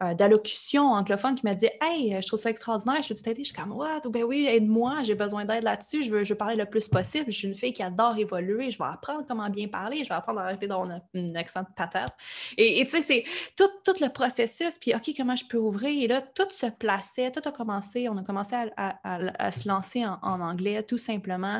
euh, 0.01 0.13
d'allocution 0.13 0.91
anglophone 0.91 1.35
qui 1.35 1.45
m'a 1.45 1.53
dit 1.53 1.69
Hey, 1.79 2.19
je 2.21 2.27
trouve 2.27 2.39
ça 2.39 2.49
extraordinaire, 2.49 3.01
je 3.01 3.13
peux 3.13 3.43
suis 3.43 3.53
comme 3.53 3.71
What? 3.71 4.01
Ben 4.09 4.23
oui, 4.23 4.47
aide-moi, 4.47 5.03
j'ai 5.03 5.15
besoin 5.15 5.45
d'aide 5.45 5.63
là-dessus, 5.63 6.03
je 6.03 6.09
veux, 6.09 6.35
parler 6.35 6.55
le 6.55 6.65
plus 6.65 6.87
possible. 6.87 7.25
Je 7.27 7.37
suis 7.37 7.47
une 7.47 7.55
fille 7.55 7.73
qui 7.73 7.83
adore 7.83 8.17
évoluer, 8.17 8.71
je 8.71 8.77
vais 8.77 8.85
apprendre 8.85 9.23
comment 9.27 9.49
bien 9.49 9.67
parler, 9.67 10.03
je 10.03 10.09
vais 10.09 10.15
apprendre 10.15 10.39
à 10.39 10.43
arrêter 10.45 10.67
d'avoir 10.67 10.89
un, 10.89 11.35
accent 11.35 11.61
de 11.61 11.67
patate. 11.75 12.15
Et 12.57 12.83
tu 12.85 12.91
sais, 12.91 13.01
c'est 13.01 13.23
tout, 13.55 13.69
tout 13.85 14.03
le 14.03 14.09
processus, 14.09 14.77
puis 14.79 14.93
OK, 14.95 15.11
comment 15.15 15.35
je 15.35 15.45
peux 15.45 15.57
ouvrir? 15.57 16.03
Et 16.03 16.07
là, 16.07 16.21
tout 16.21 16.49
se 16.51 16.65
plaçait, 16.65 17.31
tout 17.31 17.47
a 17.47 17.51
commencé, 17.51 18.09
on 18.09 18.17
a 18.17 18.23
commencé 18.23 18.55
à, 18.77 19.51
se 19.51 19.67
lancer 19.67 20.05
en, 20.05 20.41
anglais, 20.41 20.81
tout 20.83 20.97
simplement. 20.97 21.59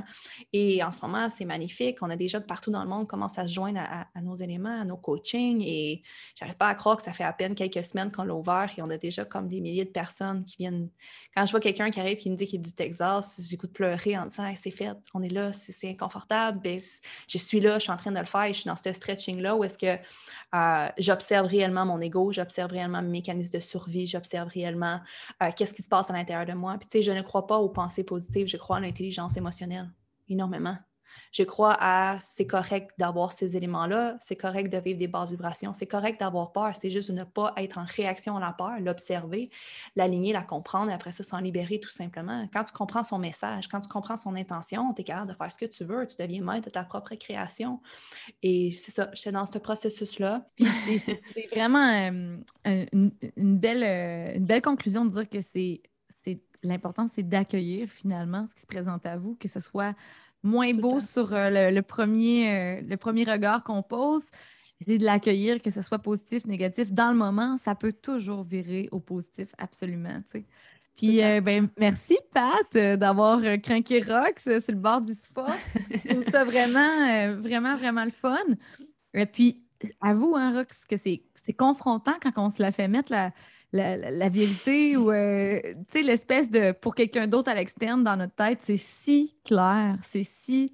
Et 0.51 0.83
en 0.83 0.91
ce 0.91 1.01
moment, 1.01 1.29
c'est 1.29 1.45
magnifique. 1.45 1.97
On 2.01 2.09
a 2.09 2.15
des 2.15 2.27
gens 2.27 2.39
de 2.39 2.45
partout 2.45 2.71
dans 2.71 2.83
le 2.83 2.89
monde 2.89 3.01
qui 3.01 3.07
commencent 3.09 3.37
à 3.37 3.47
se 3.47 3.53
joindre 3.53 3.81
à 3.81 4.21
nos 4.21 4.35
éléments, 4.35 4.81
à 4.81 4.85
nos 4.85 4.97
coachings. 4.97 5.61
Et 5.63 6.01
j'arrive 6.35 6.55
pas 6.55 6.69
à 6.69 6.75
croire 6.75 6.97
que 6.97 7.03
ça 7.03 7.11
fait 7.11 7.23
à 7.23 7.33
peine 7.33 7.53
quelques 7.53 7.83
semaines 7.83 8.11
qu'on 8.11 8.30
ouvert 8.33 8.71
et 8.77 8.81
on 8.81 8.89
a 8.89 8.97
déjà 8.97 9.25
comme 9.25 9.47
des 9.47 9.61
milliers 9.61 9.85
de 9.85 9.89
personnes 9.89 10.45
qui 10.45 10.57
viennent. 10.57 10.89
Quand 11.35 11.45
je 11.45 11.51
vois 11.51 11.59
quelqu'un 11.59 11.89
qui 11.89 11.99
arrive 11.99 12.13
et 12.13 12.17
qui 12.17 12.29
me 12.29 12.35
dit 12.35 12.45
qu'il 12.45 12.59
est 12.59 12.63
du 12.63 12.73
Texas, 12.73 13.41
j'écoute 13.49 13.73
pleurer 13.73 14.17
en 14.17 14.25
disant 14.25 14.51
c'est 14.55 14.71
fait, 14.71 14.91
on 15.13 15.21
est 15.21 15.29
là, 15.29 15.53
c'est 15.53 15.89
inconfortable. 15.89 16.59
Ben, 16.61 16.81
je 17.27 17.37
suis 17.37 17.59
là, 17.59 17.79
je 17.79 17.83
suis 17.83 17.91
en 17.91 17.97
train 17.97 18.11
de 18.11 18.19
le 18.19 18.25
faire 18.25 18.47
je 18.47 18.53
suis 18.53 18.67
dans 18.67 18.75
ce 18.75 18.91
stretching-là 18.91 19.55
où 19.55 19.63
est-ce 19.63 19.77
que 19.77 19.97
euh, 20.55 20.89
j'observe 20.97 21.47
réellement 21.47 21.85
mon 21.85 21.99
ego, 22.01 22.31
j'observe 22.31 22.71
réellement 22.71 23.01
mes 23.01 23.09
mécanismes 23.09 23.53
de 23.53 23.59
survie, 23.59 24.07
j'observe 24.07 24.49
réellement 24.49 24.99
euh, 25.41 25.49
qu'est-ce 25.55 25.73
qui 25.73 25.81
se 25.81 25.89
passe 25.89 26.09
à 26.09 26.13
l'intérieur 26.13 26.45
de 26.45 26.53
moi. 26.53 26.77
Puis, 26.79 26.89
tu 26.89 26.97
sais, 26.97 27.01
je 27.01 27.11
ne 27.11 27.21
crois 27.21 27.47
pas 27.47 27.57
aux 27.57 27.69
pensées 27.69 28.03
positives, 28.03 28.47
je 28.47 28.57
crois 28.57 28.77
à 28.77 28.79
l'intelligence 28.79 29.37
émotionnelle 29.37 29.89
énormément. 30.27 30.77
Je 31.31 31.43
crois 31.43 31.77
à 31.79 32.19
c'est 32.19 32.45
correct 32.45 32.91
d'avoir 32.97 33.31
ces 33.31 33.55
éléments-là, 33.55 34.17
c'est 34.19 34.35
correct 34.35 34.71
de 34.71 34.77
vivre 34.77 34.99
des 34.99 35.07
basses 35.07 35.31
vibrations, 35.31 35.73
c'est 35.73 35.87
correct 35.87 36.19
d'avoir 36.19 36.51
peur, 36.51 36.75
c'est 36.75 36.89
juste 36.89 37.11
de 37.11 37.15
ne 37.15 37.23
pas 37.23 37.53
être 37.57 37.77
en 37.77 37.85
réaction 37.85 38.37
à 38.37 38.39
la 38.39 38.51
peur, 38.51 38.79
l'observer, 38.79 39.49
l'aligner, 39.95 40.33
la 40.33 40.43
comprendre 40.43 40.91
et 40.91 40.93
après 40.93 41.11
ça 41.11 41.23
s'en 41.23 41.39
libérer 41.39 41.79
tout 41.79 41.89
simplement. 41.89 42.47
Quand 42.51 42.63
tu 42.63 42.73
comprends 42.73 43.03
son 43.03 43.19
message, 43.19 43.67
quand 43.67 43.79
tu 43.79 43.89
comprends 43.89 44.17
son 44.17 44.35
intention, 44.35 44.93
tu 44.93 45.01
es 45.01 45.03
capable 45.05 45.31
de 45.31 45.37
faire 45.37 45.51
ce 45.51 45.57
que 45.57 45.65
tu 45.65 45.83
veux, 45.85 46.05
tu 46.05 46.15
deviens 46.19 46.43
maître 46.43 46.65
de 46.65 46.71
ta 46.71 46.83
propre 46.83 47.15
création. 47.15 47.81
Et 48.43 48.71
c'est 48.71 48.91
ça, 48.91 49.09
j'étais 49.13 49.31
dans 49.31 49.45
ce 49.45 49.57
processus-là. 49.57 50.45
c'est 50.59 51.47
vraiment 51.51 51.87
euh, 51.87 52.85
une, 52.91 53.57
belle, 53.57 53.83
euh, 53.83 54.37
une 54.37 54.45
belle 54.45 54.61
conclusion 54.61 55.05
de 55.05 55.11
dire 55.11 55.29
que 55.29 55.41
c'est 55.41 55.81
l'important, 56.63 57.07
c'est 57.07 57.23
d'accueillir 57.23 57.89
finalement 57.89 58.45
ce 58.47 58.53
qui 58.53 58.61
se 58.61 58.67
présente 58.67 59.05
à 59.05 59.17
vous, 59.17 59.35
que 59.35 59.47
ce 59.47 59.59
soit 59.59 59.95
moins 60.43 60.71
beau 60.71 60.99
sur 60.99 61.33
euh, 61.33 61.71
le, 61.71 61.81
premier, 61.81 62.49
euh, 62.49 62.81
le 62.81 62.97
premier 62.97 63.23
regard 63.23 63.63
qu'on 63.63 63.83
pose. 63.83 64.25
Essayez 64.79 64.97
de 64.97 65.05
l'accueillir, 65.05 65.61
que 65.61 65.69
ce 65.69 65.81
soit 65.81 65.99
positif, 65.99 66.45
négatif. 66.45 66.91
Dans 66.91 67.11
le 67.11 67.17
moment, 67.17 67.57
ça 67.57 67.75
peut 67.75 67.93
toujours 67.93 68.43
virer 68.43 68.89
au 68.91 68.99
positif, 68.99 69.49
absolument. 69.59 70.21
Puis, 70.97 71.23
euh, 71.23 71.39
ben, 71.39 71.69
merci, 71.77 72.17
Pat, 72.33 72.97
d'avoir 72.97 73.41
craqué 73.61 74.01
Rox 74.01 74.43
sur 74.43 74.73
le 74.73 74.79
bord 74.79 75.01
du 75.01 75.13
spa. 75.13 75.55
Je 75.91 76.09
trouve 76.09 76.25
ça 76.31 76.43
vraiment, 76.45 77.35
vraiment, 77.35 77.77
vraiment 77.77 78.05
le 78.05 78.11
fun. 78.11 78.37
Et 79.13 79.27
puis, 79.27 79.63
à 79.99 80.15
vous, 80.15 80.33
hein, 80.35 80.57
Rox, 80.57 80.85
que 80.85 80.97
c'est 80.97 81.53
confrontant 81.53 82.15
quand 82.21 82.31
on 82.37 82.49
se 82.49 82.61
la 82.61 82.71
fait 82.71 82.87
mettre 82.87 83.11
la, 83.11 83.31
la, 83.73 84.29
vérité 84.29 84.97
ou 84.97 85.11
euh, 85.11 85.61
l'espèce 85.93 86.49
de 86.49 86.71
pour 86.71 86.95
quelqu'un 86.95 87.27
d'autre 87.27 87.49
à 87.49 87.55
l'externe 87.55 88.03
dans 88.03 88.17
notre 88.17 88.35
tête, 88.35 88.59
c'est 88.63 88.77
si 88.77 89.35
clair, 89.45 89.97
c'est 90.01 90.23
si 90.23 90.73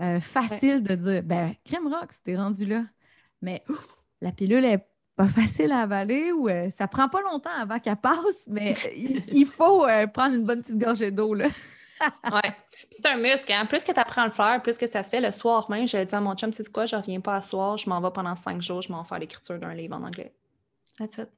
euh, 0.00 0.20
facile 0.20 0.82
de 0.82 0.94
dire 0.94 1.22
ben 1.22 1.54
crème 1.64 1.86
rock, 1.88 2.10
t'es 2.24 2.36
rendu 2.36 2.64
là. 2.66 2.84
Mais 3.42 3.62
la 4.20 4.32
pilule 4.32 4.64
est 4.64 4.86
pas 5.16 5.28
facile 5.28 5.72
à 5.72 5.80
avaler 5.80 6.32
ou 6.32 6.48
euh, 6.48 6.70
ça 6.70 6.88
prend 6.88 7.08
pas 7.08 7.20
longtemps 7.20 7.50
avant 7.58 7.78
qu'elle 7.78 7.96
passe, 7.96 8.46
mais 8.46 8.74
il, 8.96 9.46
faut 9.46 9.86
prendre 10.14 10.34
une 10.34 10.44
bonne 10.44 10.62
petite 10.62 10.78
gorgée 10.78 11.10
d'eau 11.10 11.34
là. 11.34 11.48
ouais. 12.32 12.54
C'est 12.90 13.06
un 13.06 13.18
muscle. 13.18 13.52
Hein? 13.52 13.66
Plus 13.66 13.84
que 13.84 13.92
tu 13.92 14.00
apprends 14.00 14.22
à 14.22 14.26
le 14.26 14.32
faire, 14.32 14.62
plus 14.62 14.78
que 14.78 14.86
ça 14.86 15.02
se 15.02 15.10
fait. 15.10 15.20
Le 15.20 15.30
soir 15.30 15.70
même, 15.70 15.86
je 15.86 16.02
dis 16.02 16.14
à 16.14 16.20
mon 16.22 16.34
chum, 16.34 16.50
tu 16.50 16.64
sais 16.64 16.70
quoi, 16.70 16.86
je 16.86 16.96
reviens 16.96 17.20
pas 17.20 17.36
à 17.36 17.42
soir, 17.42 17.76
je 17.76 17.90
m'en 17.90 18.00
vais 18.00 18.10
pendant 18.10 18.34
cinq 18.34 18.62
jours, 18.62 18.80
je 18.80 18.90
m'en 18.90 19.02
vais 19.02 19.08
faire 19.08 19.18
l'écriture 19.18 19.58
d'un 19.58 19.74
livre 19.74 19.96
en 19.96 20.02
anglais. 20.02 20.32
That's 20.98 21.18
it. 21.18 21.28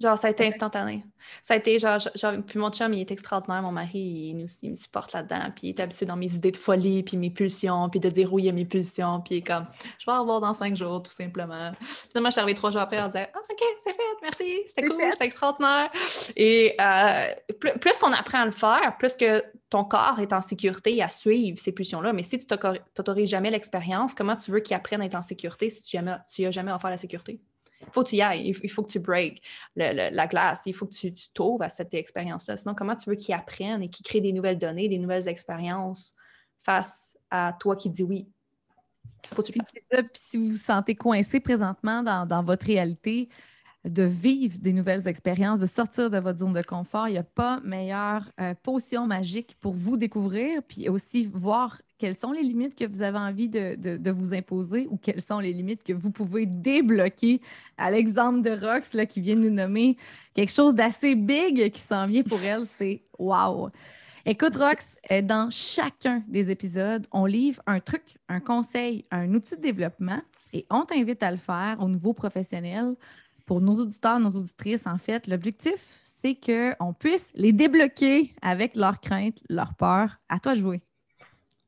Genre, 0.00 0.18
ça 0.18 0.28
a 0.28 0.30
été 0.30 0.46
instantané. 0.46 1.04
Ça 1.42 1.54
a 1.54 1.56
été 1.56 1.78
genre, 1.78 1.98
genre, 2.14 2.34
puis 2.46 2.58
mon 2.58 2.70
chum, 2.70 2.92
il 2.94 3.00
est 3.00 3.10
extraordinaire, 3.10 3.62
mon 3.62 3.70
mari, 3.70 3.98
il, 3.98 4.34
nous, 4.36 4.46
il 4.62 4.70
me 4.70 4.74
supporte 4.74 5.12
là-dedans, 5.12 5.52
puis 5.54 5.68
il 5.68 5.70
est 5.70 5.80
habitué 5.80 6.06
dans 6.06 6.16
mes 6.16 6.34
idées 6.34 6.50
de 6.50 6.56
folie, 6.56 7.02
puis 7.02 7.16
mes 7.16 7.30
pulsions, 7.30 7.88
puis 7.88 8.00
de 8.00 8.08
dire 8.08 8.32
oui 8.32 8.48
à 8.48 8.52
mes 8.52 8.64
pulsions, 8.64 9.20
puis 9.20 9.36
il 9.36 9.38
est 9.38 9.46
comme, 9.46 9.66
je 9.98 10.10
vais 10.10 10.16
revoir 10.16 10.40
dans 10.40 10.52
cinq 10.52 10.76
jours, 10.76 11.02
tout 11.02 11.10
simplement. 11.10 11.72
Finalement, 12.10 12.30
je 12.30 12.32
suis 12.32 12.40
arrivée 12.40 12.54
trois 12.54 12.70
jours 12.70 12.80
après 12.80 12.98
en 12.98 13.06
disant, 13.06 13.26
ah, 13.32 13.38
OK, 13.38 13.64
c'est 13.84 13.92
fait, 13.92 14.02
merci, 14.22 14.62
c'était 14.66 14.88
cool, 14.88 15.02
c'était 15.12 15.26
extraordinaire. 15.26 15.90
Et 16.36 16.74
euh, 16.80 17.26
plus, 17.80 17.98
qu'on 17.98 18.12
apprend 18.12 18.40
à 18.40 18.46
le 18.46 18.52
faire, 18.52 18.96
plus 18.98 19.16
que 19.16 19.44
ton 19.70 19.84
corps 19.84 20.18
est 20.20 20.32
en 20.32 20.40
sécurité 20.40 21.02
à 21.02 21.08
suivre 21.08 21.58
ces 21.58 21.72
pulsions-là. 21.72 22.12
Mais 22.12 22.22
si 22.22 22.38
tu 22.38 22.46
n'autorises 22.46 23.28
jamais 23.28 23.50
l'expérience, 23.50 24.14
comment 24.14 24.36
tu 24.36 24.50
veux 24.50 24.60
qu'il 24.60 24.74
apprenne 24.74 25.02
à 25.02 25.04
être 25.04 25.14
en 25.14 25.22
sécurité 25.22 25.68
si 25.68 25.82
tu 25.82 25.96
n'as 25.98 26.20
jamais, 26.26 26.52
jamais 26.52 26.72
offert 26.72 26.90
la 26.90 26.96
sécurité? 26.96 27.40
Il 27.88 27.92
faut 27.94 28.04
que 28.04 28.08
tu 28.10 28.16
y 28.16 28.22
ailles, 28.22 28.54
il 28.62 28.70
faut 28.70 28.82
que 28.82 28.90
tu 28.90 28.98
break 28.98 29.42
la 29.74 30.26
glace, 30.26 30.62
il 30.66 30.74
faut 30.74 30.86
que 30.86 30.94
tu 30.94 31.12
t'ouvres 31.32 31.64
à 31.64 31.68
cette 31.68 31.94
expérience-là. 31.94 32.56
Sinon, 32.56 32.74
comment 32.74 32.94
tu 32.94 33.08
veux 33.08 33.16
qu'ils 33.16 33.34
apprennent 33.34 33.82
et 33.82 33.88
qu'ils 33.88 34.04
créent 34.04 34.20
des 34.20 34.32
nouvelles 34.32 34.58
données, 34.58 34.88
des 34.88 34.98
nouvelles 34.98 35.28
expériences 35.28 36.14
face 36.62 37.18
à 37.30 37.56
toi 37.58 37.76
qui 37.76 37.88
dis 37.88 38.02
oui? 38.02 38.28
Faut 39.34 39.42
que 39.42 39.48
tu 39.48 39.60
si 40.14 40.36
vous 40.36 40.48
vous 40.48 40.56
sentez 40.56 40.94
coincé 40.94 41.40
présentement 41.40 42.02
dans, 42.02 42.42
votre 42.44 42.66
réalité, 42.66 43.28
de 43.84 44.02
vivre 44.02 44.58
des 44.58 44.72
nouvelles 44.72 45.08
expériences, 45.08 45.60
de 45.60 45.66
sortir 45.66 46.10
de 46.10 46.18
votre 46.18 46.38
zone 46.38 46.52
de 46.52 46.62
confort. 46.62 47.08
Il 47.08 47.12
n'y 47.12 47.18
a 47.18 47.24
pas 47.24 47.60
meilleure 47.60 48.30
euh, 48.40 48.54
potion 48.62 49.06
magique 49.06 49.56
pour 49.60 49.72
vous 49.74 49.96
découvrir, 49.96 50.62
puis 50.62 50.88
aussi 50.88 51.26
voir 51.26 51.80
quelles 51.98 52.14
sont 52.14 52.32
les 52.32 52.42
limites 52.42 52.76
que 52.76 52.84
vous 52.86 53.02
avez 53.02 53.18
envie 53.18 53.48
de, 53.48 54.10
vous 54.10 54.32
imposer 54.32 54.86
ou 54.90 54.96
quelles 54.96 55.20
sont 55.20 55.40
les 55.40 55.52
limites 55.52 55.82
que 55.82 55.92
vous 55.92 56.10
pouvez 56.10 56.46
débloquer? 56.46 57.40
À 57.76 57.90
l'exemple 57.90 58.42
de 58.42 58.50
Rox 58.50 58.94
là, 58.94 59.04
qui 59.04 59.20
vient 59.20 59.36
de 59.36 59.42
nous 59.42 59.54
nommer 59.54 59.96
quelque 60.32 60.52
chose 60.52 60.74
d'assez 60.74 61.14
big 61.14 61.70
qui 61.72 61.80
s'en 61.80 62.06
vient 62.06 62.22
pour 62.22 62.40
elle, 62.42 62.64
c'est 62.78 63.02
wow! 63.18 63.70
Écoute, 64.24 64.56
Rox, 64.56 64.96
euh, 65.10 65.22
dans 65.22 65.50
chacun 65.50 66.22
des 66.28 66.50
épisodes, 66.50 67.06
on 67.12 67.24
livre 67.24 67.62
un 67.66 67.80
truc, 67.80 68.02
un 68.28 68.40
conseil, 68.40 69.04
un 69.10 69.32
outil 69.34 69.56
de 69.56 69.62
développement 69.62 70.20
et 70.52 70.66
on 70.70 70.84
t'invite 70.84 71.22
à 71.22 71.30
le 71.30 71.36
faire 71.36 71.78
au 71.80 71.88
niveau 71.88 72.12
professionnel. 72.12 72.94
Pour 73.46 73.60
nos 73.60 73.74
auditeurs, 73.74 74.20
nos 74.20 74.30
auditrices, 74.30 74.86
en 74.86 74.98
fait, 74.98 75.26
l'objectif, 75.26 75.98
c'est 76.22 76.34
qu'on 76.34 76.92
puisse 76.92 77.30
les 77.34 77.52
débloquer 77.52 78.34
avec 78.42 78.76
leurs 78.76 79.00
craintes, 79.00 79.38
leurs 79.48 79.74
peurs. 79.74 80.18
À 80.28 80.38
toi 80.38 80.54
de 80.54 80.60
jouer. 80.60 80.82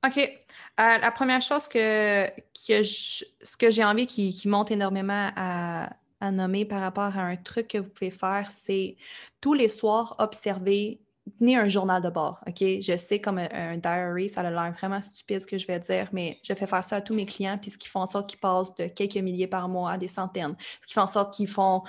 OK. 0.05 0.19
Euh, 0.19 0.99
la 0.99 1.11
première 1.11 1.43
chose 1.43 1.69
que, 1.69 2.27
que 2.67 2.83
ce 2.83 3.57
que 3.59 3.71
j'ai 3.71 3.85
envie 3.85 4.07
qui, 4.07 4.33
qui, 4.33 4.49
monte 4.49 4.71
énormément 4.71 5.31
à, 5.37 5.91
à, 6.21 6.31
nommer 6.31 6.65
par 6.65 6.81
rapport 6.81 7.17
à 7.19 7.23
un 7.23 7.37
truc 7.37 7.69
que 7.69 7.79
vous 7.79 7.91
pouvez 7.91 8.11
faire, 8.11 8.49
c'est 8.51 8.97
tous 9.41 9.53
les 9.53 9.69
soirs 9.69 10.17
observer 10.19 11.01
ni 11.41 11.57
un 11.57 11.69
journal 11.69 12.03
de 12.03 12.11
bord? 12.11 12.41
Je 12.59 12.97
sais 12.97 13.21
comme 13.21 13.39
un, 13.39 13.77
diary, 13.77 14.29
ça 14.29 14.41
a 14.41 14.51
l'air 14.51 14.73
vraiment 14.73 15.01
stupide 15.01 15.41
ce 15.41 15.47
que 15.47 15.59
je 15.59 15.67
vais 15.67 15.79
dire, 15.79 16.09
mais 16.13 16.39
je 16.43 16.55
fais 16.55 16.67
faire 16.67 16.85
ça 16.85 16.97
à 16.97 17.01
tous 17.01 17.15
mes 17.15 17.27
clients, 17.27 17.59
puis 17.59 17.71
ce 17.71 17.79
qui 17.79 17.89
en 17.95 18.07
sorte 18.07 18.29
qu'ils 18.29 18.39
passent 18.39 18.75
de 18.77 18.87
quelques 18.87 19.17
milliers 19.17 19.47
par 19.47 19.69
mois 19.69 19.93
à 19.93 19.99
des 19.99 20.09
centaines, 20.09 20.57
ce 20.81 20.87
qui 20.87 20.95
fait 20.95 21.01
en 21.01 21.07
sorte 21.07 21.35
qu'ils 21.35 21.49
font, 21.49 21.83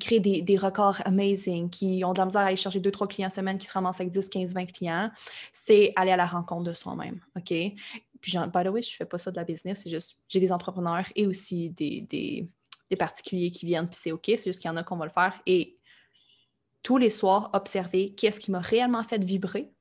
créent 0.00 0.20
des, 0.20 0.58
records 0.58 1.00
amazing, 1.04 1.70
qui 1.70 2.02
ont 2.04 2.12
de 2.12 2.18
la 2.18 2.26
misère 2.26 2.42
à 2.42 2.46
aller 2.46 2.56
chercher 2.56 2.80
deux, 2.80 2.90
trois 2.90 3.08
clients 3.08 3.30
semaine, 3.30 3.58
qui 3.58 3.66
se 3.66 3.72
ramassent 3.72 4.00
avec 4.00 4.12
10, 4.12 4.28
15, 4.28 4.54
20 4.54 4.66
clients, 4.66 5.10
c'est 5.52 5.92
aller 5.96 6.12
à 6.12 6.16
la 6.16 6.26
rencontre 6.26 6.64
de 6.64 6.74
soi-même, 6.74 7.20
OK? 7.36 7.48
Puis, 8.20 8.38
by 8.38 8.64
the 8.64 8.68
way, 8.68 8.82
je 8.82 8.94
fais 8.94 9.04
pas 9.04 9.18
ça 9.18 9.30
de 9.30 9.36
la 9.36 9.44
business, 9.44 9.80
c'est 9.82 9.90
juste, 9.90 10.18
j'ai 10.28 10.40
des 10.40 10.52
entrepreneurs 10.52 11.06
et 11.14 11.26
aussi 11.26 11.70
des 11.70 12.48
particuliers 12.98 13.50
qui 13.50 13.66
viennent, 13.66 13.88
puis 13.88 13.98
c'est 14.00 14.12
OK, 14.12 14.24
c'est 14.26 14.44
juste 14.44 14.60
qu'il 14.60 14.68
y 14.68 14.72
en 14.72 14.76
a 14.76 14.84
qu'on 14.84 14.96
va 14.96 15.06
le 15.06 15.10
faire. 15.10 15.40
Et 15.46 15.78
tous 16.84 16.98
les 16.98 17.10
soirs 17.10 17.50
observer 17.54 18.14
qu'est-ce 18.14 18.38
qui 18.38 18.52
m'a 18.52 18.60
réellement 18.60 19.02
fait 19.02 19.24
vibrer 19.24 19.72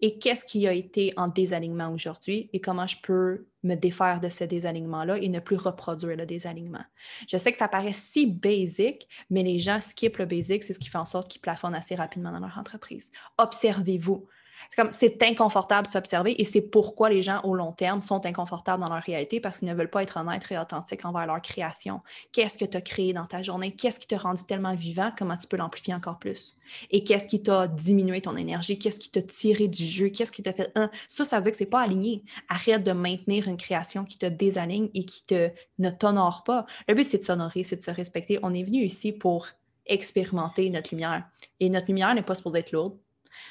et 0.00 0.18
qu'est-ce 0.18 0.44
qui 0.44 0.66
a 0.68 0.72
été 0.72 1.12
en 1.16 1.28
désalignement 1.28 1.92
aujourd'hui 1.92 2.48
et 2.52 2.60
comment 2.60 2.86
je 2.86 2.96
peux 3.02 3.46
me 3.62 3.74
défaire 3.74 4.20
de 4.20 4.28
ce 4.28 4.44
désalignement-là 4.44 5.18
et 5.18 5.28
ne 5.28 5.40
plus 5.40 5.56
reproduire 5.56 6.16
le 6.16 6.24
désalignement. 6.24 6.84
Je 7.28 7.36
sais 7.36 7.52
que 7.52 7.58
ça 7.58 7.68
paraît 7.68 7.92
si 7.92 8.26
basique, 8.26 9.08
mais 9.28 9.42
les 9.42 9.58
gens 9.58 9.80
skippent 9.80 10.18
le 10.18 10.26
basic, 10.26 10.62
c'est 10.62 10.72
ce 10.72 10.78
qui 10.78 10.88
fait 10.88 10.98
en 10.98 11.04
sorte 11.04 11.28
qu'ils 11.28 11.40
plafonnent 11.40 11.74
assez 11.74 11.94
rapidement 11.94 12.32
dans 12.32 12.40
leur 12.40 12.58
entreprise. 12.58 13.10
Observez-vous. 13.38 14.26
C'est 14.70 14.76
comme 14.76 14.92
c'est 14.92 15.22
inconfortable 15.22 15.86
de 15.86 15.92
s'observer 15.92 16.40
et 16.40 16.44
c'est 16.44 16.60
pourquoi 16.60 17.08
les 17.10 17.22
gens 17.22 17.40
au 17.44 17.54
long 17.54 17.72
terme 17.72 18.00
sont 18.00 18.24
inconfortables 18.26 18.82
dans 18.82 18.92
leur 18.92 19.02
réalité 19.02 19.40
parce 19.40 19.58
qu'ils 19.58 19.68
ne 19.68 19.74
veulent 19.74 19.90
pas 19.90 20.02
être 20.02 20.18
honnêtes 20.18 20.50
et 20.50 20.58
authentiques 20.58 21.04
envers 21.04 21.26
leur 21.26 21.40
création. 21.40 22.00
Qu'est-ce 22.32 22.58
que 22.58 22.64
tu 22.64 22.76
as 22.76 22.80
créé 22.80 23.12
dans 23.12 23.26
ta 23.26 23.42
journée? 23.42 23.74
Qu'est-ce 23.74 24.00
qui 24.00 24.06
t'a 24.06 24.18
rendu 24.18 24.42
tellement 24.44 24.74
vivant? 24.74 25.12
Comment 25.16 25.36
tu 25.36 25.46
peux 25.46 25.56
l'amplifier 25.56 25.94
encore 25.94 26.18
plus? 26.18 26.56
Et 26.90 27.04
qu'est-ce 27.04 27.28
qui 27.28 27.42
t'a 27.42 27.68
diminué 27.68 28.20
ton 28.20 28.36
énergie? 28.36 28.78
Qu'est-ce 28.78 28.98
qui 28.98 29.10
t'a 29.10 29.22
tiré 29.22 29.68
du 29.68 29.84
jeu? 29.84 30.08
Qu'est-ce 30.08 30.32
qui 30.32 30.42
t'a 30.42 30.52
fait 30.52 30.72
un? 30.74 30.90
Ça, 31.08 31.24
ça 31.24 31.36
veut 31.36 31.44
dire 31.44 31.52
que 31.52 31.58
c'est 31.58 31.66
pas 31.66 31.82
aligné. 31.82 32.22
Arrête 32.48 32.84
de 32.84 32.92
maintenir 32.92 33.48
une 33.48 33.56
création 33.56 34.04
qui 34.04 34.18
te 34.18 34.26
désaligne 34.26 34.88
et 34.94 35.04
qui 35.04 35.24
te 35.24 35.50
ne 35.78 35.90
t'honore 35.90 36.44
pas. 36.44 36.66
Le 36.88 36.94
but, 36.94 37.06
c'est 37.06 37.18
de 37.18 37.24
s'honorer, 37.24 37.62
c'est 37.64 37.76
de 37.76 37.82
se 37.82 37.90
respecter. 37.90 38.38
On 38.42 38.54
est 38.54 38.62
venu 38.62 38.84
ici 38.84 39.12
pour 39.12 39.46
expérimenter 39.86 40.68
notre 40.70 40.90
lumière. 40.92 41.28
Et 41.60 41.70
notre 41.70 41.86
lumière 41.86 42.14
n'est 42.14 42.22
pas 42.22 42.34
supposée 42.34 42.60
être 42.60 42.72
lourde 42.72 42.98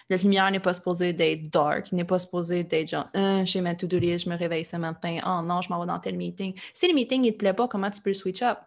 la 0.09 0.17
lumière 0.17 0.49
n'est 0.51 0.59
pas 0.59 0.73
supposée 0.73 1.13
d'être 1.13 1.49
dark, 1.51 1.91
n'est 1.91 2.03
pas 2.03 2.19
supposée 2.19 2.63
d'être 2.63 2.89
genre, 2.89 3.07
euh, 3.15 3.45
j'ai 3.45 3.61
ma 3.61 3.75
to-do 3.75 3.97
list, 3.97 4.25
je 4.25 4.29
me 4.29 4.37
réveille 4.37 4.65
ce 4.65 4.77
matin, 4.77 5.19
oh 5.25 5.41
non, 5.45 5.61
je 5.61 5.69
m'en 5.69 5.79
vais 5.79 5.87
dans 5.87 5.99
tel 5.99 6.17
meeting. 6.17 6.53
Si 6.73 6.87
le 6.87 6.93
meeting 6.93 7.23
ne 7.23 7.31
te 7.31 7.37
plaît 7.37 7.53
pas, 7.53 7.67
comment 7.67 7.89
tu 7.91 8.01
peux 8.01 8.11
le 8.11 8.15
switch 8.15 8.41
up? 8.41 8.59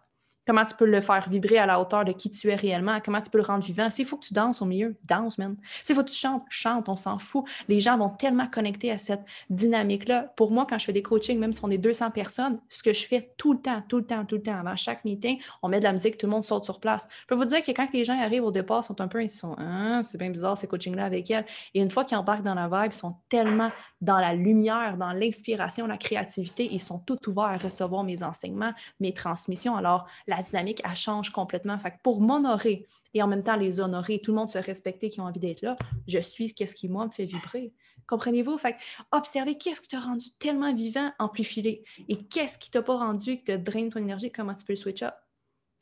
Comment 0.49 0.65
tu 0.65 0.73
peux 0.73 0.87
le 0.87 0.99
faire 0.99 1.29
vibrer 1.29 1.59
à 1.59 1.67
la 1.67 1.79
hauteur 1.79 2.03
de 2.03 2.11
qui 2.11 2.27
tu 2.27 2.49
es 2.49 2.55
réellement? 2.55 2.99
Comment 3.05 3.21
tu 3.21 3.29
peux 3.29 3.37
le 3.37 3.43
rendre 3.43 3.63
vivant? 3.63 3.87
S'il 3.91 4.07
faut 4.07 4.17
que 4.17 4.25
tu 4.25 4.33
danses 4.33 4.63
au 4.63 4.65
milieu, 4.65 4.97
danse, 5.07 5.37
man. 5.37 5.55
S'il 5.83 5.95
faut 5.95 6.03
que 6.03 6.09
tu 6.09 6.17
chantes, 6.17 6.43
chante, 6.49 6.89
on 6.89 6.95
s'en 6.95 7.19
fout. 7.19 7.45
Les 7.67 7.79
gens 7.79 7.99
vont 7.99 8.09
tellement 8.09 8.47
connecter 8.47 8.89
à 8.89 8.97
cette 8.97 9.21
dynamique-là. 9.51 10.33
Pour 10.35 10.49
moi, 10.49 10.65
quand 10.67 10.79
je 10.79 10.85
fais 10.85 10.91
des 10.91 11.03
coachings, 11.03 11.37
même 11.37 11.53
si 11.53 11.59
on 11.63 11.69
est 11.69 11.77
200 11.77 12.09
personnes, 12.09 12.59
ce 12.67 12.81
que 12.81 12.93
je 12.93 13.05
fais 13.05 13.31
tout 13.37 13.53
le 13.53 13.61
temps, 13.61 13.83
tout 13.87 13.97
le 13.97 14.05
temps, 14.07 14.25
tout 14.25 14.37
le 14.37 14.41
temps, 14.41 14.57
avant 14.57 14.75
chaque 14.75 15.05
meeting, 15.05 15.39
on 15.61 15.69
met 15.69 15.77
de 15.77 15.83
la 15.83 15.91
musique, 15.91 16.17
tout 16.17 16.25
le 16.25 16.31
monde 16.31 16.43
saute 16.43 16.65
sur 16.65 16.79
place. 16.79 17.07
Je 17.21 17.27
peux 17.27 17.35
vous 17.35 17.45
dire 17.45 17.61
que 17.61 17.69
quand 17.69 17.87
les 17.93 18.03
gens 18.03 18.19
arrivent 18.19 18.45
au 18.45 18.51
départ, 18.51 18.79
ils 18.83 18.87
sont 18.87 18.99
un 19.01 19.07
peu, 19.07 19.21
ils 19.21 19.29
sont, 19.29 19.55
ah, 19.59 19.99
c'est 20.01 20.17
bien 20.17 20.31
bizarre 20.31 20.57
ces 20.57 20.65
coachings-là 20.65 21.05
avec 21.05 21.29
elle. 21.29 21.45
Et 21.75 21.79
une 21.79 21.91
fois 21.91 22.05
qu'ils 22.05 22.17
embarquent 22.17 22.41
dans 22.41 22.55
la 22.55 22.67
vibe, 22.67 22.91
ils 22.91 22.97
sont 22.97 23.17
tellement 23.29 23.69
dans 24.01 24.17
la 24.17 24.33
lumière, 24.33 24.97
dans 24.97 25.13
l'inspiration, 25.13 25.85
la 25.85 25.97
créativité, 25.97 26.67
ils 26.71 26.81
sont 26.81 26.97
tout 26.97 27.19
ouverts 27.29 27.43
à 27.43 27.57
recevoir 27.57 28.03
mes 28.03 28.23
enseignements, 28.23 28.73
mes 28.99 29.13
transmissions. 29.13 29.75
Alors, 29.75 30.07
la 30.25 30.38
dynamique, 30.41 30.81
elle 30.83 30.95
change 30.95 31.31
complètement. 31.31 31.77
Fait 31.79 31.93
pour 32.03 32.21
m'honorer 32.21 32.87
et 33.13 33.23
en 33.23 33.27
même 33.27 33.43
temps 33.43 33.55
les 33.55 33.79
honorer, 33.79 34.19
tout 34.19 34.31
le 34.31 34.37
monde 34.37 34.49
se 34.49 34.57
respecter 34.57 35.09
qui 35.09 35.19
ont 35.19 35.25
envie 35.25 35.39
d'être 35.39 35.61
là, 35.61 35.75
je 36.07 36.19
suis 36.19 36.53
qu'est-ce 36.53 36.75
qui, 36.75 36.89
moi, 36.89 37.05
me 37.05 37.11
fait 37.11 37.25
vibrer. 37.25 37.73
Comprenez-vous? 38.07 38.57
Fait 38.57 38.73
que 38.73 38.77
observez 39.11 39.57
qu'est-ce 39.57 39.81
qui 39.81 39.87
t'a 39.87 39.99
rendu 39.99 40.27
tellement 40.39 40.73
vivant, 40.73 41.11
amplifie 41.19 41.83
Et 42.07 42.17
qu'est-ce 42.17 42.57
qui 42.57 42.71
t'a 42.71 42.81
pas 42.81 42.97
rendu, 42.97 43.37
qui 43.37 43.43
te 43.43 43.55
draine 43.55 43.89
ton 43.89 43.99
énergie, 43.99 44.31
comment 44.31 44.53
tu 44.53 44.65
peux 44.65 44.73
le 44.73 44.77
switch 44.77 45.03
up? 45.03 45.13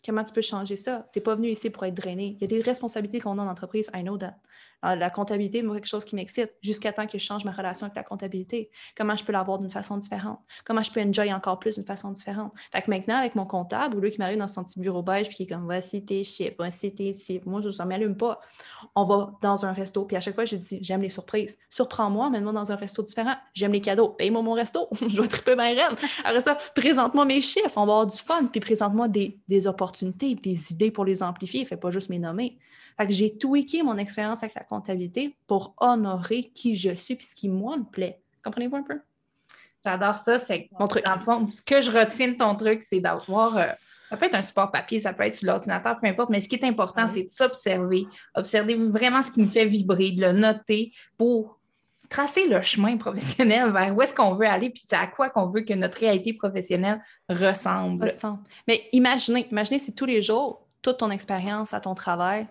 Comment 0.05 0.23
tu 0.23 0.33
peux 0.33 0.41
changer 0.41 0.75
ça? 0.75 1.09
Tu 1.11 1.19
n'es 1.19 1.23
pas 1.23 1.35
venu 1.35 1.49
ici 1.49 1.69
pour 1.69 1.83
être 1.83 1.93
drainé. 1.93 2.35
Il 2.37 2.41
y 2.41 2.43
a 2.45 2.47
des 2.47 2.61
responsabilités 2.61 3.19
qu'on 3.19 3.37
a 3.39 3.43
en 3.43 3.47
entreprise, 3.47 3.89
I 3.93 4.03
know 4.03 4.17
that. 4.17 4.35
Ah, 4.83 4.95
la 4.95 5.09
comptabilité, 5.09 5.63
moi, 5.63 5.75
quelque 5.75 5.87
chose 5.87 6.05
qui 6.05 6.15
m'excite, 6.15 6.51
jusqu'à 6.61 6.93
temps 6.93 7.07
que 7.07 7.17
je 7.17 7.23
change 7.23 7.43
ma 7.45 7.51
relation 7.51 7.85
avec 7.85 7.95
la 7.95 8.03
comptabilité. 8.03 8.69
Comment 8.95 9.15
je 9.15 9.23
peux 9.23 9.31
l'avoir 9.31 9.57
d'une 9.57 9.71
façon 9.71 9.97
différente? 9.97 10.39
Comment 10.65 10.83
je 10.83 10.91
peux 10.91 11.01
enjoy 11.01 11.33
encore 11.33 11.57
plus 11.57 11.75
d'une 11.75 11.85
façon 11.85 12.11
différente? 12.11 12.53
Fait 12.71 12.83
que 12.83 12.91
maintenant, 12.91 13.17
avec 13.17 13.33
mon 13.33 13.45
comptable, 13.45 13.97
ou 13.97 14.01
lui 14.01 14.11
qui 14.11 14.19
m'arrive 14.19 14.37
dans 14.37 14.47
son 14.47 14.63
petit 14.63 14.79
bureau 14.79 15.01
beige, 15.01 15.27
puis 15.27 15.37
qui 15.37 15.43
est 15.43 15.47
comme, 15.47 15.63
voici 15.63 16.05
tes 16.05 16.23
chiffres, 16.23 16.53
voici 16.59 16.93
tes 16.93 17.15
chiffres, 17.15 17.47
moi, 17.47 17.59
je 17.61 17.69
ne 17.69 17.87
m'allume 17.87 18.15
pas. 18.15 18.39
On 18.95 19.03
va 19.03 19.31
dans 19.41 19.65
un 19.65 19.73
resto, 19.73 20.05
puis 20.05 20.15
à 20.15 20.19
chaque 20.19 20.35
fois, 20.35 20.45
je 20.45 20.57
dis, 20.57 20.77
j'aime 20.81 21.01
les 21.01 21.09
surprises. 21.09 21.57
Surprends-moi, 21.71 22.29
mets-moi 22.29 22.53
dans 22.53 22.71
un 22.71 22.75
resto 22.75 23.01
différent. 23.01 23.35
J'aime 23.53 23.73
les 23.73 23.81
cadeaux. 23.81 24.09
Paye-moi 24.09 24.43
mon 24.43 24.53
resto. 24.53 24.89
je 25.01 25.19
vais 25.19 25.27
triper 25.27 25.55
ma 25.55 25.63
reine. 25.63 25.95
Après 26.23 26.39
ça, 26.39 26.55
présente-moi 26.75 27.25
mes 27.25 27.41
chiffres. 27.41 27.73
On 27.77 27.85
va 27.87 27.93
avoir 27.93 28.07
du 28.07 28.17
fun, 28.17 28.45
puis 28.45 28.59
présente-moi 28.59 29.07
des, 29.07 29.39
des 29.47 29.65
opportunités, 29.65 30.35
des 30.35 30.71
idées 30.71 30.91
pour 30.91 31.03
les 31.03 31.23
amplifier. 31.23 31.65
Fais 31.65 31.77
pas 31.77 31.89
juste 31.89 32.09
mes 32.09 32.19
nommer. 32.19 32.59
Fait 32.97 33.07
que 33.07 33.13
j'ai 33.13 33.37
tweaké 33.37 33.83
mon 33.83 33.97
expérience 33.97 34.43
avec 34.43 34.55
la 34.55 34.63
comptabilité 34.63 35.37
pour 35.45 35.75
honorer 35.77 36.51
qui 36.53 36.75
je 36.75 36.95
suis 36.95 37.13
et 37.13 37.19
ce 37.19 37.35
qui, 37.35 37.47
moi, 37.47 37.77
me 37.77 37.83
plaît. 37.83 38.19
Comprenez-vous 38.43 38.77
un 38.77 38.83
peu? 38.83 38.99
J'adore 39.85 40.15
ça. 40.15 40.39
C'est 40.39 40.69
mon 40.79 40.87
truc. 40.87 41.05
ce 41.05 41.61
que 41.61 41.81
je 41.81 41.91
retiens 41.91 42.29
de 42.29 42.37
ton 42.37 42.55
truc, 42.55 42.83
c'est 42.83 42.99
d'avoir. 42.99 43.57
Euh, 43.57 43.67
ça 44.09 44.17
peut 44.17 44.25
être 44.25 44.35
un 44.35 44.41
support 44.41 44.71
papier, 44.71 45.01
ça 45.01 45.13
peut 45.13 45.23
être 45.23 45.35
sur 45.35 45.47
l'ordinateur, 45.47 45.99
peu 45.99 46.07
importe, 46.07 46.29
mais 46.29 46.39
ce 46.39 46.47
qui 46.47 46.55
est 46.55 46.63
important, 46.63 47.07
c'est 47.07 47.23
de 47.23 47.29
s'observer, 47.29 48.07
observer 48.35 48.75
vraiment 48.75 49.21
ce 49.21 49.31
qui 49.31 49.41
nous 49.41 49.49
fait 49.49 49.65
vibrer, 49.65 50.11
de 50.11 50.21
le 50.21 50.31
noter 50.31 50.91
pour 51.17 51.59
tracer 52.09 52.47
le 52.47 52.61
chemin 52.61 52.95
professionnel 52.97 53.71
vers 53.71 53.93
où 53.93 54.01
est-ce 54.01 54.13
qu'on 54.13 54.35
veut 54.35 54.47
aller, 54.47 54.69
puis 54.69 54.83
c'est 54.87 54.95
à 54.95 55.07
quoi 55.07 55.29
qu'on 55.29 55.47
veut 55.47 55.61
que 55.61 55.73
notre 55.73 55.99
réalité 55.99 56.31
professionnelle 56.31 57.01
ressemble. 57.27 58.05
ressemble. 58.05 58.39
Mais 58.65 58.87
imaginez, 58.93 59.45
imaginez, 59.51 59.79
c'est 59.79 59.91
tous 59.91 60.05
les 60.05 60.21
jours, 60.21 60.65
toute 60.81 60.99
ton 60.99 61.11
expérience 61.11 61.73
à 61.73 61.81
ton 61.81 61.93
travail, 61.93 62.47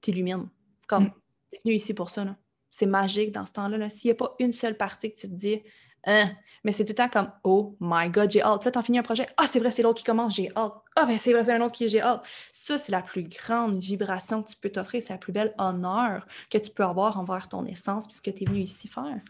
t'illumine. 0.00 0.48
C'est 0.80 0.88
comme, 0.88 1.04
mm. 1.04 1.12
t'es 1.50 1.60
venu 1.64 1.74
ici 1.74 1.94
pour 1.94 2.10
ça. 2.10 2.24
C'est 2.70 2.86
magique 2.86 3.32
dans 3.32 3.46
ce 3.46 3.52
temps-là. 3.52 3.88
S'il 3.88 4.08
n'y 4.08 4.12
a 4.12 4.14
pas 4.16 4.34
une 4.38 4.52
seule 4.52 4.76
partie 4.76 5.12
que 5.12 5.18
tu 5.18 5.28
te 5.28 5.34
dis, 5.34 5.62
hein, 6.06 6.30
mais 6.64 6.72
c'est 6.72 6.84
tout 6.84 6.92
le 6.92 6.96
temps 6.96 7.08
comme, 7.08 7.30
oh 7.44 7.76
my 7.80 8.08
God, 8.08 8.30
j'ai 8.30 8.42
hâte. 8.42 8.60
Puis 8.60 8.66
là, 8.66 8.72
t'en 8.72 8.82
finis 8.82 8.98
un 8.98 9.02
projet, 9.02 9.26
ah, 9.36 9.46
c'est 9.46 9.58
vrai, 9.58 9.70
c'est 9.70 9.82
l'autre 9.82 9.98
qui 9.98 10.04
commence, 10.04 10.34
j'ai 10.34 10.50
hâte. 10.56 10.74
Ah, 10.96 11.06
ben 11.06 11.18
c'est 11.18 11.32
vrai, 11.32 11.44
c'est 11.44 11.52
un 11.52 11.60
autre 11.60 11.74
qui 11.74 11.88
j'ai 11.88 12.00
hâte. 12.00 12.24
Ça, 12.52 12.78
c'est 12.78 12.92
la 12.92 13.02
plus 13.02 13.22
grande 13.22 13.78
vibration 13.78 14.42
que 14.42 14.50
tu 14.50 14.56
peux 14.56 14.70
t'offrir. 14.70 15.02
C'est 15.02 15.12
la 15.12 15.18
plus 15.18 15.32
belle 15.32 15.54
honneur 15.58 16.26
que 16.50 16.58
tu 16.58 16.70
peux 16.70 16.84
avoir 16.84 17.18
envers 17.18 17.48
ton 17.48 17.64
essence, 17.66 18.06
puisque 18.06 18.34
tu 18.34 18.44
es 18.44 18.46
venu 18.46 18.60
ici 18.60 18.88
faire. 18.88 19.20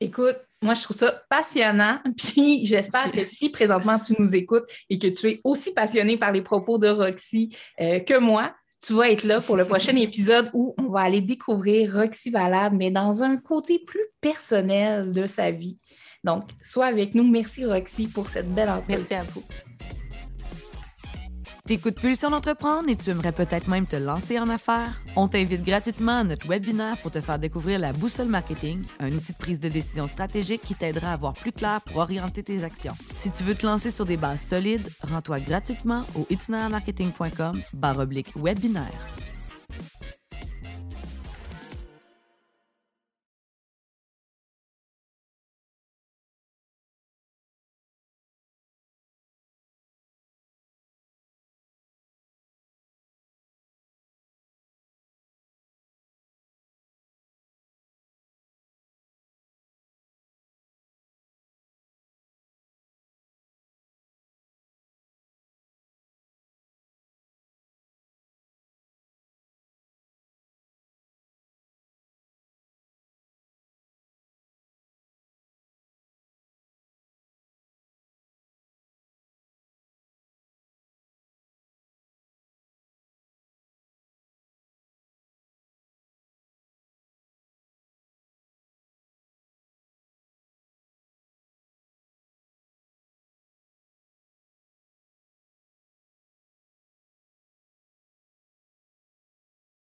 Écoute, 0.00 0.36
moi, 0.62 0.74
je 0.74 0.82
trouve 0.82 0.96
ça 0.96 1.22
passionnant. 1.28 2.00
Puis 2.16 2.66
j'espère 2.66 3.12
que 3.12 3.24
si 3.24 3.50
présentement 3.50 3.98
tu 3.98 4.14
nous 4.18 4.34
écoutes 4.34 4.64
et 4.88 4.98
que 4.98 5.08
tu 5.08 5.28
es 5.28 5.40
aussi 5.44 5.72
passionné 5.72 6.16
par 6.16 6.32
les 6.32 6.42
propos 6.42 6.78
de 6.78 6.88
Roxy 6.88 7.54
euh, 7.80 8.00
que 8.00 8.18
moi, 8.18 8.54
tu 8.80 8.94
vas 8.94 9.10
être 9.10 9.24
là 9.24 9.40
pour 9.40 9.56
le 9.56 9.64
prochain 9.64 9.96
épisode 9.96 10.50
où 10.52 10.74
on 10.78 10.88
va 10.88 11.00
aller 11.00 11.20
découvrir 11.20 11.94
Roxy 11.94 12.30
Valade, 12.30 12.74
mais 12.74 12.90
dans 12.90 13.22
un 13.22 13.36
côté 13.36 13.80
plus 13.80 14.06
personnel 14.20 15.12
de 15.12 15.26
sa 15.26 15.50
vie. 15.50 15.78
Donc, 16.24 16.44
sois 16.62 16.86
avec 16.86 17.14
nous. 17.14 17.28
Merci 17.28 17.64
Roxy 17.64 18.06
pour 18.06 18.28
cette 18.28 18.52
belle 18.52 18.68
entrevue. 18.68 18.98
Merci 18.98 19.14
à 19.14 19.22
vous. 19.24 19.42
T'écoutes 21.68 22.00
Pulsion 22.00 22.30
d'entreprendre 22.30 22.88
et 22.88 22.96
tu 22.96 23.10
aimerais 23.10 23.30
peut-être 23.30 23.68
même 23.68 23.84
te 23.84 23.96
lancer 23.96 24.38
en 24.38 24.48
affaires? 24.48 25.02
On 25.16 25.28
t'invite 25.28 25.62
gratuitement 25.62 26.20
à 26.20 26.24
notre 26.24 26.48
webinaire 26.48 26.96
pour 27.02 27.10
te 27.10 27.20
faire 27.20 27.38
découvrir 27.38 27.78
la 27.78 27.92
boussole 27.92 28.28
marketing, 28.28 28.86
un 29.00 29.12
outil 29.12 29.32
de 29.32 29.36
prise 29.36 29.60
de 29.60 29.68
décision 29.68 30.08
stratégique 30.08 30.62
qui 30.62 30.74
t'aidera 30.74 31.12
à 31.12 31.16
voir 31.18 31.34
plus 31.34 31.52
clair 31.52 31.82
pour 31.82 31.98
orienter 31.98 32.42
tes 32.42 32.64
actions. 32.64 32.94
Si 33.14 33.30
tu 33.30 33.44
veux 33.44 33.54
te 33.54 33.66
lancer 33.66 33.90
sur 33.90 34.06
des 34.06 34.16
bases 34.16 34.40
solides, 34.40 34.88
rends-toi 35.02 35.40
gratuitement 35.40 36.04
au 36.14 36.26
itinermarketing.com 36.30 37.60
webinaire. 38.36 39.06